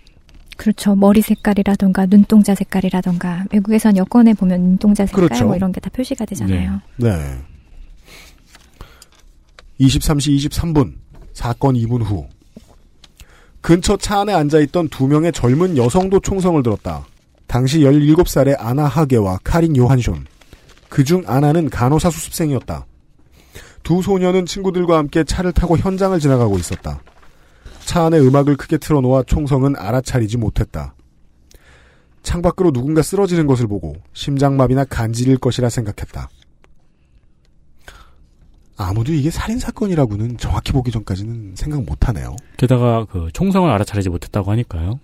그렇죠. 0.58 0.96
머리 0.96 1.22
색깔이라던가 1.22 2.08
눈동자 2.08 2.54
색깔이라던가 2.56 3.46
외국에선 3.54 3.96
여권에 3.96 4.34
보면 4.34 4.60
눈동자 4.62 5.06
색깔 5.06 5.28
그렇죠. 5.30 5.46
뭐 5.46 5.56
이런 5.56 5.72
게 5.72 5.80
다 5.80 5.90
표시가 5.90 6.26
되잖아요. 6.26 6.82
네. 6.98 7.12
23시 9.80 10.50
23분, 10.50 10.94
사건 11.32 11.76
2분 11.76 12.04
후. 12.04 12.28
근처 13.62 13.96
차 13.96 14.20
안에 14.22 14.34
앉아 14.34 14.60
있던 14.60 14.90
두 14.90 15.08
명의 15.08 15.32
젊은 15.32 15.78
여성도 15.78 16.20
총성을 16.20 16.62
들었다. 16.64 17.06
당시 17.48 17.80
17살의 17.80 18.56
아나 18.60 18.86
하게와 18.86 19.40
카린 19.44 19.76
요한숀. 19.78 20.24
그중 20.90 21.24
아나는 21.28 21.70
간호사 21.70 22.10
수습생이었다. 22.10 22.86
두 23.84 24.02
소녀는 24.02 24.46
친구들과 24.46 24.98
함께 24.98 25.24
차를 25.24 25.52
타고 25.52 25.78
현장을 25.78 26.20
지나가고 26.20 26.58
있었다. 26.58 27.02
차 27.86 28.06
안에 28.06 28.18
음악을 28.20 28.58
크게 28.58 28.78
틀어놓아 28.78 29.24
총성은 29.24 29.76
알아차리지 29.78 30.38
못했다. 30.38 30.96
창밖으로 32.24 32.72
누군가 32.72 33.04
쓰러지는 33.04 33.46
것을 33.46 33.68
보고 33.68 33.96
심장마비나 34.14 34.84
간질일 34.86 35.38
것이라 35.38 35.70
생각했다. 35.70 36.30
아무도 38.78 39.14
이게 39.14 39.30
살인사건이라고는 39.30 40.38
정확히 40.38 40.74
보기 40.74 40.92
전까지는 40.92 41.54
생각 41.56 41.84
못하네요. 41.84 42.36
게다가 42.58 43.06
그 43.06 43.30
총성을 43.32 43.70
알아차리지 43.70 44.10
못했다고 44.10 44.52
하니까요. 44.52 45.00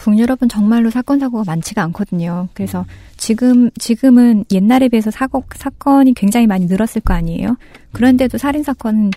북유럽은 0.00 0.48
정말로 0.48 0.88
사건 0.88 1.18
사고가 1.18 1.44
많지가 1.46 1.82
않거든요. 1.84 2.48
그래서 2.54 2.86
지금 3.18 3.70
지금은 3.78 4.46
옛날에 4.50 4.88
비해서 4.88 5.10
사고 5.10 5.44
사건이 5.54 6.14
굉장히 6.14 6.46
많이 6.46 6.64
늘었을 6.64 7.02
거 7.02 7.12
아니에요. 7.12 7.56
그런데도 7.92 8.38
살인 8.38 8.62
사건은 8.62 9.10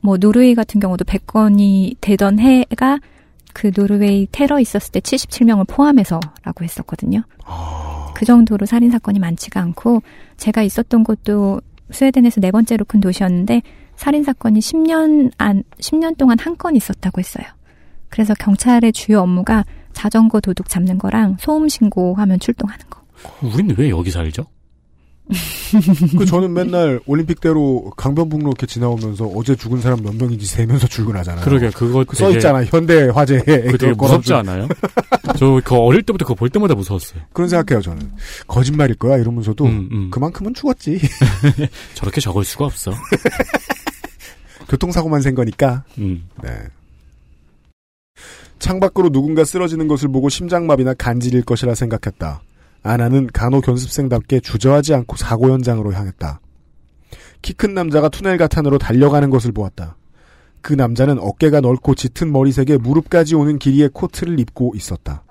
뭐 0.00 0.16
노르웨이 0.16 0.56
같은 0.56 0.80
경우도 0.80 1.04
100건이 1.04 1.96
되던 2.00 2.40
해가 2.40 2.98
그 3.52 3.70
노르웨이 3.70 4.26
테러 4.32 4.58
있었을 4.58 4.90
때 4.90 4.98
77명을 5.00 5.68
포함해서라고 5.68 6.64
했었거든요. 6.64 7.22
그 8.14 8.24
정도로 8.24 8.66
살인 8.66 8.90
사건이 8.90 9.20
많지가 9.20 9.60
않고 9.60 10.02
제가 10.36 10.62
있었던 10.62 11.04
곳도 11.04 11.60
스웨덴에서 11.92 12.40
네 12.40 12.50
번째로 12.50 12.84
큰 12.84 13.00
도시였는데 13.00 13.62
살인 13.94 14.24
사건이 14.24 14.58
10년 14.58 15.30
안 15.38 15.62
10년 15.78 16.16
동안 16.16 16.38
한 16.40 16.56
건 16.56 16.74
있었다고 16.74 17.20
했어요. 17.20 17.46
그래서 18.08 18.34
경찰의 18.34 18.92
주요 18.92 19.20
업무가 19.20 19.64
자전거 20.00 20.40
도둑 20.40 20.66
잡는 20.70 20.96
거랑 20.96 21.36
소음 21.38 21.68
신고하면 21.68 22.40
출동하는 22.40 22.82
거. 22.88 23.02
우린 23.42 23.74
왜 23.76 23.90
여기 23.90 24.10
살죠? 24.10 24.46
그 26.18 26.24
저는 26.24 26.54
맨날 26.54 27.00
올림픽대로 27.04 27.90
강변북로 27.98 28.48
이렇게 28.48 28.66
지나오면서 28.66 29.26
어제 29.26 29.54
죽은 29.54 29.82
사람 29.82 30.02
몇 30.02 30.14
명인지 30.16 30.46
세면서 30.46 30.86
출근하잖아요. 30.88 31.44
그러게 31.44 31.68
그거 31.68 32.02
그 32.04 32.16
써있잖아 32.16 32.64
현대 32.64 33.08
화재에 33.10 33.40
그 33.44 33.76
되게 33.76 33.92
무섭지 33.92 34.32
않아요? 34.32 34.66
저 35.36 35.60
그 35.62 35.76
어릴 35.76 36.02
때부터 36.02 36.24
그거 36.24 36.34
볼 36.34 36.48
때마다 36.48 36.74
무서웠어요. 36.74 37.20
그런 37.34 37.48
생각해요 37.50 37.82
저는 37.82 38.10
거짓말일 38.48 38.94
거야 38.96 39.18
이러면서도 39.18 39.66
음, 39.66 39.88
음. 39.92 40.10
그만큼은 40.10 40.54
죽었지 40.54 40.98
저렇게 41.94 42.22
적을 42.22 42.42
수가 42.42 42.64
없어. 42.64 42.90
교통사고만 44.68 45.20
센 45.20 45.34
거니까 45.34 45.84
음. 45.98 46.26
네. 46.42 46.48
창밖으로 48.60 49.10
누군가 49.10 49.44
쓰러지는 49.44 49.88
것을 49.88 50.08
보고 50.08 50.28
심장마비나 50.28 50.94
간질일 50.94 51.42
것이라 51.42 51.74
생각했다. 51.74 52.42
아나는 52.82 53.28
간호 53.32 53.60
견습생답게 53.60 54.40
주저하지 54.40 54.94
않고 54.94 55.16
사고 55.16 55.50
현장으로 55.50 55.92
향했다. 55.92 56.40
키 57.42 57.54
큰 57.54 57.74
남자가 57.74 58.08
투넬 58.08 58.36
가탄으로 58.38 58.78
달려가는 58.78 59.30
것을 59.30 59.52
보았다. 59.52 59.96
그 60.60 60.74
남자는 60.74 61.18
어깨가 61.18 61.60
넓고 61.60 61.94
짙은 61.94 62.30
머리색에 62.32 62.76
무릎까지 62.78 63.34
오는 63.34 63.58
길이의 63.58 63.90
코트를 63.92 64.38
입고 64.38 64.74
있었다. 64.76 65.24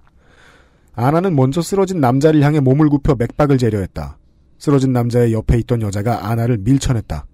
아나는 0.96 1.36
먼저 1.36 1.62
쓰러진 1.62 2.02
남자를 2.02 2.42
향해 2.42 2.60
몸을 2.60 2.90
굽혀 2.90 3.16
맥박을 3.16 3.58
재려 3.58 3.80
했다. 3.80 4.18
쓰러진 4.58 4.92
남자의 4.92 5.34
옆에 5.34 5.58
있던 5.60 5.82
여자가 5.82 6.28
아나를 6.30 6.58
밀쳐냈다. 6.58 7.26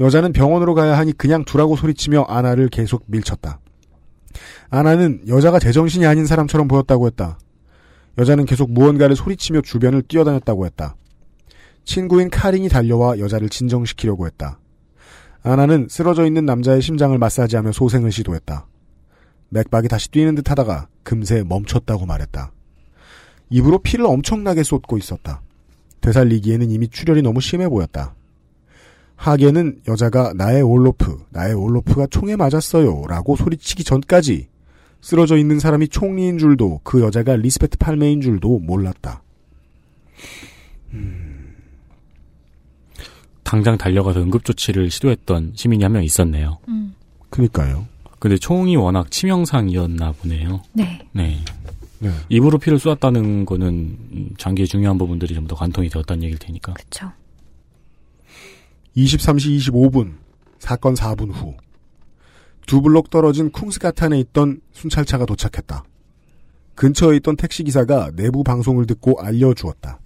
여자는 0.00 0.32
병원으로 0.32 0.74
가야 0.74 0.96
하니 0.96 1.12
그냥 1.12 1.44
두라고 1.44 1.76
소리치며 1.76 2.22
아나를 2.22 2.68
계속 2.68 3.04
밀쳤다. 3.06 3.60
아나는 4.70 5.22
여자가 5.28 5.58
제정신이 5.58 6.06
아닌 6.06 6.26
사람처럼 6.26 6.68
보였다고 6.68 7.06
했다. 7.06 7.38
여자는 8.18 8.46
계속 8.46 8.70
무언가를 8.72 9.16
소리치며 9.16 9.60
주변을 9.62 10.02
뛰어다녔다고 10.02 10.66
했다. 10.66 10.96
친구인 11.84 12.28
카린이 12.30 12.68
달려와 12.68 13.18
여자를 13.18 13.48
진정시키려고 13.48 14.26
했다. 14.26 14.58
아나는 15.42 15.86
쓰러져 15.88 16.26
있는 16.26 16.44
남자의 16.44 16.82
심장을 16.82 17.16
마사지하며 17.16 17.72
소생을 17.72 18.12
시도했다. 18.12 18.66
맥박이 19.50 19.88
다시 19.88 20.10
뛰는 20.10 20.34
듯 20.34 20.50
하다가 20.50 20.88
금세 21.02 21.42
멈췄다고 21.42 22.04
말했다. 22.06 22.52
입으로 23.50 23.78
피를 23.78 24.04
엄청나게 24.04 24.62
쏟고 24.62 24.98
있었다. 24.98 25.40
되살리기에는 26.00 26.70
이미 26.70 26.88
출혈이 26.88 27.22
너무 27.22 27.40
심해 27.40 27.68
보였다. 27.68 28.14
하계는 29.18 29.80
여자가 29.88 30.32
나의 30.34 30.62
올로프, 30.62 31.24
나의 31.30 31.52
올로프가 31.52 32.06
총에 32.06 32.36
맞았어요. 32.36 33.02
라고 33.08 33.34
소리치기 33.36 33.82
전까지 33.82 34.46
쓰러져 35.00 35.36
있는 35.36 35.58
사람이 35.58 35.88
총리인 35.88 36.38
줄도 36.38 36.80
그 36.84 37.02
여자가 37.02 37.34
리스베트 37.36 37.78
팔메인 37.78 38.20
줄도 38.20 38.60
몰랐다. 38.60 39.22
당장 43.42 43.76
달려가서 43.78 44.20
응급조치를 44.20 44.90
시도했던 44.90 45.52
시민이 45.54 45.82
한 45.82 45.92
명 45.92 46.04
있었네요. 46.04 46.58
음. 46.68 46.94
그니까요. 47.30 47.86
근데 48.18 48.36
총이 48.36 48.76
워낙 48.76 49.10
치명상이었나 49.10 50.12
보네요. 50.12 50.62
네. 50.72 51.00
네. 51.12 51.38
네. 52.00 52.10
입으로 52.28 52.58
피를 52.58 52.78
쏘았다는 52.78 53.44
거는 53.46 53.68
음, 53.68 54.30
장기의 54.38 54.68
중요한 54.68 54.96
부분들이 54.98 55.34
좀더 55.34 55.56
관통이 55.56 55.88
되었다는 55.88 56.22
얘기일 56.24 56.38
테니까. 56.38 56.74
그쵸. 56.74 57.10
23시 58.96 59.58
25분, 59.58 60.16
사건 60.58 60.94
4분 60.94 61.32
후. 61.32 61.54
두 62.66 62.82
블록 62.82 63.10
떨어진 63.10 63.50
쿵스가탄에 63.50 64.18
있던 64.20 64.60
순찰차가 64.72 65.24
도착했다. 65.26 65.84
근처에 66.74 67.16
있던 67.16 67.36
택시기사가 67.36 68.10
내부 68.14 68.44
방송을 68.44 68.86
듣고 68.86 69.20
알려주었다. 69.20 69.98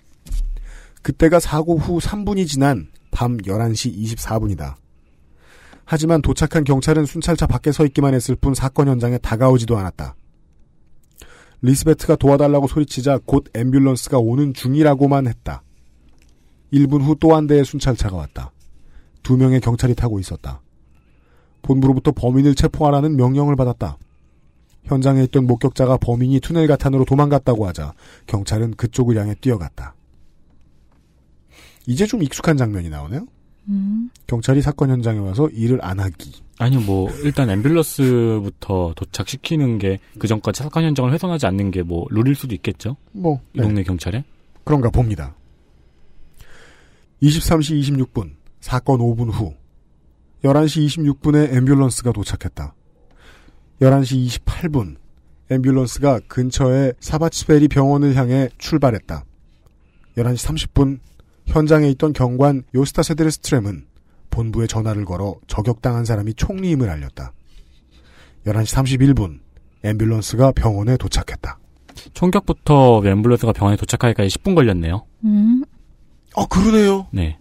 그때가 1.03 1.41
사고 1.41 1.77
후 1.77 1.99
3분이 1.99 2.47
지난 2.47 2.89
밤 3.11 3.37
11시 3.39 3.95
24분이다. 4.17 4.77
하지만 5.85 6.23
도착한 6.23 6.65
경찰은 6.65 7.05
순찰차 7.05 7.47
밖에 7.47 7.73
서 7.73 7.85
있기만 7.87 8.15
했을 8.15 8.37
뿐 8.37 8.55
사건 8.55 8.89
현장에 8.89 9.19
다가오지도 9.19 9.77
않았다. 9.77 10.15
리스베트가 11.61 12.17
도와달라고 12.17 12.69
소리치자 12.69 13.19
곧 13.27 13.53
앰뷸런스가 13.53 14.21
오는 14.25 14.55
중이라고만 14.55 15.27
했다. 15.27 15.63
1분 16.73 17.03
후 17.03 17.15
또 17.17 17.37
한 17.37 17.47
대의 17.47 17.65
순찰차가 17.65 18.17
왔다. 18.17 18.53
두 19.23 19.37
명의 19.37 19.61
경찰이 19.61 19.95
타고 19.95 20.19
있었다. 20.19 20.61
본부로부터 21.63 22.11
범인을 22.13 22.55
체포하라는 22.55 23.17
명령을 23.17 23.55
받았다. 23.57 23.97
현장에 24.85 25.23
있던 25.25 25.47
목격자가 25.47 25.97
범인이 25.99 26.41
투넬 26.41 26.67
가탄으로 26.67 27.05
도망갔다고 27.05 27.67
하자 27.69 27.95
경찰은 28.27 28.73
그쪽을 28.75 29.17
향해 29.17 29.35
뛰어갔다. 29.41 29.95
이제 31.87 32.07
좀 32.07 32.23
익숙한 32.23 32.57
장면이 32.57 32.89
나오네요. 32.91 33.27
음. 33.69 34.11
경찰이 34.27 34.61
사건 34.61 34.91
현장에 34.91 35.19
와서 35.21 35.49
일을 35.51 35.79
안 35.85 36.01
하기. 36.01 36.43
아니요, 36.59 36.81
뭐 36.81 37.09
일단 37.23 37.49
앰뷸런스부터 37.49 38.95
도착시키는 38.97 39.79
게 39.79 39.99
그 40.19 40.27
전까지 40.27 40.63
사건 40.63 40.83
현장을 40.85 41.13
훼손하지 41.13 41.47
않는 41.47 41.71
게 41.71 41.83
뭐 41.83 42.07
룰일 42.11 42.35
수도 42.35 42.55
있겠죠. 42.57 42.97
뭐이 43.13 43.39
동네 43.57 43.83
경찰에. 43.85 44.25
그런가 44.65 44.91
봅니다. 44.91 45.35
23시 47.23 47.81
26분, 47.81 48.33
사건 48.63 49.01
5분 49.01 49.31
후, 49.33 49.55
11시 50.45 50.87
26분에 50.87 51.53
앰뷸런스가 51.53 52.15
도착했다. 52.15 52.75
11시 53.81 54.41
28분, 54.47 54.97
앰뷸런스가 55.51 56.23
근처의 56.29 56.95
사바치베리 57.01 57.69
병원을 57.69 58.15
향해 58.15 58.49
출발했다. 58.59 59.25
11시 60.17 60.69
30분, 60.73 61.01
현장에 61.47 61.89
있던 61.91 62.13
경관 62.13 62.63
요스타 62.75 63.03
세드르스트렘은 63.03 63.87
본부에 64.31 64.69
전화를 64.69 65.05
걸어 65.05 65.35
저격당한 65.49 66.05
사람이 66.05 66.35
총리임을 66.35 66.89
알렸다. 66.89 67.33
11시 68.47 69.01
31분, 69.01 69.41
앰뷸런스가 69.83 70.55
병원에 70.55 70.97
도착했다. 70.97 71.59
총격부터 72.15 73.01
앰뷸런스가 73.01 73.55
병원에 73.55 73.77
도착하기까지 73.77 74.29
10분 74.39 74.55
걸렸네요. 74.55 75.05
음. 75.25 75.65
어, 76.35 76.47
그러네요. 76.47 77.09
네. 77.11 77.39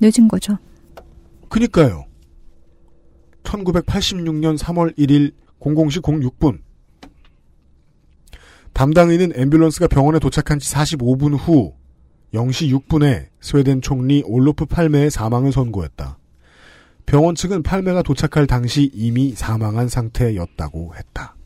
늦은 0.00 0.28
거죠. 0.28 0.58
그니까요. 1.48 2.06
1986년 3.42 4.58
3월 4.58 4.96
1일 4.98 5.32
00시 5.60 6.02
06분. 6.02 6.60
담당인은 8.72 9.32
앰뷸런스가 9.32 9.88
병원에 9.88 10.18
도착한 10.18 10.58
지 10.58 10.72
45분 10.74 11.38
후 11.38 11.74
0시 12.34 12.88
6분에 12.88 13.28
스웨덴 13.40 13.80
총리 13.80 14.22
올로프 14.26 14.66
팔메의 14.66 15.10
사망을 15.10 15.52
선고했다. 15.52 16.18
병원 17.06 17.34
측은 17.34 17.62
팔메가 17.62 18.02
도착할 18.02 18.46
당시 18.46 18.90
이미 18.92 19.32
사망한 19.34 19.88
상태였다고 19.88 20.94
했다. 20.96 21.36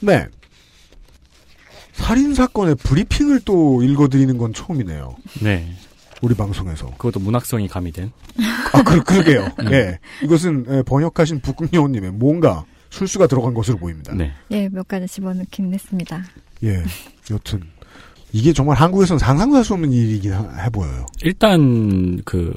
네. 0.00 0.28
살인 2.08 2.34
사건의 2.34 2.74
브리핑을 2.76 3.40
또 3.44 3.82
읽어드리는 3.82 4.38
건 4.38 4.54
처음이네요. 4.54 5.14
네. 5.42 5.70
우리 6.22 6.34
방송에서. 6.34 6.86
그것도 6.96 7.20
문학성이 7.20 7.68
가미된. 7.68 8.10
아, 8.72 8.82
그, 8.82 9.02
그러게요. 9.04 9.46
예. 9.70 9.98
이것은 10.24 10.64
예, 10.70 10.82
번역하신 10.84 11.40
북극여우님의 11.40 12.12
뭔가 12.12 12.64
술수가 12.88 13.26
들어간 13.26 13.52
것으로 13.52 13.76
보입니다. 13.76 14.14
네. 14.14 14.32
예, 14.52 14.70
몇 14.70 14.88
가지 14.88 15.06
집어넣긴 15.06 15.74
했습니다. 15.74 16.24
예. 16.64 16.82
여튼. 17.30 17.60
이게 18.32 18.54
정말 18.54 18.78
한국에서는 18.78 19.18
상상도 19.18 19.56
할 19.56 19.64
수 19.64 19.74
없는 19.74 19.92
일이긴 19.92 20.32
하- 20.32 20.64
해 20.64 20.70
보여요. 20.70 21.04
일단 21.22 22.22
그 22.24 22.54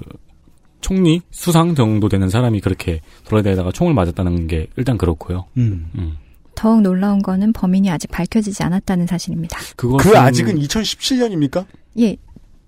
총리 0.79 1.21
수상 1.29 1.75
정도 1.75 2.07
되는 2.07 2.29
사람이 2.29 2.61
그렇게 2.61 3.01
돌아다니다가 3.25 3.73
총을 3.73 3.93
맞았다는 3.93 4.47
게 4.47 4.67
일단 4.77 4.97
그렇고요. 4.97 5.45
음. 5.57 5.87
음. 5.95 6.15
더욱 6.61 6.83
놀라운 6.83 7.23
거는 7.23 7.53
범인이 7.53 7.89
아직 7.89 8.11
밝혀지지 8.11 8.61
않았다는 8.61 9.07
사실입니다. 9.07 9.57
그것은 9.75 10.11
그 10.11 10.15
아직은 10.15 10.59
2017년입니까? 10.59 11.65
예, 11.97 12.15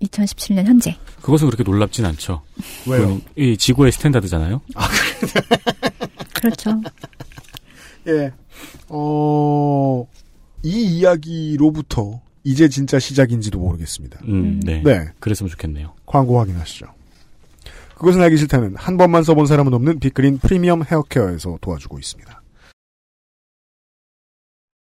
2017년 0.02 0.64
현재. 0.64 0.96
그것은 1.22 1.46
그렇게 1.46 1.62
놀랍진 1.62 2.04
않죠. 2.04 2.42
왜요? 2.88 3.20
이 3.36 3.56
지구의 3.56 3.92
스탠다드잖아요. 3.92 4.60
그렇죠. 6.34 6.82
예. 8.08 8.32
어, 8.88 10.04
이 10.64 10.98
이야기로부터 10.98 12.20
이제 12.42 12.68
진짜 12.68 12.98
시작인지도 12.98 13.60
모르겠습니다. 13.60 14.18
음, 14.26 14.58
네. 14.64 14.82
네. 14.82 15.06
그랬으면 15.20 15.50
좋겠네요. 15.50 15.94
광고 16.04 16.40
확인하시죠. 16.40 16.86
그것은 17.94 18.20
알기 18.22 18.38
싫다는 18.38 18.74
한 18.74 18.96
번만 18.96 19.22
써본 19.22 19.46
사람은 19.46 19.72
없는 19.72 20.00
빅그린 20.00 20.38
프리미엄 20.38 20.82
헤어케어에서 20.82 21.58
도와주고 21.60 22.00
있습니다. 22.00 22.42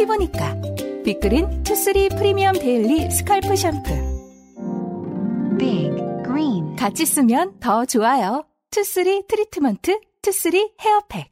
피부니까. 0.00 0.56
빅그린 1.04 1.62
투쓰리 1.62 2.08
프리미엄 2.08 2.54
daily 2.54 3.10
scalp 3.10 3.54
샴푸. 3.54 3.80
빅 5.58 5.90
그린 6.24 6.74
같이 6.76 7.04
쓰면 7.04 7.60
더 7.60 7.84
좋아요. 7.84 8.46
투쓰리 8.70 9.24
트리트먼트 9.28 10.00
투쓰리 10.22 10.72
헤어팩. 10.80 11.30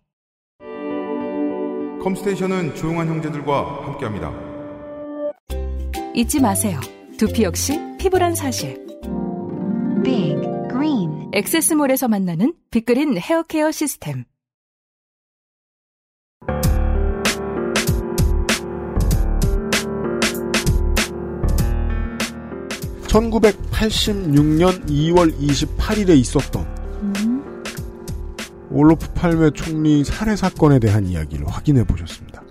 컴스테이션은 2.02 2.74
조용한 2.74 3.08
형제들과 3.08 3.86
함께합니다. 3.86 4.32
잊지 6.14 6.40
마세요. 6.40 6.78
두피 7.16 7.44
역시 7.44 7.80
피부란 7.98 8.34
사실. 8.34 8.86
빅 10.04 10.36
그린 10.70 11.30
액세스몰에서 11.32 12.08
만나는 12.08 12.52
빅그린 12.70 13.16
헤어케어 13.16 13.70
시스템. 13.70 14.24
1986년 23.18 24.86
2월 24.86 25.36
28일에 25.40 26.16
있었던 26.18 26.62
음, 27.02 27.62
올로프 28.70 29.12
팔메 29.12 29.50
총리 29.54 30.04
살해 30.04 30.36
사건에 30.36 30.78
대한 30.78 31.06
이야기를 31.06 31.46
확인해 31.48 31.84
보셨습니다. 31.84 32.42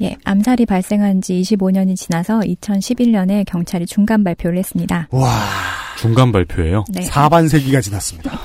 예, 0.00 0.16
암살이 0.24 0.66
발생한 0.66 1.20
지 1.20 1.34
25년이 1.34 1.96
지나서 1.96 2.40
2011년에 2.40 3.44
경찰이 3.46 3.86
중간 3.86 4.24
발표를 4.24 4.58
했습니다. 4.58 5.06
와, 5.12 5.30
중간 5.96 6.32
발표예요. 6.32 6.84
네. 6.90 7.02
4반세기가 7.02 7.80
지났습니다. 7.80 8.32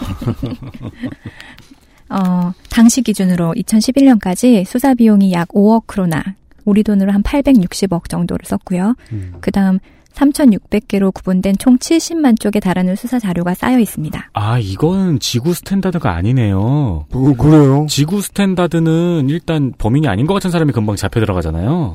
어, 2.10 2.54
당시 2.70 3.02
기준으로 3.02 3.54
2011년까지 3.58 4.66
수사 4.66 4.94
비용이 4.94 5.34
약 5.34 5.48
5억 5.50 5.88
크로나, 5.88 6.24
우리 6.64 6.84
돈으로 6.84 7.12
한 7.12 7.24
860억 7.24 8.08
정도를 8.08 8.46
썼고요. 8.46 8.96
음. 9.14 9.34
그 9.42 9.52
다음 9.52 9.80
3,600개로 10.14 11.14
구분된 11.14 11.58
총 11.58 11.78
70만 11.78 12.40
쪽에 12.40 12.60
달하는 12.60 12.96
수사 12.96 13.20
자료가 13.20 13.54
쌓여 13.54 13.80
있습니다. 13.80 14.32
아, 14.34 14.60
이거는 14.60 15.20
지구 15.20 15.54
standard가 15.54 16.14
아니네요. 16.16 17.06
그, 17.12 17.36
그래요. 17.36 17.86
지구 17.90 18.22
standard는 18.22 19.28
일단 19.30 19.74
범인이 19.78 20.08
아닌 20.08 20.26
것 20.26 20.34
같은 20.34 20.52
사람이 20.52 20.72
금방 20.72 20.96
잡혀 20.96 21.20
들어가잖아요. 21.20 21.94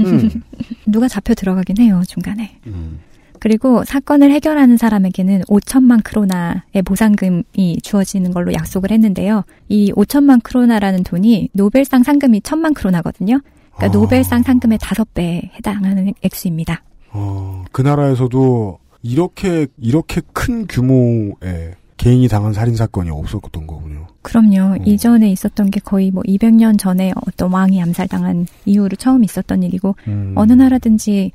음. 0.00 0.42
누가 0.86 1.08
잡혀 1.08 1.34
들어가긴 1.34 1.78
해요, 1.78 2.02
중간에. 2.06 2.58
음. 2.66 3.00
그리고 3.40 3.84
사건을 3.84 4.30
해결하는 4.30 4.76
사람에게는 4.76 5.42
5천만 5.48 6.04
크로나의 6.04 6.82
보상금이 6.84 7.78
주어지는 7.82 8.32
걸로 8.32 8.52
약속을 8.52 8.90
했는데요. 8.90 9.44
이 9.68 9.92
5천만 9.92 10.42
크로나라는 10.42 11.02
돈이 11.04 11.48
노벨상 11.54 12.02
상금이 12.02 12.40
1천만 12.40 12.74
크로나거든요. 12.74 13.40
그러니까 13.74 13.86
아. 13.86 13.88
노벨상 13.88 14.42
상금의 14.42 14.78
5배에 14.78 15.54
해당하는 15.54 16.12
액수입니다. 16.22 16.82
어, 17.12 17.64
그 17.72 17.82
나라에서도 17.82 18.78
이렇게, 19.02 19.66
이렇게 19.78 20.20
큰 20.32 20.66
규모의 20.66 21.74
개인이 21.96 22.26
당한 22.28 22.52
살인 22.52 22.76
사건이 22.76 23.10
없었던 23.10 23.66
거군요. 23.66 24.06
그럼요. 24.22 24.76
음. 24.76 24.86
이전에 24.86 25.30
있었던 25.30 25.70
게 25.70 25.80
거의 25.80 26.10
뭐 26.10 26.22
200년 26.22 26.78
전에 26.78 27.12
어떤 27.26 27.52
왕이 27.52 27.80
암살당한 27.82 28.46
이후로 28.64 28.96
처음 28.96 29.22
있었던 29.22 29.62
일이고 29.62 29.96
음. 30.08 30.32
어느 30.34 30.52
나라든지 30.54 31.32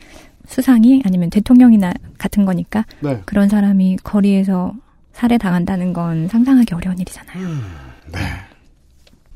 수상이 0.48 1.04
아니면 1.06 1.30
대통령이나 1.30 1.94
같은 2.18 2.46
거니까 2.46 2.86
네. 3.00 3.22
그런 3.26 3.48
사람이 3.50 3.98
거리에서 4.04 4.74
살해당한다는 5.14 5.94
건 5.94 6.28
상상하기 6.28 6.74
어려운 6.74 6.98
일이잖아요. 7.00 7.48
네. 8.12 8.20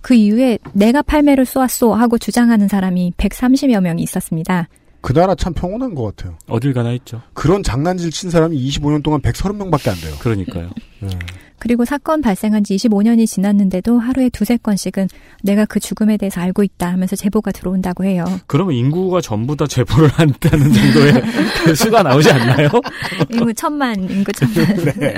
그 0.01 0.13
이후에 0.13 0.57
내가 0.73 1.01
팔매를 1.01 1.45
쏘았소 1.45 1.93
하고 1.93 2.17
주장하는 2.17 2.67
사람이 2.67 3.13
130여 3.17 3.81
명이 3.81 4.01
있었습니다. 4.03 4.67
그 5.01 5.13
나라 5.13 5.35
참 5.35 5.53
평온한 5.53 5.95
것 5.95 6.03
같아요. 6.03 6.37
어딜 6.47 6.73
가나 6.73 6.91
있죠. 6.93 7.21
그런 7.33 7.63
장난질 7.63 8.11
친 8.11 8.29
사람이 8.29 8.57
25년 8.69 9.03
동안 9.03 9.21
130명밖에 9.21 9.89
안 9.89 9.95
돼요. 9.95 10.15
그러니까요. 10.19 10.69
네. 10.99 11.09
그리고 11.59 11.85
사건 11.85 12.21
발생한 12.21 12.63
지 12.63 12.75
25년이 12.75 13.27
지났는데도 13.27 13.99
하루에 13.99 14.29
두세 14.29 14.57
건씩은 14.57 15.07
내가 15.43 15.65
그 15.65 15.79
죽음에 15.79 16.17
대해서 16.17 16.41
알고 16.41 16.63
있다 16.63 16.91
하면서 16.91 17.15
제보가 17.15 17.51
들어온다고 17.51 18.05
해요. 18.05 18.25
그러면 18.47 18.75
인구가 18.75 19.21
전부 19.21 19.55
다 19.55 19.67
제보를 19.67 20.09
한다는 20.13 20.71
정도의 20.71 21.13
그 21.63 21.75
수가 21.75 22.03
나오지 22.03 22.31
않나요? 22.31 22.69
인구 23.29 23.53
천만, 23.53 24.09
인구 24.09 24.31
천만. 24.31 24.65
네. 24.97 25.13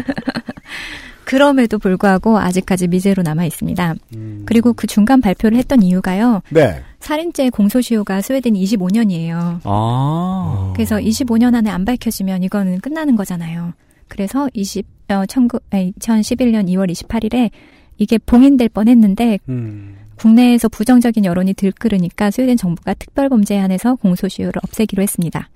그럼에도 1.24 1.80
불구하고 1.80 2.40
아직까지 2.40 2.88
미제로 2.88 3.24
남아 3.24 3.46
있습니다. 3.46 3.96
음. 4.16 4.44
그리고 4.46 4.74
그 4.74 4.86
중간 4.86 5.22
발표를 5.22 5.58
했던 5.58 5.82
이유가요. 5.82 6.42
네. 6.50 6.84
살인죄 7.00 7.52
공소시효가 7.52 8.22
스웨덴 8.22 8.54
25년이에요. 8.54 9.62
아. 9.64 10.74
그래서 10.76 10.98
25년 10.98 11.56
안에 11.56 11.70
안 11.70 11.86
밝혀지면 11.86 12.44
이거는 12.44 12.80
끝나는 12.80 13.16
거잖아요. 13.16 13.74
그래서 14.10 14.50
20, 14.54 14.86
어, 15.12 15.26
19, 15.28 15.60
아니, 15.72 15.94
2011년 16.00 16.68
2월 16.70 16.92
28일에 16.92 17.50
이게 17.98 18.18
봉인될 18.18 18.70
뻔 18.70 18.88
했는데 18.88 19.38
음. 19.50 19.96
국내에서 20.16 20.70
부정적인 20.70 21.26
여론이 21.26 21.54
들끓으니까 21.56 22.32
스웨덴 22.32 22.56
정부가 22.58 22.94
특별범죄에 22.94 23.58
한해서 23.58 23.96
공소시효를 23.96 24.54
없애기로 24.64 25.02
했습니다. 25.02 25.50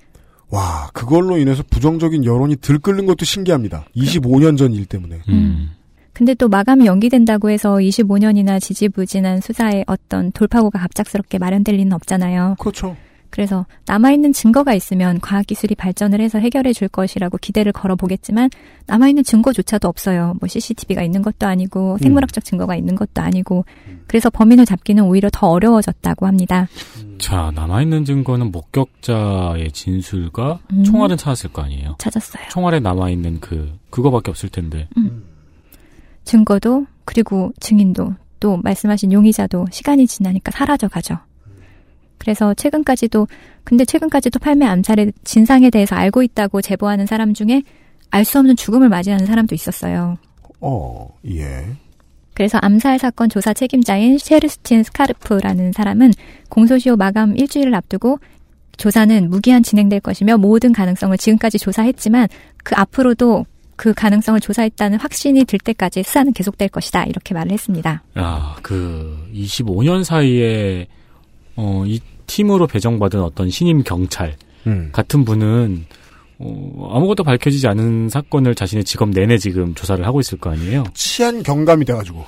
와, 0.49 0.89
그걸로 0.93 1.38
인해서 1.38 1.64
부정적인 1.70 2.24
여론이 2.26 2.58
들끓는 2.58 3.06
것도 3.06 3.26
신기합니다. 3.26 3.86
25년 3.95 4.58
전 4.58 4.74
일 4.74 4.86
때문에. 4.86 5.20
음. 5.30 5.72
근데 6.14 6.34
또 6.34 6.47
마감이 6.47 6.86
연기된다고 6.86 7.49
해서 7.49 7.76
25년이나 7.76 8.62
지지부진한 8.62 9.41
수사에 9.41 9.84
어떤 9.86 10.32
돌파구가 10.32 10.80
갑작스럽게 10.80 11.39
마련될 11.39 11.76
리는 11.76 11.91
없잖아요. 11.91 12.56
그렇죠. 12.60 12.95
그래서 13.36 13.65
남아있는 13.86 14.31
증거가 14.31 14.73
있으면 14.73 15.19
과학기술이 15.19 15.75
발전을 15.75 16.21
해서 16.21 16.39
해결해 16.39 16.71
줄 16.71 16.88
것이라고 16.88 17.38
기대를 17.38 17.73
걸어보겠지만 17.73 18.49
남아있는 18.88 19.25
증거조차도 19.25 19.89
없어요. 19.89 20.36
뭐 20.39 20.47
CCTV가 20.47 21.03
있는 21.03 21.21
것도 21.21 21.45
아니고 21.45 21.97
생물학적 21.97 22.45
증거가 22.45 22.77
있는 22.77 22.95
것도 22.95 23.21
아니고 23.21 23.65
그래서 24.07 24.29
범인을 24.29 24.65
잡기는 24.65 25.03
오히려 25.03 25.29
더 25.33 25.49
어려워졌다고 25.49 26.27
합니다. 26.27 26.69
자, 27.17 27.51
남아있는 27.53 28.05
증거는 28.05 28.53
목격자의 28.53 29.73
진술과 29.73 30.59
음. 30.71 30.83
총알은 30.86 31.17
찾았을 31.17 31.51
거 31.51 31.61
아니에요. 31.61 31.95
찾았어요. 31.97 32.45
총알에 32.51 32.79
남아있는 32.79 33.41
그, 33.41 33.77
그거밖에 33.89 34.31
없을 34.31 34.47
텐데. 34.47 34.88
증거도 36.23 36.86
그리고 37.03 37.51
증인도 37.59 38.13
또 38.39 38.55
말씀하신 38.55 39.11
용의자도 39.11 39.65
시간이 39.71 40.07
지나니까 40.07 40.51
사라져 40.51 40.88
가죠. 40.88 41.17
그래서 42.18 42.53
최근까지도 42.53 43.28
근데 43.63 43.86
최근까지도 43.86 44.39
팔매 44.39 44.66
암살의 44.66 45.13
진상에 45.24 45.70
대해서 45.70 45.95
알고 45.95 46.24
있다고 46.24 46.61
제보하는 46.61 47.05
사람 47.05 47.34
중에 47.34 47.63
알 48.11 48.24
수 48.24 48.39
없는 48.39 48.55
죽음을 48.55 48.89
맞이하는 48.89 49.26
사람도 49.26 49.55
있었어요. 49.55 50.18
어, 50.61 51.07
예. 51.28 51.66
그래서 52.34 52.57
암살 52.61 52.99
사건 52.99 53.30
조사 53.30 53.53
책임자인 53.53 54.18
셰르스틴 54.18 54.84
스카르프라는 54.84 55.72
사람은 55.72 56.11
공소시효 56.49 56.95
마감 56.95 57.38
일주일을 57.38 57.74
앞두고 57.76 58.20
조사는 58.78 59.30
무기한 59.30 59.63
진행될 59.63 60.01
것이며 60.01 60.38
모든 60.38 60.74
가능성을 60.74 61.18
지금까지 61.18 61.59
조사했지만 61.59 62.28
그 62.63 62.76
앞으로도 62.78 63.45
그 63.78 63.93
가능성을 63.93 64.39
조사했다는 64.39 64.99
확신이 64.99 65.45
들 65.45 65.59
때까지 65.59 66.03
수사는 66.03 66.32
계속될 66.34 66.70
것이다 66.70 67.05
이렇게 67.05 67.34
말을 67.34 67.51
했습니다. 67.51 68.03
야, 68.18 68.55
그, 68.61 69.30
25년 69.34 70.03
사이에, 70.03 70.88
어, 71.56 71.84
이 71.86 71.99
팀으로 72.28 72.68
배정받은 72.68 73.22
어떤 73.22 73.49
신임 73.49 73.84
경찰 73.84 74.36
음. 74.68 74.89
같은 74.91 75.26
분은, 75.26 75.86
어, 76.38 76.91
아무것도 76.93 77.24
밝혀지지 77.24 77.68
않은 77.68 78.10
사건을 78.10 78.56
자신의 78.56 78.84
직업 78.84 79.10
내내 79.10 79.38
지금 79.38 79.74
조사를 79.74 80.06
하고 80.06 80.20
있을 80.20 80.38
거 80.38 80.51
아니에요? 80.51 80.84
치안 80.93 81.43
경감이 81.43 81.86
돼가지고. 81.86 82.26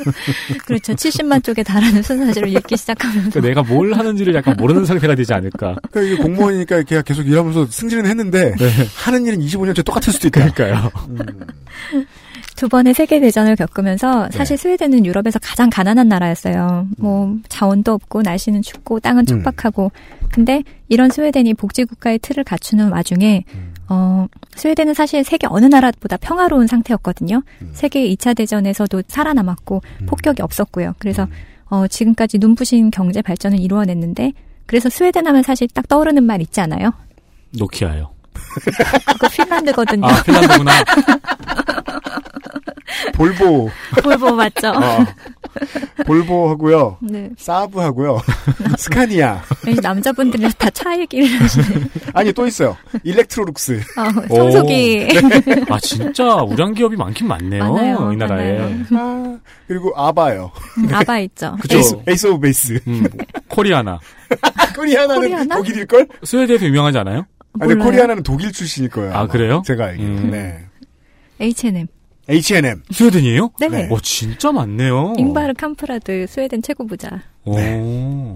그렇죠. 0.66 0.94
70만 0.94 1.44
쪽에 1.44 1.62
달하는 1.62 2.02
수사지를 2.02 2.48
읽기 2.48 2.76
시작하면서 2.76 3.30
그러니까 3.30 3.62
내가 3.62 3.62
뭘 3.62 3.92
하는지를 3.92 4.34
약간 4.34 4.56
모르는 4.56 4.84
상태가 4.84 5.14
되지 5.14 5.32
않을까. 5.32 5.76
그러니까 5.90 6.00
이게 6.02 6.22
공무원이니까 6.22 6.82
걔가 6.82 7.02
계속 7.02 7.28
일하면서 7.28 7.66
승진은 7.66 8.06
했는데 8.06 8.54
하는 8.96 9.26
일은 9.26 9.38
25년째 9.40 9.84
똑같을 9.84 10.12
수도 10.12 10.26
있다. 10.26 10.50
그러니까요. 10.50 10.90
두 12.60 12.68
번의 12.68 12.92
세계 12.92 13.20
대전을 13.20 13.56
겪으면서 13.56 14.28
사실 14.32 14.58
스웨덴은 14.58 15.06
유럽에서 15.06 15.38
가장 15.38 15.70
가난한 15.70 16.08
나라였어요. 16.08 16.88
뭐 16.98 17.38
자원도 17.48 17.94
없고 17.94 18.20
날씨는 18.20 18.60
춥고 18.60 19.00
땅은 19.00 19.24
척박하고 19.24 19.90
근데 20.30 20.62
이런 20.90 21.08
스웨덴이 21.08 21.54
복지 21.54 21.84
국가의 21.84 22.18
틀을 22.18 22.44
갖추는 22.44 22.90
와중에 22.90 23.44
어 23.88 24.26
스웨덴은 24.56 24.92
사실 24.92 25.24
세계 25.24 25.46
어느 25.48 25.64
나라보다 25.64 26.18
평화로운 26.18 26.66
상태였거든요. 26.66 27.42
세계 27.72 28.06
2차 28.10 28.36
대전에서도 28.36 29.04
살아남았고 29.08 29.80
폭격이 30.06 30.42
없었고요. 30.42 30.96
그래서 30.98 31.26
어 31.70 31.86
지금까지 31.86 32.36
눈부신 32.36 32.90
경제 32.90 33.22
발전을 33.22 33.58
이루어냈는데 33.58 34.34
그래서 34.66 34.90
스웨덴 34.90 35.26
하면 35.26 35.42
사실 35.42 35.66
딱 35.72 35.88
떠오르는 35.88 36.24
말 36.24 36.42
있지 36.42 36.60
않아요? 36.60 36.92
노키아요. 37.58 38.10
그거 39.06 39.28
핀란드거든요. 39.28 40.06
아, 40.06 40.22
핀란드구나. 40.22 40.72
볼보, 43.14 43.70
볼보 44.02 44.34
맞죠? 44.34 44.68
어. 44.68 45.04
볼보 46.06 46.50
하고요. 46.50 46.98
네. 47.00 47.30
사브 47.36 47.78
하고요. 47.80 48.20
스카니아. 48.78 49.42
왠지 49.66 49.80
남자분들이 49.80 50.48
다 50.56 50.70
차 50.70 50.96
얘기를 50.98 51.26
하시네. 51.40 51.66
아니 52.14 52.32
또 52.32 52.46
있어요. 52.46 52.76
일렉트로룩스. 53.02 53.80
어, 53.98 54.28
청소기. 54.34 55.08
아, 55.68 55.78
진짜 55.80 56.36
우량 56.36 56.72
기업이 56.72 56.96
많긴 56.96 57.26
많네요. 57.28 57.72
많아요, 57.72 58.12
이 58.12 58.16
나라에. 58.16 58.58
많아요. 58.58 58.84
아, 58.92 59.38
그리고 59.66 59.92
아바요. 59.96 60.50
아바 60.92 61.18
있죠. 61.20 61.56
그죠? 61.62 61.76
에이스, 61.76 61.96
에이스 62.08 62.26
오브 62.28 62.40
베이스. 62.40 62.80
음, 62.86 63.04
코리아나. 63.48 63.98
코리아나는 64.76 65.16
코리아나? 65.16 65.56
독일일걸? 65.56 66.08
스웨덴에서 66.22 66.64
유명하지 66.66 66.98
않아요? 66.98 67.26
아, 67.60 67.66
근데. 67.66 67.84
코리아나는 67.84 68.22
독일 68.22 68.52
출신일 68.52 68.88
거예요. 68.90 69.12
아, 69.12 69.18
아마. 69.20 69.26
그래요? 69.26 69.62
제가 69.66 69.86
알기로. 69.86 70.08
음. 70.08 70.30
네. 70.30 70.58
H&M. 71.40 71.86
H&M. 72.30 72.82
스웨덴이에요? 72.90 73.50
네. 73.60 73.68
네. 73.68 73.88
와, 73.90 73.98
진짜 74.02 74.52
많네요. 74.52 75.14
잉바르 75.18 75.54
캄프라드 75.54 76.26
스웨덴 76.28 76.62
최고 76.62 76.86
부자. 76.86 77.22
오. 77.44 77.56
네. 77.56 78.34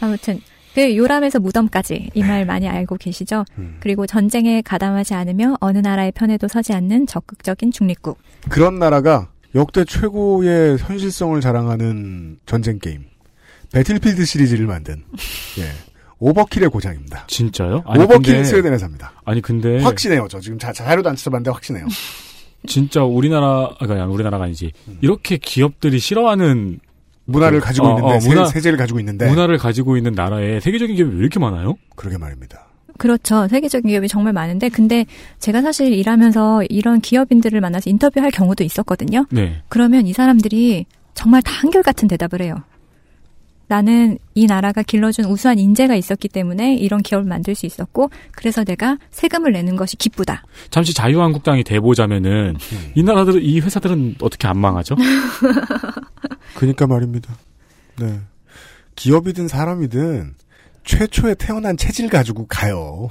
아무튼 0.00 0.40
그 0.74 0.96
요람에서 0.96 1.40
무덤까지 1.40 2.10
이 2.14 2.22
말 2.22 2.44
많이 2.46 2.68
알고 2.68 2.96
계시죠? 2.96 3.44
음. 3.58 3.76
그리고 3.80 4.06
전쟁에 4.06 4.62
가담하지 4.62 5.14
않으며 5.14 5.56
어느 5.60 5.78
나라의 5.78 6.12
편에도 6.12 6.46
서지 6.46 6.72
않는 6.72 7.06
적극적인 7.06 7.72
중립국. 7.72 8.18
그런 8.48 8.78
나라가 8.78 9.28
역대 9.54 9.84
최고의 9.84 10.78
현실성을 10.78 11.40
자랑하는 11.40 12.38
전쟁 12.46 12.78
게임. 12.78 13.04
배틀필드 13.72 14.24
시리즈를 14.24 14.66
만든 14.66 15.02
예. 15.58 15.64
오버킬의 16.20 16.68
고장입니다. 16.70 17.24
진짜요? 17.26 17.82
아니, 17.86 18.02
오버킬 18.04 18.34
근데- 18.34 18.44
스웨덴에 18.44 18.78
삽니다. 18.78 19.12
아니 19.24 19.40
근데 19.42 19.82
확신해요. 19.82 20.26
저 20.30 20.40
지금 20.40 20.58
자, 20.58 20.72
자료도 20.72 21.08
안 21.08 21.16
찾아봤는데 21.16 21.50
확신해요. 21.50 21.86
진짜 22.66 23.04
우리나라 23.04 23.70
아니 23.78 23.92
우리나라가 24.02 24.44
아니지 24.44 24.72
이렇게 25.00 25.36
기업들이 25.36 25.98
싫어하는 25.98 26.80
문화를 27.24 27.60
그- 27.60 27.66
가지고 27.66 27.86
어, 27.86 27.90
있는데 27.90 28.14
어, 28.16 28.20
세, 28.20 28.28
문화- 28.28 28.46
세 28.46 28.60
제를 28.60 28.78
가지고 28.78 28.98
있는데 29.00 29.28
문화를 29.28 29.58
가지고 29.58 29.96
있는 29.96 30.12
나라에 30.12 30.60
세계적인 30.60 30.96
기업이 30.96 31.14
왜 31.14 31.20
이렇게 31.20 31.38
많아요? 31.38 31.74
그러게 31.96 32.18
말입니다. 32.18 32.66
그렇죠. 32.96 33.46
세계적인 33.48 33.88
기업이 33.90 34.08
정말 34.08 34.32
많은데, 34.32 34.68
근데 34.70 35.06
제가 35.38 35.62
사실 35.62 35.92
일하면서 35.92 36.64
이런 36.68 37.00
기업인들을 37.00 37.60
만나서 37.60 37.90
인터뷰할 37.90 38.32
경우도 38.32 38.64
있었거든요. 38.64 39.24
네. 39.30 39.62
그러면 39.68 40.08
이 40.08 40.12
사람들이 40.12 40.86
정말 41.14 41.40
다 41.42 41.52
한결같은 41.52 42.08
대답을 42.08 42.42
해요. 42.42 42.56
나는 43.68 44.18
이 44.34 44.46
나라가 44.46 44.82
길러준 44.82 45.26
우수한 45.26 45.58
인재가 45.58 45.94
있었기 45.94 46.28
때문에 46.28 46.74
이런 46.74 47.02
기업을 47.02 47.26
만들 47.28 47.54
수 47.54 47.66
있었고, 47.66 48.10
그래서 48.32 48.64
내가 48.64 48.98
세금을 49.10 49.52
내는 49.52 49.76
것이 49.76 49.96
기쁘다. 49.96 50.42
잠시 50.70 50.94
자유한국당이 50.94 51.64
돼보자면은 51.64 52.56
음. 52.56 52.92
이 52.94 53.02
나라들은 53.02 53.42
이 53.42 53.60
회사들은 53.60 54.16
어떻게 54.20 54.48
안 54.48 54.58
망하죠? 54.58 54.96
그니까 56.56 56.86
말입니다. 56.86 57.34
네. 58.00 58.20
기업이든 58.96 59.48
사람이든 59.48 60.34
최초에 60.84 61.34
태어난 61.34 61.76
체질 61.76 62.08
가지고 62.08 62.46
가요. 62.46 63.10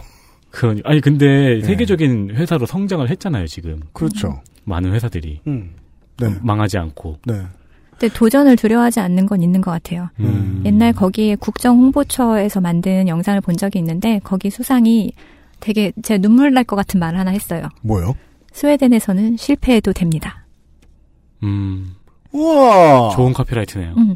그러니 0.49 0.81
아니 0.85 1.01
근데 1.01 1.59
네. 1.59 1.61
세계적인 1.61 2.31
회사로 2.35 2.65
성장을 2.65 3.07
했잖아요 3.09 3.45
지금 3.47 3.81
그렇죠. 3.93 4.41
많은 4.63 4.93
회사들이 4.93 5.41
음. 5.45 5.75
네. 6.17 6.35
망하지 6.41 6.77
않고. 6.79 7.19
네. 7.25 7.45
근데 7.99 8.13
도전을 8.13 8.55
두려워하지 8.55 8.99
않는 8.99 9.25
건 9.25 9.41
있는 9.41 9.61
것 9.61 9.71
같아요. 9.71 10.09
음. 10.19 10.61
옛날 10.65 10.93
거기에 10.93 11.35
국정홍보처에서 11.35 12.61
만든 12.61 13.07
영상을 13.07 13.39
본 13.41 13.57
적이 13.57 13.79
있는데, 13.79 14.19
거기 14.23 14.49
수상이 14.51 15.11
되게 15.59 15.91
제 16.03 16.17
눈물 16.19 16.53
날 16.53 16.63
것 16.63 16.75
같은 16.75 16.99
말을 16.99 17.17
하나 17.17 17.31
했어요. 17.31 17.67
뭐요? 17.81 18.13
스웨덴에서는 18.51 19.37
실패해도 19.37 19.93
됩니다. 19.93 20.45
음, 21.43 21.95
우와. 22.31 23.09
좋은 23.15 23.33
카피라이트네요. 23.33 23.93
음. 23.97 24.15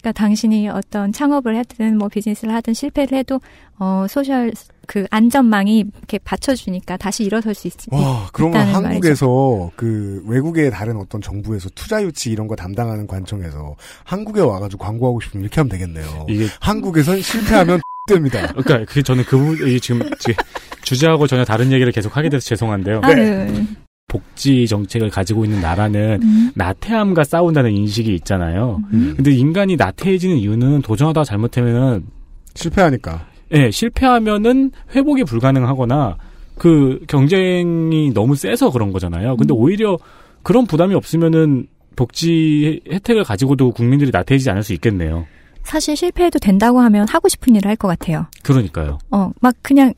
그러니까 0.00 0.12
당신이 0.12 0.68
어떤 0.68 1.12
창업을 1.12 1.56
하든 1.58 1.98
뭐 1.98 2.08
비즈니스를 2.08 2.54
하든 2.54 2.74
실패를 2.74 3.18
해도 3.18 3.40
어 3.80 4.06
소셜 4.08 4.52
그 4.88 5.04
안전망이 5.10 5.80
이렇게 5.80 6.18
받쳐주니까 6.18 6.96
다시 6.96 7.22
일어설 7.22 7.54
수 7.54 7.68
있, 7.68 7.74
와, 7.90 8.26
그러면 8.32 8.66
한국에서 8.74 9.70
그 9.76 10.24
외국의 10.26 10.70
다른 10.70 10.96
어떤 10.96 11.20
정부에서 11.20 11.68
투자 11.74 12.02
유치 12.02 12.30
이런 12.30 12.48
거 12.48 12.56
담당하는 12.56 13.06
관청에서 13.06 13.76
한국에 14.04 14.40
와가지고 14.40 14.82
광고하고 14.82 15.20
싶으면 15.20 15.44
이렇게 15.44 15.60
하면 15.60 15.68
되겠네요. 15.68 16.24
이게 16.30 16.46
한국에선 16.60 17.20
실패하면 17.20 17.80
됩니다. 18.08 18.46
그러니까 18.56 19.02
저는 19.02 19.24
그 19.24 19.36
부분 19.36 19.68
이게 19.68 19.78
지금 19.78 20.00
지- 20.18 20.34
주제하고 20.82 21.26
전혀 21.26 21.44
다른 21.44 21.70
얘기를 21.70 21.92
계속 21.92 22.16
하게 22.16 22.30
돼서 22.30 22.46
죄송한데요. 22.48 23.00
아, 23.04 23.14
네. 23.14 23.66
복지 24.08 24.66
정책을 24.66 25.10
가지고 25.10 25.44
있는 25.44 25.60
나라는 25.60 26.20
음. 26.22 26.50
나태함과 26.54 27.24
싸운다는 27.24 27.72
인식이 27.72 28.14
있잖아요. 28.14 28.80
음. 28.94 29.12
근데 29.16 29.32
인간이 29.32 29.76
나태해지는 29.76 30.36
이유는 30.38 30.80
도전하다가 30.80 31.24
잘못하면은 31.26 32.06
실패하니까. 32.54 33.26
예, 33.52 33.70
실패하면은 33.70 34.72
회복이 34.94 35.24
불가능하거나 35.24 36.16
그 36.56 37.00
경쟁이 37.08 38.12
너무 38.12 38.34
세서 38.34 38.70
그런 38.70 38.92
거잖아요. 38.92 39.36
근데 39.36 39.52
오히려 39.54 39.96
그런 40.42 40.66
부담이 40.66 40.94
없으면은 40.94 41.66
복지 41.96 42.80
혜택을 42.90 43.24
가지고도 43.24 43.72
국민들이 43.72 44.10
나태해지지 44.12 44.50
않을 44.50 44.62
수 44.62 44.72
있겠네요. 44.74 45.26
사실 45.64 45.96
실패해도 45.96 46.38
된다고 46.38 46.80
하면 46.80 47.06
하고 47.08 47.28
싶은 47.28 47.54
일을 47.56 47.68
할 47.68 47.76
것 47.76 47.88
같아요. 47.88 48.26
그러니까요. 48.42 48.98
어, 49.10 49.30
막 49.40 49.54
그냥 49.62 49.92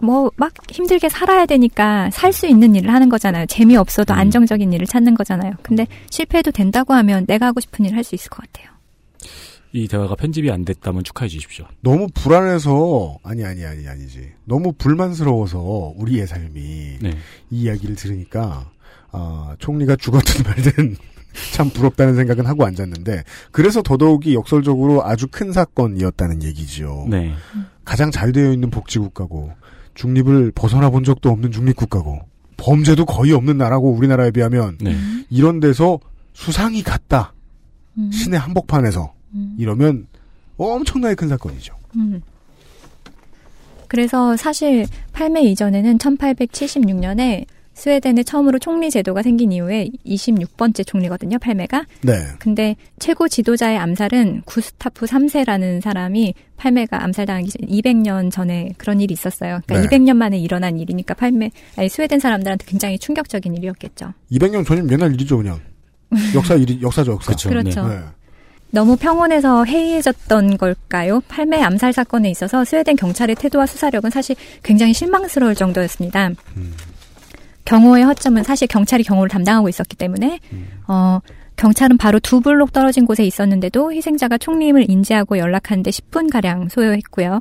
뭐 0.00 0.30
막 0.36 0.52
힘들게 0.70 1.08
살아야 1.08 1.46
되니까 1.46 2.10
살 2.10 2.32
수 2.32 2.46
있는 2.46 2.74
일을 2.74 2.92
하는 2.92 3.08
거잖아요. 3.08 3.46
재미없어도 3.46 4.12
음. 4.12 4.18
안정적인 4.18 4.72
일을 4.72 4.86
찾는 4.86 5.14
거잖아요. 5.14 5.52
근데 5.62 5.86
실패해도 6.10 6.50
된다고 6.50 6.94
하면 6.94 7.24
내가 7.26 7.46
하고 7.46 7.60
싶은 7.60 7.84
일을 7.84 7.96
할 7.96 8.04
수 8.04 8.14
있을 8.14 8.28
것 8.30 8.42
같아요. 8.42 8.70
이 9.74 9.88
대화가 9.88 10.14
편집이 10.14 10.52
안 10.52 10.64
됐다면 10.64 11.02
축하해 11.02 11.28
주십시오. 11.28 11.66
너무 11.80 12.06
불안해서 12.14 13.18
아니 13.24 13.44
아니 13.44 13.64
아니 13.64 13.88
아니지. 13.88 14.30
너무 14.44 14.72
불만스러워서 14.72 15.94
우리의 15.96 16.28
삶이 16.28 16.98
네. 17.02 17.10
이 17.50 17.62
이야기를 17.62 17.96
들으니까 17.96 18.70
아, 19.10 19.56
총리가 19.58 19.96
죽었든 19.96 20.44
말든 20.46 20.96
참 21.52 21.70
부럽다는 21.70 22.14
생각은 22.14 22.46
하고 22.46 22.64
앉았는데 22.64 23.24
그래서 23.50 23.82
더더욱이 23.82 24.34
역설적으로 24.34 25.04
아주 25.04 25.26
큰 25.28 25.50
사건이었다는 25.52 26.44
얘기지요. 26.44 27.08
네. 27.10 27.34
가장 27.84 28.12
잘 28.12 28.30
되어 28.30 28.52
있는 28.52 28.70
복지국가고 28.70 29.50
중립을 29.94 30.52
벗어나 30.54 30.88
본 30.88 31.02
적도 31.02 31.30
없는 31.30 31.50
중립국가고 31.50 32.20
범죄도 32.58 33.06
거의 33.06 33.32
없는 33.32 33.58
나라고 33.58 33.90
우리나라에 33.90 34.30
비하면 34.30 34.78
네. 34.80 34.96
이런 35.30 35.58
데서 35.58 35.98
수상이 36.32 36.84
갔다. 36.84 37.32
음. 37.98 38.12
신의 38.12 38.38
한복판에서 38.38 39.13
음. 39.34 39.54
이러면 39.58 40.06
엄청나게 40.56 41.14
큰 41.14 41.28
사건이죠. 41.28 41.74
음. 41.96 42.22
그래서 43.88 44.36
사실 44.36 44.86
팔매 45.12 45.42
이전에는 45.42 45.98
1876년에 45.98 47.46
스웨덴에 47.74 48.22
처음으로 48.22 48.58
총리 48.58 48.90
제도가 48.90 49.22
생긴 49.22 49.52
이후에 49.52 49.88
26번째 50.06 50.86
총리거든요, 50.86 51.38
팔매가. 51.38 51.84
네. 52.02 52.12
근데 52.38 52.76
최고 53.00 53.28
지도자의 53.28 53.76
암살은 53.78 54.42
구스타프 54.44 55.06
3세라는 55.06 55.80
사람이 55.80 56.34
팔매가 56.56 57.02
암살당하기 57.02 57.50
전 57.50 57.68
200년 57.68 58.30
전에 58.30 58.70
그런 58.78 59.00
일이 59.00 59.12
있었어요. 59.12 59.60
그러니까 59.66 59.88
네. 59.88 59.98
200년 59.98 60.16
만에 60.16 60.38
일어난 60.38 60.78
일이니까 60.78 61.14
팔매, 61.14 61.50
아니 61.76 61.88
스웨덴 61.88 62.20
사람들한테 62.20 62.64
굉장히 62.66 62.98
충격적인 62.98 63.54
일이었겠죠. 63.56 64.12
200년 64.30 64.64
전이면 64.64 64.90
옛날 64.92 65.12
일이죠, 65.14 65.36
그냥. 65.36 65.60
역사 66.34 66.54
일이, 66.54 66.80
역사죠, 66.80 67.12
역사. 67.12 67.32
그쵸. 67.32 67.48
그렇죠. 67.48 67.88
네. 67.88 67.98
너무 68.74 68.96
평온해서 68.96 69.64
해이해졌던 69.64 70.58
걸까요? 70.58 71.20
팔매 71.28 71.62
암살 71.62 71.92
사건에 71.92 72.28
있어서 72.30 72.64
스웨덴 72.64 72.96
경찰의 72.96 73.36
태도와 73.36 73.66
수사력은 73.66 74.10
사실 74.10 74.34
굉장히 74.64 74.92
실망스러울 74.92 75.54
정도였습니다. 75.54 76.30
경호의 77.64 78.02
허점은 78.02 78.42
사실 78.42 78.66
경찰이 78.66 79.04
경호를 79.04 79.28
담당하고 79.28 79.68
있었기 79.68 79.94
때문에 79.96 80.40
어, 80.88 81.20
경찰은 81.54 81.98
바로 81.98 82.18
두 82.18 82.40
블록 82.40 82.72
떨어진 82.72 83.06
곳에 83.06 83.24
있었는데도 83.24 83.92
희생자가 83.92 84.38
총리임을 84.38 84.90
인지하고 84.90 85.38
연락하는데 85.38 85.88
10분 85.88 86.30
가량 86.32 86.68
소요했고요. 86.68 87.40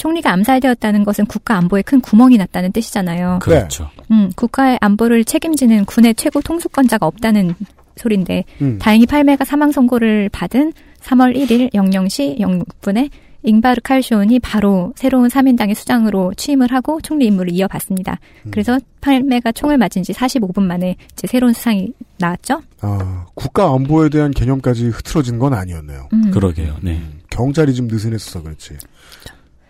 총리가 0.00 0.32
암살되었다는 0.32 1.04
것은 1.04 1.26
국가 1.26 1.58
안보에 1.58 1.82
큰 1.82 2.00
구멍이 2.00 2.38
났다는 2.38 2.72
뜻이잖아요. 2.72 3.40
그렇죠. 3.42 3.90
음, 4.10 4.32
국가의 4.34 4.78
안보를 4.80 5.26
책임지는 5.26 5.84
군의 5.84 6.14
최고 6.14 6.40
통수권자가 6.40 7.04
없다는 7.06 7.54
소린데 7.96 8.44
음. 8.62 8.78
다행히 8.80 9.04
팔매가 9.04 9.44
사망 9.44 9.72
선고를 9.72 10.30
받은 10.30 10.72
3월 11.02 11.36
1일 11.36 11.74
00시 11.74 12.38
06분에 12.38 13.10
잉바르 13.42 13.82
칼쇼온이 13.82 14.38
바로 14.40 14.94
새로운 14.96 15.28
3인당의 15.28 15.74
수장으로 15.74 16.32
취임을 16.34 16.72
하고 16.72 17.00
총리 17.02 17.26
임무를 17.26 17.52
이어봤습니다. 17.52 18.18
그래서 18.50 18.78
팔매가 19.02 19.52
총을 19.52 19.76
맞은 19.76 20.02
지 20.02 20.12
45분 20.12 20.62
만에 20.62 20.96
이제 21.12 21.26
새로운 21.26 21.52
수상이 21.52 21.92
나왔죠. 22.18 22.62
아, 22.80 23.26
국가 23.34 23.72
안보에 23.74 24.08
대한 24.08 24.30
개념까지 24.30 24.88
흐트러진 24.88 25.38
건 25.38 25.52
아니었네요. 25.52 26.08
음. 26.12 26.30
그러게요. 26.30 26.76
네. 26.80 27.02
경찰이 27.30 27.74
좀 27.74 27.86
느슨했어서 27.86 28.42
그렇지. 28.42 28.76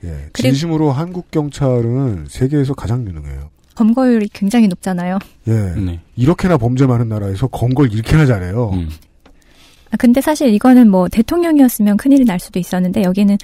예. 0.04 0.30
진심으로 0.34 0.92
한국 0.92 1.30
경찰은 1.30 2.26
세계에서 2.28 2.74
가장 2.74 3.06
유능해요. 3.06 3.50
검거율이 3.74 4.28
굉장히 4.32 4.68
높잖아요. 4.68 5.18
예. 5.48 5.52
네. 5.52 6.00
이렇게나 6.16 6.58
범죄 6.58 6.86
많은 6.86 7.08
나라에서 7.08 7.46
검걸 7.46 7.92
이렇게나 7.92 8.26
잘해요. 8.26 8.70
음. 8.72 8.88
아, 9.90 9.96
근데 9.96 10.20
사실 10.20 10.52
이거는 10.54 10.90
뭐 10.90 11.08
대통령이었으면 11.08 11.96
큰일이 11.96 12.24
날 12.24 12.38
수도 12.38 12.58
있었는데 12.58 13.02
여기는 13.02 13.36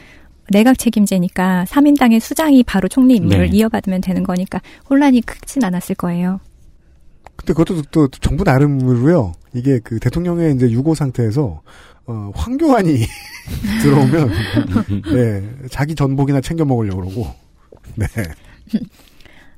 내각 0.50 0.78
책임제니까 0.78 1.64
3인당의 1.68 2.20
수장이 2.20 2.62
바로 2.62 2.86
총리 2.88 3.16
임무를 3.16 3.50
네. 3.50 3.57
이어받으면 3.57 4.00
되는 4.00 4.22
거니까 4.22 4.61
혼란이 4.88 5.22
크진 5.22 5.64
않았을 5.64 5.96
거예요. 5.96 6.40
근데 7.34 7.52
그것도 7.52 7.82
또 7.90 8.09
정부 8.09 8.44
나름으로요. 8.44 9.32
이게 9.54 9.80
그 9.80 9.98
대통령의 9.98 10.54
이제 10.54 10.70
유고 10.70 10.94
상태에서 10.94 11.62
어, 12.07 12.30
황교안이 12.34 13.00
들어오면 13.82 14.30
예, 15.12 15.68
자기 15.70 15.94
전복이나 15.94 16.40
챙겨 16.40 16.64
먹으려고 16.64 17.00
그러고. 17.02 17.26
네. 17.96 18.07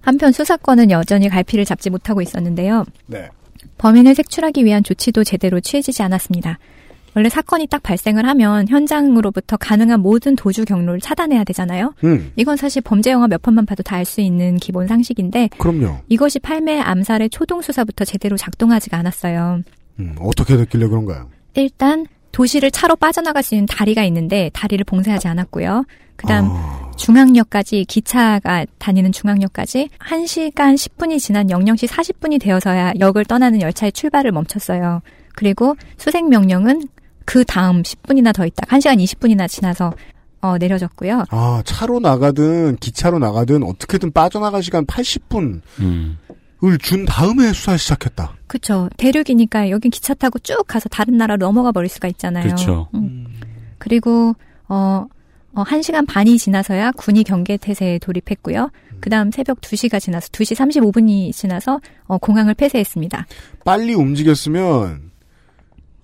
한편 0.01 0.33
수사권은 0.33 0.91
여전히 0.91 1.29
갈피를 1.29 1.65
잡지 1.65 1.91
못하고 1.91 2.23
있었는데요. 2.23 2.85
네. 3.07 3.29
범인을 3.79 4.15
색출하기 4.15 4.65
위한 4.65 4.83
조치도 4.83 5.25
제대로 5.25 5.61
취해지지 5.61 6.03
않았습니다. 6.03 6.59
원래 7.15 7.29
사건이 7.29 7.67
딱 7.67 7.83
발생을 7.83 8.27
하면 8.29 8.69
현장으로부터 8.69 9.57
가능한 9.57 10.01
모든 10.01 10.37
도주 10.37 10.65
경로를 10.65 11.01
차단해야 11.01 11.43
되잖아요. 11.45 11.95
음. 12.05 12.31
이건 12.37 12.57
사실 12.57 12.81
범죄 12.83 13.11
영화 13.11 13.27
몇 13.27 13.43
편만 13.43 13.67
봐도 13.67 13.83
다 13.83 13.97
알 13.97 14.05
수 14.05 14.21
있는 14.21 14.57
기본 14.57 14.87
상식인데 14.87 15.49
그럼요. 15.59 15.99
이것이 16.09 16.39
팔매 16.39 16.81
암살의 16.81 17.31
초동 17.31 17.61
수사부터 17.61 18.05
제대로 18.05 18.37
작동하지가 18.37 18.97
않았어요. 18.99 19.63
음, 19.99 20.15
어떻게 20.21 20.57
됐길래 20.57 20.87
그런가요? 20.87 21.29
일단 21.55 22.07
도시를 22.33 22.71
차로 22.71 22.97
빠져나갈 22.97 23.43
수 23.43 23.55
있는 23.55 23.67
다리가 23.67 24.05
있는데 24.05 24.51
다리를 24.53 24.85
봉쇄하지 24.85 25.29
않았고요. 25.29 25.85
그다음 26.17 26.49
아, 26.51 26.91
중앙역까지 26.97 27.85
기차가 27.85 28.67
다니는 28.79 29.13
중앙역까지 29.13 29.89
1시간 29.99 30.75
10분이 30.75 31.19
지난 31.21 31.47
00시 31.47 31.87
40분이 31.89 32.41
되어서야 32.41 32.95
역을 32.99 33.25
떠나는 33.25 33.61
열차의 33.63 33.93
출발을 33.93 34.33
멈췄어요. 34.33 35.01
그리고 35.35 35.77
수색 35.97 36.29
명령은 36.29 36.89
그 37.25 37.45
다음 37.45 37.83
10분이나 37.83 38.35
더 38.35 38.45
있다. 38.45 38.67
1시간 38.67 39.03
20분이나 39.03 39.49
지나서 39.49 39.93
어, 40.41 40.57
내려졌고요. 40.59 41.25
아, 41.31 41.63
차로 41.65 42.01
나가든 42.01 42.77
기차로 42.77 43.19
나가든 43.19 43.63
어떻게든 43.65 44.13
빠져나갈 44.13 44.63
시간 44.63 44.87
80분 44.87 45.61
을 46.65 46.73
음. 46.73 46.79
준 46.79 47.05
다음에 47.05 47.53
수사 47.53 47.77
시작했다. 47.77 48.35
그쵸. 48.47 48.89
대륙이니까 48.97 49.71
여긴 49.71 49.91
기차 49.91 50.15
타고 50.15 50.39
쭉 50.41 50.65
가서 50.67 50.89
다른 50.89 51.17
나라로 51.17 51.39
넘어가 51.39 51.71
버릴 51.73 51.89
수가 51.89 52.09
있잖아요. 52.09 52.45
그렇죠. 52.45 52.89
음. 52.95 53.27
그리고 53.79 54.35
어, 54.69 55.07
어, 55.55 55.65
1시간 55.65 56.07
반이 56.07 56.39
지나서야 56.39 56.93
군이 56.93 57.25
경계 57.25 57.57
태세에 57.57 57.99
돌입했고요. 57.99 58.71
그 59.01 59.11
다음 59.11 59.31
새벽 59.31 59.61
2시가 59.61 60.01
지나서 60.01 60.29
2시 60.29 60.57
35분이 60.57 61.33
지나서 61.33 61.81
어, 62.07 62.19
공항을 62.19 62.55
폐쇄했습니다. 62.55 63.27
빨리 63.65 63.95
움직였으면 63.95 65.08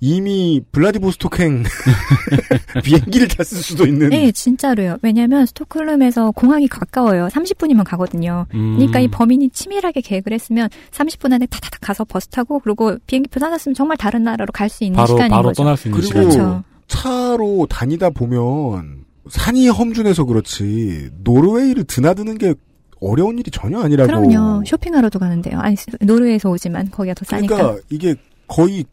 이미 0.00 0.60
블라디보스토크행 0.72 1.62
비행기를 2.84 3.28
탔을 3.28 3.58
수도 3.58 3.86
있는. 3.86 4.10
네, 4.10 4.30
진짜로요. 4.32 4.98
왜냐하면 5.02 5.46
스톡홀름에서 5.46 6.32
공항이 6.32 6.68
가까워요. 6.68 7.28
30분이면 7.28 7.84
가거든요. 7.84 8.46
음. 8.54 8.74
그러니까 8.76 9.00
이 9.00 9.08
범인이 9.08 9.50
치밀하게 9.50 10.00
계획을 10.02 10.32
했으면 10.32 10.68
30분 10.90 11.32
안에 11.32 11.46
타타닥 11.46 11.80
가서 11.80 12.04
버스 12.04 12.28
타고 12.28 12.58
그리고 12.60 12.96
비행기표 13.06 13.40
사놨으면 13.40 13.74
정말 13.74 13.96
다른 13.96 14.24
나라로 14.24 14.52
갈 14.52 14.68
수 14.68 14.84
있는 14.84 14.96
바로 14.96 15.06
시간인 15.08 15.30
바로 15.30 15.42
거죠. 15.48 15.62
떠날 15.62 15.76
수 15.76 15.88
있는 15.88 16.00
그리고 16.00 16.08
시간. 16.08 16.22
그렇죠. 16.24 16.64
차로 16.88 17.66
다니다 17.70 18.10
보면 18.10 19.04
산이 19.28 19.68
험준해서 19.68 20.24
그렇지 20.24 21.10
노르웨이를 21.22 21.84
드나드는 21.84 22.36
게 22.38 22.54
어려운 23.00 23.38
일이 23.38 23.50
전혀 23.50 23.78
아니라고. 23.80 24.06
그럼요. 24.06 24.64
쇼핑하러도 24.66 25.18
가는데요. 25.18 25.58
아니 25.60 25.76
노르웨이에서 26.00 26.50
오지만 26.50 26.90
거기가 26.90 27.14
더 27.14 27.24
싸니까. 27.24 27.56
그러니까 27.56 27.82
이게 27.90 28.14
거의 28.48 28.84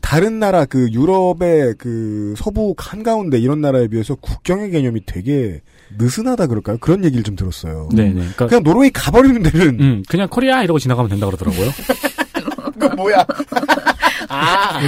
다른 0.00 0.38
나라 0.38 0.64
그 0.64 0.90
유럽의 0.92 1.74
그 1.78 2.34
서부 2.36 2.74
한가운데 2.76 3.38
이런 3.38 3.60
나라에 3.60 3.88
비해서 3.88 4.14
국경의 4.14 4.70
개념이 4.70 5.02
되게 5.06 5.60
느슨하다 5.98 6.46
그럴까요? 6.46 6.78
그런 6.78 7.04
얘기를 7.04 7.22
좀 7.22 7.36
들었어요. 7.36 7.88
네네. 7.94 8.14
그러니까 8.14 8.46
그냥 8.46 8.62
노르웨이 8.62 8.90
가버리면 8.90 9.42
되는 9.42 9.80
음, 9.80 10.02
그냥 10.08 10.28
코리아 10.28 10.62
이러고 10.62 10.78
지나가면 10.78 11.10
된다 11.10 11.26
그러더라고요. 11.26 11.70
그 12.78 12.86
뭐야? 12.86 13.26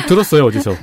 들었어요 0.08 0.44
어디서. 0.46 0.74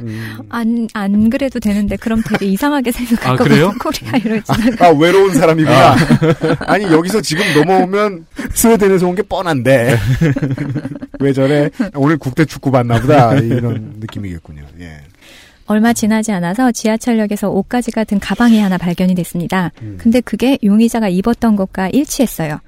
안, 0.50 0.88
안 0.94 1.30
그래도 1.30 1.60
되는데, 1.60 1.96
그럼 1.98 2.22
되게 2.28 2.46
이상하게 2.48 2.92
생각할 2.92 3.34
아, 3.34 3.36
것 3.36 3.44
그래요? 3.44 3.72
같아요. 3.72 3.80
코리아 4.12 4.18
이러지. 4.18 4.52
아 4.80 4.88
외로운 4.90 5.34
사람이구나. 5.34 5.96
아 6.68 6.78
니 6.78 6.86
여기서 6.86 7.22
지금 7.22 7.44
넘어오면 7.54 8.26
스웨덴에서 8.54 9.08
온 9.08 9.16
게 9.16 9.22
뻔한데 9.24 9.98
왜 11.20 11.34
저래? 11.34 11.70
오늘 11.96 12.18
국대 12.18 12.46
축구 12.46 12.72
봤나 12.72 13.00
보다 13.02 13.34
이런 13.36 13.96
느낌이겠군요. 14.00 14.64
예. 14.80 14.98
얼마 15.66 15.94
지나지 15.94 16.32
않아서 16.32 16.72
지하철역에서 16.72 17.50
옷가지가 17.50 18.04
든 18.06 18.20
가방이 18.20 18.60
하나 18.60 18.78
발견이 18.78 19.14
됐습니다. 19.16 19.72
음. 19.82 19.98
근데 20.02 20.20
그게 20.22 20.58
용의자가 20.64 21.10
입었던 21.10 21.56
것과 21.56 21.90
일치했어요. 21.90 22.60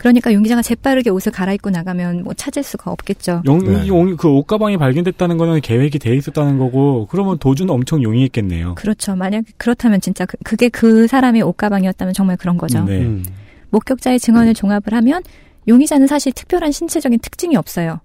그러니까 0.00 0.32
용의자가 0.32 0.62
재빠르게 0.62 1.10
옷을 1.10 1.30
갈아입고 1.30 1.68
나가면 1.68 2.22
뭐 2.22 2.32
찾을 2.32 2.62
수가 2.62 2.90
없겠죠. 2.90 3.42
용, 3.44 3.58
네. 3.58 3.86
용, 3.86 4.16
그 4.16 4.28
옷가방이 4.30 4.78
발견됐다는 4.78 5.36
거는 5.36 5.60
계획이 5.60 5.98
돼 5.98 6.16
있었다는 6.16 6.56
거고, 6.56 7.06
그러면 7.10 7.36
도주는 7.36 7.68
엄청 7.68 8.02
용이했겠네요. 8.02 8.76
그렇죠. 8.76 9.14
만약 9.14 9.44
그렇다면 9.58 10.00
진짜 10.00 10.24
그, 10.24 10.38
그게 10.42 10.70
그 10.70 11.06
사람의 11.06 11.42
옷가방이었다면 11.42 12.14
정말 12.14 12.38
그런 12.38 12.56
거죠. 12.56 12.82
네. 12.84 13.02
음. 13.02 13.22
목격자의 13.68 14.20
증언을 14.20 14.54
종합을 14.54 14.94
하면 14.94 15.22
용의자는 15.68 16.06
사실 16.06 16.32
특별한 16.32 16.72
신체적인 16.72 17.18
특징이 17.18 17.56
없어요. 17.56 18.00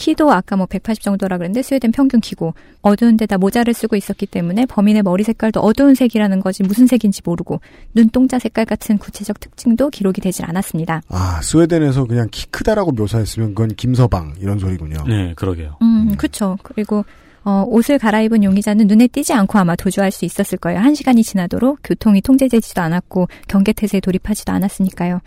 키도 0.00 0.32
아까 0.32 0.56
뭐 0.56 0.64
180 0.64 1.02
정도라 1.02 1.36
그랬는데 1.36 1.62
스웨덴 1.62 1.92
평균 1.92 2.20
키고 2.20 2.54
어두운 2.80 3.18
데다 3.18 3.36
모자를 3.36 3.74
쓰고 3.74 3.96
있었기 3.96 4.24
때문에 4.24 4.64
범인의 4.64 5.02
머리 5.02 5.24
색깔도 5.24 5.60
어두운 5.60 5.94
색이라는 5.94 6.40
거지 6.40 6.62
무슨 6.62 6.86
색인지 6.86 7.20
모르고 7.22 7.60
눈동자 7.94 8.38
색깔 8.38 8.64
같은 8.64 8.96
구체적 8.96 9.40
특징도 9.40 9.90
기록이 9.90 10.22
되질 10.22 10.46
않았습니다. 10.46 11.02
아 11.10 11.40
스웨덴에서 11.42 12.06
그냥 12.06 12.28
키 12.30 12.46
크다라고 12.46 12.92
묘사했으면 12.92 13.54
그건 13.54 13.74
김서방 13.74 14.36
이런 14.40 14.58
소리군요. 14.58 15.04
네, 15.06 15.34
그러게요. 15.36 15.76
음, 15.82 16.16
그렇죠. 16.16 16.56
그리고 16.62 17.04
어, 17.44 17.64
옷을 17.68 17.98
갈아입은 17.98 18.42
용의자는 18.42 18.86
눈에 18.86 19.06
띄지 19.06 19.34
않고 19.34 19.58
아마 19.58 19.76
도주할 19.76 20.10
수 20.10 20.24
있었을 20.24 20.56
거예요. 20.56 20.78
한 20.78 20.94
시간이 20.94 21.22
지나도록 21.22 21.80
교통이 21.84 22.22
통제되지도 22.22 22.80
않았고 22.80 23.28
경계태세에 23.48 24.00
돌입하지도 24.00 24.50
않았으니까요. 24.50 25.20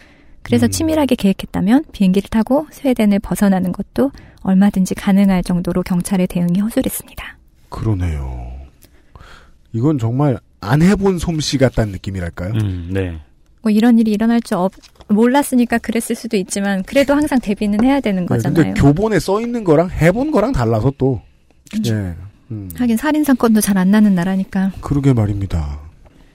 그래서 0.44 0.68
음. 0.68 0.72
치밀하게 0.72 1.16
계획했다면 1.16 1.86
비행기를 1.92 2.30
타고 2.30 2.68
스웨덴을 2.72 3.20
벗어나는 3.20 3.72
것도 3.72 4.12
얼마든지 4.44 4.96
가능할 4.96 5.44
정도로 5.44 5.84
경찰의 5.84 6.28
대응이 6.28 6.60
허술했습니다. 6.60 7.38
그러네요. 7.70 8.52
이건 9.74 9.98
정말 9.98 10.38
안 10.62 10.82
해본 10.82 11.18
솜씨 11.20 11.58
같다는 11.58 11.92
느낌이랄까요? 11.94 12.54
음, 12.54 12.90
네. 12.92 13.20
뭐 13.62 13.72
이런 13.72 13.98
일이 13.98 14.12
일어날 14.12 14.42
줄 14.42 14.58
없, 14.58 14.74
몰랐으니까 15.08 15.78
그랬을 15.80 16.16
수도 16.16 16.38
있지만 16.38 16.84
그래도 16.84 17.14
항상 17.16 17.40
대비는 17.40 17.84
해야 17.84 18.00
되는 18.00 18.24
네, 18.24 18.28
거잖아요. 18.28 18.64
근데 18.64 18.80
교본에 18.80 19.20
써 19.20 19.42
있는 19.42 19.64
거랑 19.64 19.90
해본 19.90 20.32
거랑 20.32 20.52
달라서 20.52 20.92
또. 20.98 21.22
예. 21.88 22.14
음, 22.52 22.70
하긴 22.76 22.98
살인 22.98 23.24
사건도 23.24 23.62
잘 23.62 23.78
안 23.78 23.90
나는 23.90 24.14
나라니까. 24.16 24.74
그러게 24.82 25.14
말입니다. 25.14 25.80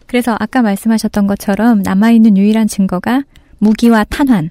그래서 0.06 0.34
아까 0.40 0.62
말씀하셨던 0.62 1.26
것처럼 1.26 1.82
남아 1.82 2.10
있는 2.10 2.36
유일한 2.36 2.66
증거가 2.66 3.22
무기와 3.58 4.04
탄환. 4.04 4.48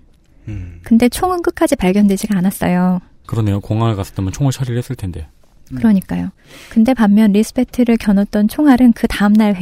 음. 0.47 0.79
근데 0.83 1.09
총은 1.09 1.41
끝까지 1.41 1.75
발견되지가 1.75 2.37
않았어요. 2.37 3.01
그러네요. 3.27 3.59
공항을 3.59 3.95
갔었다면 3.95 4.31
총을 4.31 4.51
처리를 4.51 4.77
했을 4.77 4.95
텐데. 4.95 5.27
그러니까요. 5.75 6.31
근데 6.69 6.93
반면 6.93 7.33
리스페트를 7.33 7.97
겨눴던 7.97 8.47
총알은 8.47 8.93
그 8.93 9.05
다음날 9.07 9.53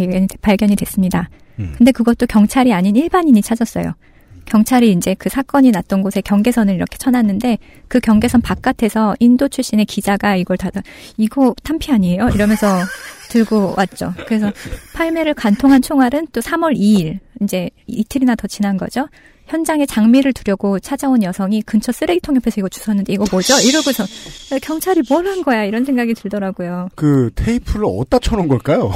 발견이, 0.42 0.76
됐습니다. 0.76 1.30
음. 1.60 1.74
근데 1.78 1.92
그것도 1.92 2.28
경찰이 2.28 2.74
아닌 2.74 2.96
일반인이 2.96 3.42
찾았어요. 3.42 3.96
경찰이 4.46 4.92
이제 4.92 5.16
그 5.16 5.30
사건이 5.30 5.72
났던 5.72 6.04
곳에 6.04 6.22
경계선을 6.22 6.76
이렇게 6.76 6.98
쳐놨는데 6.98 7.58
그 7.88 8.00
경계선 8.00 8.42
바깥에서 8.42 9.16
인도 9.20 9.48
출신의 9.48 9.86
기자가 9.86 10.36
이걸 10.36 10.58
다 10.58 10.70
이거 11.18 11.56
탄피 11.64 11.92
아니에요? 11.92 12.30
이러면서 12.30 12.68
들고 13.30 13.74
왔죠. 13.76 14.14
그래서 14.28 14.52
팔매를 14.94 15.34
간통한 15.34 15.82
총알은 15.82 16.28
또 16.32 16.42
3월 16.42 16.78
2일 16.78 17.20
이제 17.42 17.70
이틀이나 17.88 18.36
더 18.36 18.48
지난 18.48 18.78
거죠. 18.78 19.08
현장에 19.48 19.86
장미를 19.86 20.34
두려고 20.34 20.80
찾아온 20.80 21.24
여성이 21.24 21.62
근처 21.62 21.92
쓰레기통 21.92 22.36
옆에서 22.38 22.56
이거 22.60 22.70
주웠는데 22.70 23.14
이거 23.14 23.26
뭐죠? 23.32 23.56
이러고서 23.60 24.06
경찰이 24.62 25.02
뭘 25.10 25.26
한 25.26 25.42
거야 25.44 25.64
이런 25.64 25.86
생각이 25.86 26.14
들더라고요. 26.14 26.90
그 26.96 27.32
테이프를 27.36 27.86
어디다 27.86 28.20
쳐놓은 28.20 28.48
걸까요? 28.48 28.92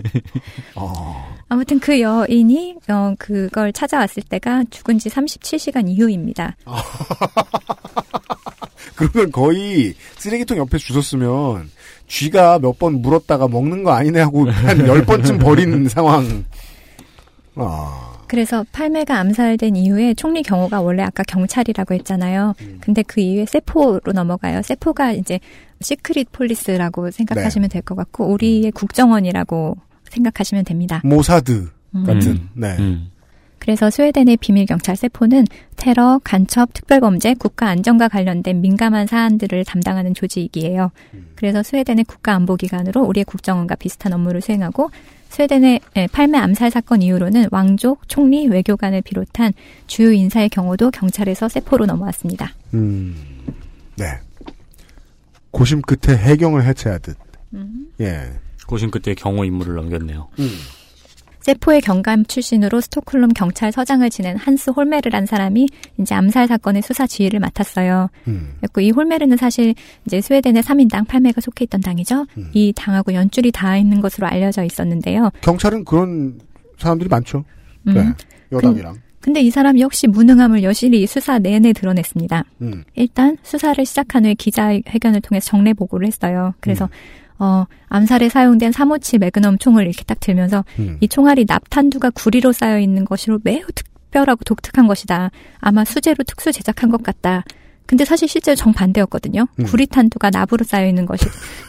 어, 0.74 1.34
아무튼 1.48 1.78
그 1.78 2.00
여인이 2.00 2.76
어, 2.88 3.14
그걸 3.18 3.72
찾아왔을 3.72 4.22
때가 4.28 4.64
죽은 4.70 4.98
지 4.98 5.08
37시간 5.10 5.88
이후입니다. 5.88 6.56
그러면 8.96 9.30
거의 9.32 9.94
쓰레기통 10.18 10.58
옆에 10.58 10.78
주웠으면 10.78 11.70
쥐가 12.08 12.58
몇 12.60 12.78
번 12.78 13.00
물었다가 13.02 13.48
먹는 13.48 13.82
거 13.84 13.92
아니네 13.92 14.20
하고 14.20 14.48
한 14.50 14.86
열 14.86 15.04
번쯤 15.04 15.38
버리는 15.38 15.86
상황. 15.88 16.44
아, 17.56 18.13
그래서 18.34 18.66
팔매가 18.72 19.16
암살된 19.16 19.76
이후에 19.76 20.14
총리 20.14 20.42
경호가 20.42 20.80
원래 20.80 21.04
아까 21.04 21.22
경찰이라고 21.22 21.94
했잖아요. 21.94 22.54
근데 22.80 23.04
그 23.04 23.20
이후에 23.20 23.46
세포로 23.46 24.12
넘어가요. 24.12 24.60
세포가 24.60 25.12
이제 25.12 25.38
secret 25.80 26.32
police라고 26.32 27.12
생각하시면 27.12 27.68
될것 27.68 27.96
같고 27.96 28.26
우리의 28.26 28.72
국정원이라고 28.72 29.76
생각하시면 30.10 30.64
됩니다. 30.64 31.00
모사드 31.04 31.68
음. 31.94 32.04
같은. 32.04 32.32
음. 32.32 32.48
네. 32.54 32.76
음. 32.80 33.08
그래서 33.64 33.88
스웨덴의 33.88 34.36
비밀 34.36 34.66
경찰 34.66 34.94
세포는 34.94 35.46
테러, 35.76 36.20
간첩, 36.22 36.74
특별범죄, 36.74 37.32
국가 37.38 37.68
안전과 37.68 38.08
관련된 38.08 38.60
민감한 38.60 39.06
사안들을 39.06 39.64
담당하는 39.64 40.12
조직이에요. 40.12 40.90
그래서 41.34 41.62
스웨덴의 41.62 42.04
국가안보기관으로 42.04 43.00
우리의 43.00 43.24
국정원과 43.24 43.76
비슷한 43.76 44.12
업무를 44.12 44.42
수행하고 44.42 44.90
스웨덴의 45.30 45.80
예, 45.96 46.06
팔메 46.12 46.36
암살 46.36 46.72
사건 46.72 47.00
이후로는 47.00 47.48
왕족, 47.50 48.06
총리, 48.06 48.46
외교관을 48.48 49.00
비롯한 49.00 49.54
주요 49.86 50.12
인사의 50.12 50.50
경우도 50.50 50.90
경찰에서 50.90 51.48
세포로 51.48 51.86
넘어왔습니다. 51.86 52.52
음, 52.74 53.16
네. 53.96 54.04
고심 55.52 55.80
끝에 55.80 56.18
해경을 56.18 56.66
해체하듯. 56.66 57.16
예. 58.00 58.30
고심 58.66 58.90
끝에 58.90 59.14
경호 59.14 59.46
임무를 59.46 59.74
넘겼네요. 59.76 60.28
음. 60.38 60.50
세포의 61.44 61.82
경감 61.82 62.24
출신으로 62.24 62.80
스톡홀름 62.80 63.34
경찰서장을 63.34 64.08
지낸 64.08 64.34
한스 64.38 64.70
홀메르란 64.70 65.26
사람이 65.26 65.68
이제 66.00 66.14
암살 66.14 66.48
사건의 66.48 66.80
수사 66.80 67.06
지휘를 67.06 67.38
맡았어요. 67.38 68.08
음. 68.28 68.54
그리고 68.60 68.80
이 68.80 68.90
홀메르는 68.90 69.36
사실 69.36 69.74
이제 70.06 70.22
스웨덴의 70.22 70.62
3인당 70.62 71.06
팔메가 71.06 71.42
속해 71.42 71.64
있던 71.66 71.82
당이죠. 71.82 72.24
음. 72.38 72.50
이 72.54 72.72
당하고 72.74 73.12
연줄이 73.12 73.52
닿아 73.52 73.76
있는 73.76 74.00
것으로 74.00 74.26
알려져 74.26 74.64
있었는데요. 74.64 75.30
경찰은 75.42 75.84
그런 75.84 76.40
사람들이 76.78 77.10
많죠. 77.10 77.44
음. 77.88 77.92
네. 77.92 78.06
여당이랑. 78.50 78.96
근데 79.20 79.42
이 79.42 79.50
사람 79.50 79.78
역시 79.78 80.06
무능함을 80.06 80.62
여실히 80.62 81.06
수사 81.06 81.38
내내 81.38 81.74
드러냈습니다. 81.74 82.44
음. 82.62 82.84
일단 82.94 83.36
수사를 83.42 83.84
시작한 83.84 84.24
후에 84.24 84.32
기자회견을 84.32 85.20
통해서 85.20 85.46
정례 85.50 85.74
보고를 85.74 86.06
했어요. 86.06 86.54
그래서 86.60 86.88
어, 87.38 87.64
암살에 87.88 88.28
사용된 88.28 88.72
357 88.72 89.18
매그넘 89.18 89.58
총을 89.58 89.86
이렇게 89.86 90.04
딱 90.04 90.20
들면서 90.20 90.64
음. 90.78 90.98
이 91.00 91.08
총알이 91.08 91.44
납탄두가 91.48 92.10
구리로 92.10 92.52
쌓여 92.52 92.78
있는 92.78 93.04
것으로 93.04 93.40
매우 93.42 93.64
특별하고 93.74 94.44
독특한 94.44 94.86
것이다. 94.86 95.30
아마 95.58 95.84
수제로 95.84 96.22
특수 96.24 96.52
제작한 96.52 96.90
것 96.90 97.02
같다. 97.02 97.44
근데 97.86 98.04
사실 98.04 98.28
실제로 98.28 98.54
정반대였거든요. 98.56 99.46
음. 99.58 99.64
구리탄두가 99.64 100.30
납으로 100.30 100.64
쌓여 100.64 100.86
있는 100.88 101.04
것이 101.06 101.26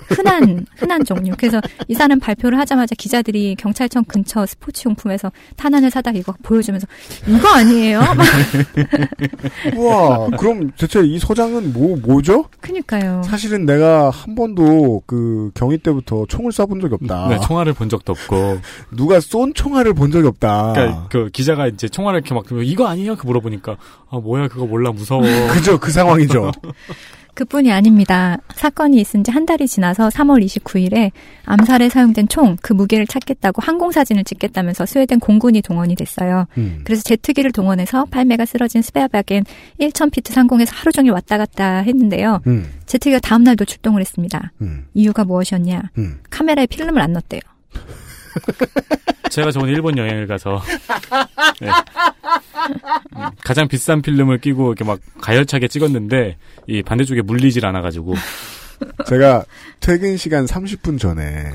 흔한 0.07 0.65
흔한 0.77 1.03
종류. 1.03 1.33
그래서 1.37 1.59
이 1.87 1.93
사람 1.93 2.19
발표를 2.19 2.57
하자마자 2.59 2.95
기자들이 2.97 3.55
경찰청 3.55 4.03
근처 4.05 4.45
스포츠 4.45 4.87
용품에서 4.87 5.31
탄환을 5.57 5.91
사다 5.91 6.11
이거 6.11 6.33
보여주면서 6.43 6.87
이거 7.27 7.49
아니에요? 7.49 7.99
막 7.99 8.17
우와, 9.75 10.29
그럼 10.37 10.71
대체 10.77 11.01
이 11.01 11.19
서장은 11.19 11.73
뭐, 11.73 11.97
뭐죠? 11.97 12.45
그니까요. 12.61 13.21
사실은 13.25 13.65
내가 13.65 14.09
한 14.09 14.35
번도 14.35 15.03
그 15.05 15.51
경위 15.53 15.77
때부터 15.77 16.25
총을 16.27 16.51
쏴본 16.51 16.81
적이 16.81 16.95
없다. 16.95 17.27
네, 17.29 17.39
총알을 17.45 17.73
본 17.73 17.89
적도 17.89 18.13
없고. 18.13 18.59
누가 18.95 19.19
쏜 19.19 19.53
총알을 19.53 19.93
본 19.93 20.11
적이 20.11 20.27
없다. 20.27 20.73
그러니까 20.73 21.07
그 21.09 21.29
기자가 21.29 21.67
이제 21.67 21.87
총알을 21.87 22.19
이렇게 22.19 22.33
막 22.33 22.45
이거 22.63 22.87
아니에요? 22.87 23.15
그 23.15 23.25
물어보니까 23.25 23.77
아 24.09 24.17
뭐야 24.17 24.47
그거 24.47 24.65
몰라 24.65 24.91
무서워. 24.91 25.21
그죠, 25.51 25.79
그 25.79 25.91
상황이죠. 26.05 26.51
그뿐이 27.35 27.69
아닙니다. 27.69 28.37
사건이 28.55 28.95
있은 29.01 29.25
지 29.25 29.31
한 29.31 29.45
달이 29.45 29.67
지나서 29.67 30.07
3월 30.07 30.41
29일에 30.45 31.11
암살에 31.43 31.89
사용된 31.89 32.29
총 32.29 32.55
그 32.61 32.71
무게를 32.71 33.05
찾겠다고 33.07 33.61
항공사진을 33.61 34.23
찍겠다면서 34.23 34.85
스웨덴 34.85 35.19
공군이 35.19 35.61
동원이 35.61 35.95
됐어요. 35.95 36.45
음. 36.57 36.79
그래서 36.85 37.03
제트기를 37.03 37.51
동원해서 37.51 38.05
팔매가 38.05 38.45
쓰러진 38.45 38.81
스베아박엔 38.81 39.43
1,000피트 39.81 40.31
상공에서 40.31 40.71
하루 40.73 40.93
종일 40.93 41.11
왔다 41.11 41.37
갔다 41.37 41.79
했는데요. 41.79 42.39
음, 42.47 42.71
제트기가 42.85 43.19
다음날도 43.19 43.65
출동을 43.65 43.99
했습니다. 43.99 44.53
음, 44.61 44.85
이유가 44.93 45.25
무엇이었냐? 45.25 45.81
음. 45.97 46.19
카메라에 46.29 46.67
필름을 46.67 47.01
안 47.01 47.11
넣었대요. 47.11 47.41
제가 49.29 49.51
저번에 49.51 49.71
일본 49.71 49.97
여행을 49.97 50.27
가서 50.27 50.61
네. 51.61 51.67
음, 53.17 53.29
가장 53.43 53.67
비싼 53.67 54.01
필름을 54.01 54.39
끼고 54.39 54.67
이렇게 54.67 54.83
막 54.83 54.99
가열차게 55.21 55.67
찍었는데 55.67 56.37
이 56.67 56.83
반대쪽에 56.83 57.21
물리질 57.21 57.65
않아가지고 57.65 58.15
제가 59.07 59.45
퇴근 59.79 60.17
시간 60.17 60.45
30분 60.45 60.99
전에 60.99 61.51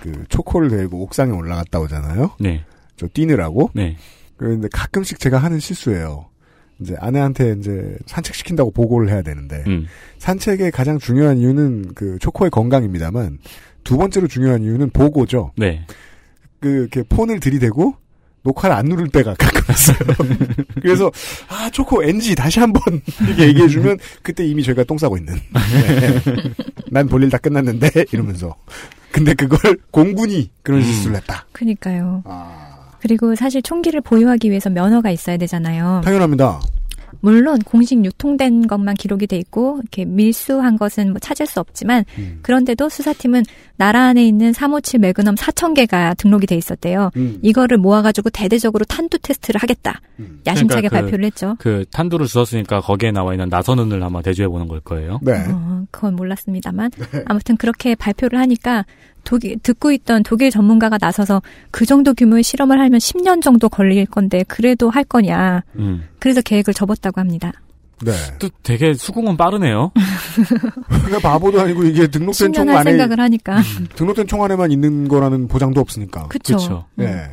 그 0.00 0.24
초코를 0.28 0.68
들고 0.68 1.02
옥상에 1.02 1.32
올라갔다 1.32 1.80
오잖아요. 1.80 2.32
네, 2.40 2.64
저 2.96 3.06
뛰느라고. 3.08 3.70
네, 3.74 3.96
그런데 4.36 4.68
가끔씩 4.72 5.18
제가 5.18 5.38
하는 5.38 5.58
실수예요. 5.58 6.26
이제 6.80 6.94
아내한테 6.98 7.56
이제 7.58 7.96
산책시킨다고 8.06 8.70
보고를 8.70 9.10
해야 9.10 9.22
되는데 9.22 9.64
음, 9.66 9.86
산책의 10.18 10.70
가장 10.70 10.98
중요한 10.98 11.38
이유는 11.38 11.94
그 11.94 12.18
초코의 12.20 12.50
건강입니다만 12.50 13.38
두 13.82 13.96
번째로 13.96 14.28
중요한 14.28 14.62
이유는 14.62 14.90
보고죠. 14.90 15.52
네. 15.56 15.84
그 16.60 16.68
이렇게 16.68 17.02
폰을 17.02 17.40
들이대고 17.40 17.94
녹화를 18.42 18.74
안 18.74 18.86
누를 18.86 19.08
때가 19.08 19.34
가끔 19.38 19.74
있어요. 19.74 19.98
그래서 20.80 21.10
아 21.48 21.68
초코 21.70 22.02
NG 22.02 22.34
다시 22.34 22.60
한번 22.60 22.82
이렇게 23.26 23.48
얘기해 23.48 23.68
주면 23.68 23.98
그때 24.22 24.44
이미 24.46 24.62
저희가 24.62 24.84
똥 24.84 24.96
싸고 24.96 25.16
있는. 25.16 25.34
네. 25.34 26.20
난 26.90 27.06
볼일 27.08 27.30
다 27.30 27.38
끝났는데 27.38 28.06
이러면서. 28.12 28.56
근데 29.10 29.34
그걸 29.34 29.78
공군이 29.90 30.50
그런 30.62 30.80
음. 30.80 30.84
실수를 30.84 31.16
했다. 31.16 31.46
그니까요. 31.52 32.22
아, 32.26 32.90
그리고 33.00 33.34
사실 33.34 33.62
총기를 33.62 34.00
보유하기 34.00 34.50
위해서 34.50 34.70
면허가 34.70 35.10
있어야 35.10 35.36
되잖아요. 35.36 36.02
당연합니다. 36.04 36.60
물론 37.20 37.58
공식 37.60 38.04
유통된 38.04 38.66
것만 38.66 38.94
기록이 38.94 39.26
돼 39.26 39.36
있고 39.38 39.78
이렇게 39.82 40.04
밀수한 40.04 40.76
것은 40.76 41.10
뭐 41.10 41.18
찾을 41.18 41.46
수 41.46 41.60
없지만 41.60 42.04
음. 42.18 42.38
그런데도 42.42 42.88
수사팀은 42.88 43.44
나라 43.76 44.04
안에 44.06 44.26
있는 44.26 44.52
357 44.52 45.00
매그넘 45.00 45.34
4천 45.36 45.74
개가 45.74 46.14
등록이 46.14 46.46
돼 46.46 46.56
있었대요. 46.56 47.10
음. 47.16 47.38
이거를 47.42 47.78
모아가지고 47.78 48.30
대대적으로 48.30 48.84
탄두 48.84 49.18
테스트를 49.18 49.60
하겠다. 49.62 50.00
음. 50.18 50.40
야심차게 50.46 50.88
그러니까 50.88 50.96
그- 50.96 51.02
발표를 51.02 51.24
했죠. 51.26 51.56
그 51.58 51.84
탄두를 51.92 52.26
주었으니까 52.26 52.80
거기에 52.80 53.12
나와 53.12 53.34
있는 53.34 53.48
나선운을 53.48 54.02
아마 54.02 54.22
대조해 54.22 54.48
보는 54.48 54.68
걸 54.68 54.80
거예요. 54.80 55.20
네. 55.22 55.32
어, 55.48 55.84
그건 55.90 56.16
몰랐습니다만 56.16 56.90
아무튼 57.26 57.56
그렇게 57.56 57.94
발표를 57.94 58.38
하니까 58.38 58.84
독일, 59.28 59.58
듣고 59.58 59.92
있던 59.92 60.22
독일 60.22 60.50
전문가가 60.50 60.96
나서서 60.98 61.42
그 61.70 61.84
정도 61.84 62.14
규모의 62.14 62.42
실험을 62.42 62.80
하면 62.80 62.98
10년 62.98 63.42
정도 63.42 63.68
걸릴 63.68 64.06
건데 64.06 64.42
그래도 64.48 64.88
할 64.88 65.04
거냐. 65.04 65.64
음. 65.76 66.08
그래서 66.18 66.40
계획을 66.40 66.72
접었다고 66.72 67.20
합니다. 67.20 67.52
네. 68.02 68.12
또 68.38 68.48
되게 68.62 68.94
수긍은 68.94 69.36
빠르네요. 69.36 69.92
그러니까 70.88 71.18
바보도 71.18 71.60
아니고 71.60 71.84
이게 71.84 72.06
등록된 72.06 72.52
10년 72.52 72.54
총할 72.54 72.76
안에 72.78 72.92
생각을 72.92 73.20
하니까. 73.20 73.60
등록된 73.96 74.26
총 74.28 74.42
안에만 74.42 74.72
있는 74.72 75.08
거라는 75.08 75.46
보장도 75.46 75.78
없으니까. 75.78 76.28
그쵸. 76.28 76.86
네. 76.94 77.28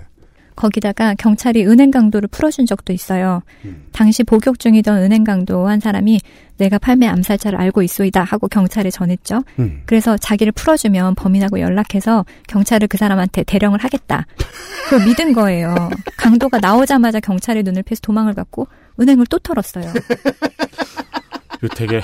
거기다가 0.56 1.16
경찰이 1.16 1.66
은행 1.66 1.92
강도를 1.92 2.28
풀어준 2.28 2.66
적도 2.66 2.94
있어요. 2.94 3.42
음. 3.66 3.86
당시 3.92 4.24
복역 4.24 4.60
중이던 4.60 4.98
은행 5.04 5.24
강도 5.24 5.68
한 5.68 5.80
사람이 5.80 6.20
내가 6.58 6.78
팔매 6.78 7.08
암살자를 7.08 7.60
알고 7.60 7.82
있소이다 7.84 8.24
하고 8.24 8.48
경찰에 8.48 8.90
전했죠. 8.90 9.44
음. 9.60 9.82
그래서 9.86 10.18
자기를 10.18 10.54
풀어주면 10.54 11.16
범인하고 11.16 11.60
연락해서 11.60 12.26
경찰을 12.48 12.88
그 12.88 12.98
사람한테 12.98 13.44
대령을 13.44 13.80
하겠다. 13.80 14.26
그걸 14.86 15.08
믿은 15.08 15.34
거예요. 15.34 15.76
강도가 16.18 16.60
나오자마자 16.60 17.20
경찰의 17.20 17.64
눈을 17.64 17.84
피해서 17.84 18.02
도망을 18.02 18.34
갔고 18.34 18.68
은행을 19.00 19.26
또 19.30 19.40
털었어요. 19.40 19.92
이거 21.58 21.68
되게 21.76 22.02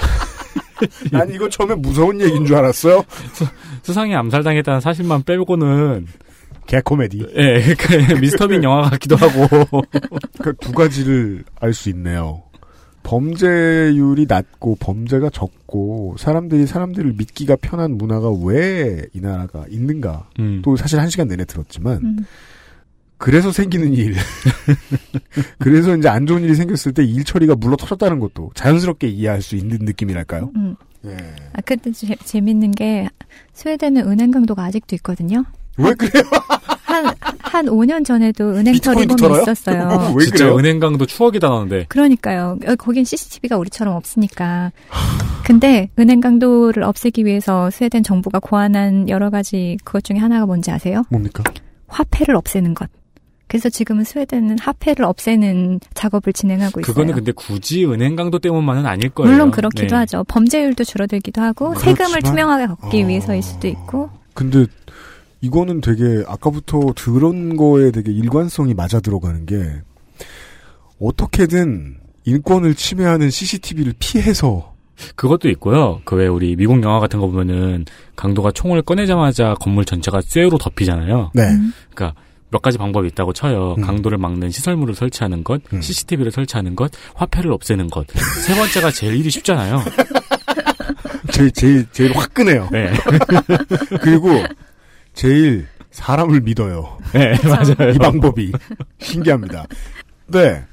난 1.12 1.30
이거 1.32 1.48
처음에 1.48 1.76
무서운 1.76 2.20
얘기인 2.22 2.46
줄 2.46 2.56
알았어요. 2.56 3.04
수상이 3.84 4.16
암살당했다는 4.16 4.82
사실만 4.82 5.24
빼고는 5.24 6.08
개코메디. 6.68 7.26
예, 7.36 7.76
그 7.78 8.14
미스터빈 8.20 8.64
영화 8.64 8.90
같기도 8.90 9.16
하고. 9.16 9.82
그두 10.42 10.72
가지를 10.72 11.44
알 11.60 11.74
수 11.74 11.90
있네요. 11.90 12.44
범죄율이 13.04 14.26
낮고 14.30 14.78
범죄가 14.80 15.32
적고 15.32 16.16
사람들이 16.20 16.68
사람들을 16.68 17.14
믿기가 17.18 17.56
편한 17.62 17.98
문화가 17.98 18.30
왜 18.32 19.08
이 19.14 19.20
나라가 19.20 19.66
있는가. 19.70 20.30
음. 20.40 20.62
또 20.64 20.76
사실 20.76 21.00
한 21.00 21.10
시간 21.10 21.28
내내 21.28 21.46
들었지만 21.46 21.98
음. 22.04 22.18
그래서 23.18 23.52
생기는 23.52 23.94
일. 23.94 24.16
그래서 25.60 25.96
이제 25.98 26.08
안 26.10 26.26
좋은 26.26 26.44
일이 26.44 26.56
생겼을 26.56 26.94
때 26.94 27.04
일 27.04 27.24
처리가 27.24 27.56
물러 27.56 27.76
터졌다는 27.76 28.20
것도 28.20 28.52
자연스럽게 28.56 29.08
이해할 29.08 29.42
수 29.42 29.56
있는 29.56 29.80
느낌이랄까요? 29.82 30.52
음. 30.56 30.76
예. 31.06 31.18
아, 31.54 31.62
근데 31.62 31.92
재, 31.92 32.16
재밌는 32.24 32.72
게 32.72 33.08
스웨덴은 33.54 34.08
은행 34.08 34.30
강도가 34.32 34.64
아직도 34.66 34.96
있거든요. 34.98 35.44
왜 35.78 35.94
그래요? 35.94 36.24
한, 36.84 37.06
한 37.40 37.66
5년 37.68 38.06
전에도 38.06 38.50
은행 38.56 38.76
털어요? 38.80 39.42
있었어요. 39.42 40.14
왜 40.16 40.26
진짜 40.26 40.46
그래요? 40.46 40.58
은행강도 40.58 41.06
추억이다 41.06 41.48
나는데. 41.50 41.86
그러니까요. 41.88 42.58
어, 42.68 42.76
거긴 42.76 43.06
CCTV가 43.06 43.58
우리처럼 43.58 43.96
없으니까. 43.96 44.72
근데 45.46 45.90
은행 45.98 46.20
강도를 46.22 46.84
없애기 46.84 47.26
위해서 47.26 47.70
스웨덴 47.72 48.04
정부가 48.04 48.40
고안한 48.40 49.10
여러 49.10 49.30
가지 49.30 49.78
그것 49.84 50.04
중에 50.04 50.18
하나가 50.18 50.46
뭔지 50.46 50.72
아세요? 50.72 51.04
뭡니까? 51.10 51.44
화폐를 51.88 52.36
없애는 52.36 52.74
것. 52.74 52.90
그래서 53.48 53.68
지금은 53.68 54.06
스웨덴은 54.06 54.60
화폐를 54.60 55.04
없애는 55.04 55.82
작업을 55.94 56.32
진행하고 56.32 56.80
있어요. 56.80 56.94
그거는 56.94 57.14
근데 57.16 57.34
굳이 57.34 57.86
은행 57.86 58.16
강도 58.16 58.40
때문만은 58.40 58.86
아닐 58.86 59.10
거예요. 59.10 59.30
물론 59.32 59.52
그렇기도 59.52 59.88
네. 59.88 59.96
하죠. 59.96 60.24
범죄율도 60.26 60.86
줄어들기도 60.86 61.42
하고 61.42 61.72
그렇지만- 61.72 61.96
세금을 61.98 62.22
투명하게 62.22 62.68
걷기 62.68 63.04
어. 63.04 63.08
위해서일 63.08 63.44
수도 63.44 63.68
있고. 63.68 64.10
근데 64.34 64.66
이거는 65.42 65.82
되게 65.82 66.24
아까부터 66.28 66.94
들은 66.96 67.58
거에 67.58 67.92
되게 67.92 68.12
일관성이 68.12 68.74
맞아 68.74 69.00
들어가는 69.00 69.46
게 69.46 69.56
어떻게든 71.00 71.98
인권을 72.26 72.76
침해하는 72.76 73.30
CCTV를 73.32 73.94
피해서 74.00 74.74
그것도 75.16 75.50
있고요. 75.50 76.02
그 76.06 76.16
왜 76.16 76.28
우리 76.28 76.56
미국 76.56 76.82
영화 76.84 77.00
같은 77.00 77.20
거 77.20 77.26
보면은 77.28 77.86
강도가 78.16 78.52
총을 78.52 78.84
꺼내자마자 78.84 79.56
건물 79.60 79.84
전체가 79.84 80.22
쇠로 80.22 80.60
덮이잖아요. 80.60 81.32
네. 81.34 81.42
음. 81.50 81.74
그러니까 81.94 82.20
몇 82.52 82.62
가지 82.62 82.78
방법이 82.78 83.08
있다고 83.08 83.34
쳐요. 83.34 83.76
음. 83.80 83.82
강도를 83.82 84.20
막는 84.20 84.52
시설물을 84.52 84.94
설치하는 84.94 85.44
것, 85.44 85.62
음. 85.74 85.82
CCTV를 85.82 86.32
설치하는 86.32 86.76
것, 86.76 86.92
화폐를 87.16 87.52
없애는 87.52 87.88
것. 87.90 88.06
세 88.46 88.54
번째가 88.54 88.92
제일 88.92 89.16
일이 89.16 89.30
쉽잖아요. 89.32 89.82
제일 91.32 91.50
제일 91.52 91.88
제일 91.92 92.16
화끈해요. 92.16 92.68
네. 92.72 92.92
그리고 94.02 94.30
제일 95.14 95.68
사람을 95.92 96.42
믿어요. 96.42 96.98
네, 97.14 97.38
맞아요. 97.48 97.92
이 97.92 97.98
방법이 97.98 98.52
신기합니다. 99.00 99.66
네. 100.28 100.66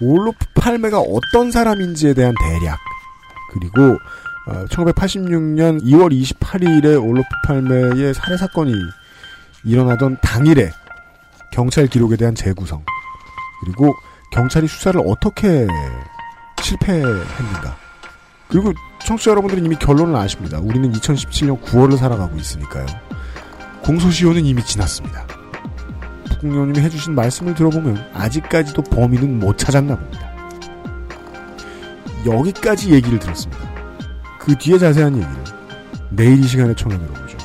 올로프 0.00 0.38
팔메가 0.56 0.98
어떤 0.98 1.50
사람인지에 1.52 2.14
대한 2.14 2.34
대략 2.40 2.78
그리고 3.52 3.96
1986년 4.70 5.80
2월 5.82 6.12
28일에 6.12 7.00
올로프 7.02 7.28
팔메의 7.46 8.12
살해 8.12 8.36
사건이 8.36 8.74
일어나던 9.64 10.18
당일에 10.20 10.70
경찰 11.52 11.86
기록에 11.86 12.16
대한 12.16 12.34
재구성 12.34 12.84
그리고 13.64 13.94
경찰이 14.32 14.66
수사를 14.66 15.00
어떻게 15.06 15.66
실패했는가 16.60 17.83
그리고 18.48 18.72
청취자 19.04 19.32
여러분들은 19.32 19.64
이미 19.64 19.76
결론을 19.76 20.14
아십니다. 20.16 20.58
우리는 20.60 20.90
2017년 20.92 21.60
9월을 21.62 21.96
살아가고 21.96 22.36
있으니까요. 22.36 22.86
공소시효는 23.82 24.44
이미 24.46 24.64
지났습니다. 24.64 25.26
북국녀님이 26.28 26.80
해주신 26.80 27.14
말씀을 27.14 27.54
들어보면 27.54 28.10
아직까지도 28.14 28.82
범인은 28.82 29.38
못 29.40 29.58
찾았나 29.58 29.96
봅니다. 29.96 30.34
여기까지 32.26 32.92
얘기를 32.92 33.18
들었습니다. 33.18 33.62
그 34.38 34.56
뒤에 34.56 34.78
자세한 34.78 35.16
얘기를 35.16 35.44
내일 36.10 36.38
이 36.42 36.46
시간에 36.46 36.74
청해 36.74 36.96
들어보죠. 36.98 37.38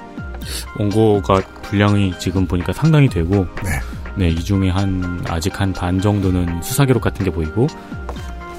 원고가 0.78 1.42
분량이 1.64 2.14
지금 2.20 2.46
보니까 2.46 2.72
상당히 2.74 3.10
되고 3.10 3.46
네. 3.64 3.80
네, 4.16 4.30
이 4.30 4.44
중에 4.44 4.70
한 4.70 5.24
아직 5.28 5.60
한 5.60 5.74
반 5.74 6.00
정도는 6.02 6.62
수사 6.62 6.86
기록 6.86 7.02
같은 7.02 7.24
게 7.26 7.32
보이고 7.32 7.68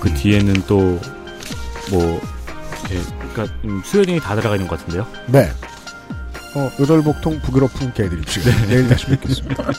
그 0.00 0.12
뒤에는 0.14 0.54
또 0.66 0.98
뭐 1.90 2.20
예, 2.90 3.00
그러니까 3.32 3.56
음, 3.64 3.82
수요일이 3.84 4.20
다 4.20 4.34
들어가 4.34 4.56
있는 4.56 4.68
것 4.68 4.78
같은데요. 4.78 5.06
네. 5.26 5.50
어, 6.54 6.70
요절복통 6.80 7.40
부끄럽은 7.40 7.94
개드립 7.94 8.28
시간. 8.28 8.52
내일 8.68 8.88
다시 8.88 9.06
뵙겠습니다. 9.06 9.64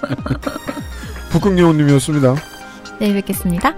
북극여우님이었습니다. 1.31 2.35
내일 2.99 3.15
뵙겠습니다. 3.15 3.73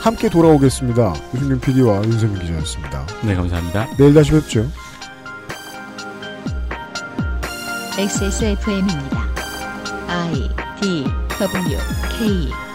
함께 0.00 0.28
돌아오겠습니다. 0.28 1.14
유승민 1.34 1.60
PD와 1.60 2.02
윤세민 2.04 2.40
기자였습니다. 2.40 3.06
네, 3.22 3.34
감사합니다. 3.34 3.86
내일 3.96 4.14
다시 4.14 4.32
뵙죠. 4.32 4.66
XSFM입니다. 7.98 9.28
I 10.08 10.48
D 10.80 11.04
W 11.38 11.78
K 12.18 12.69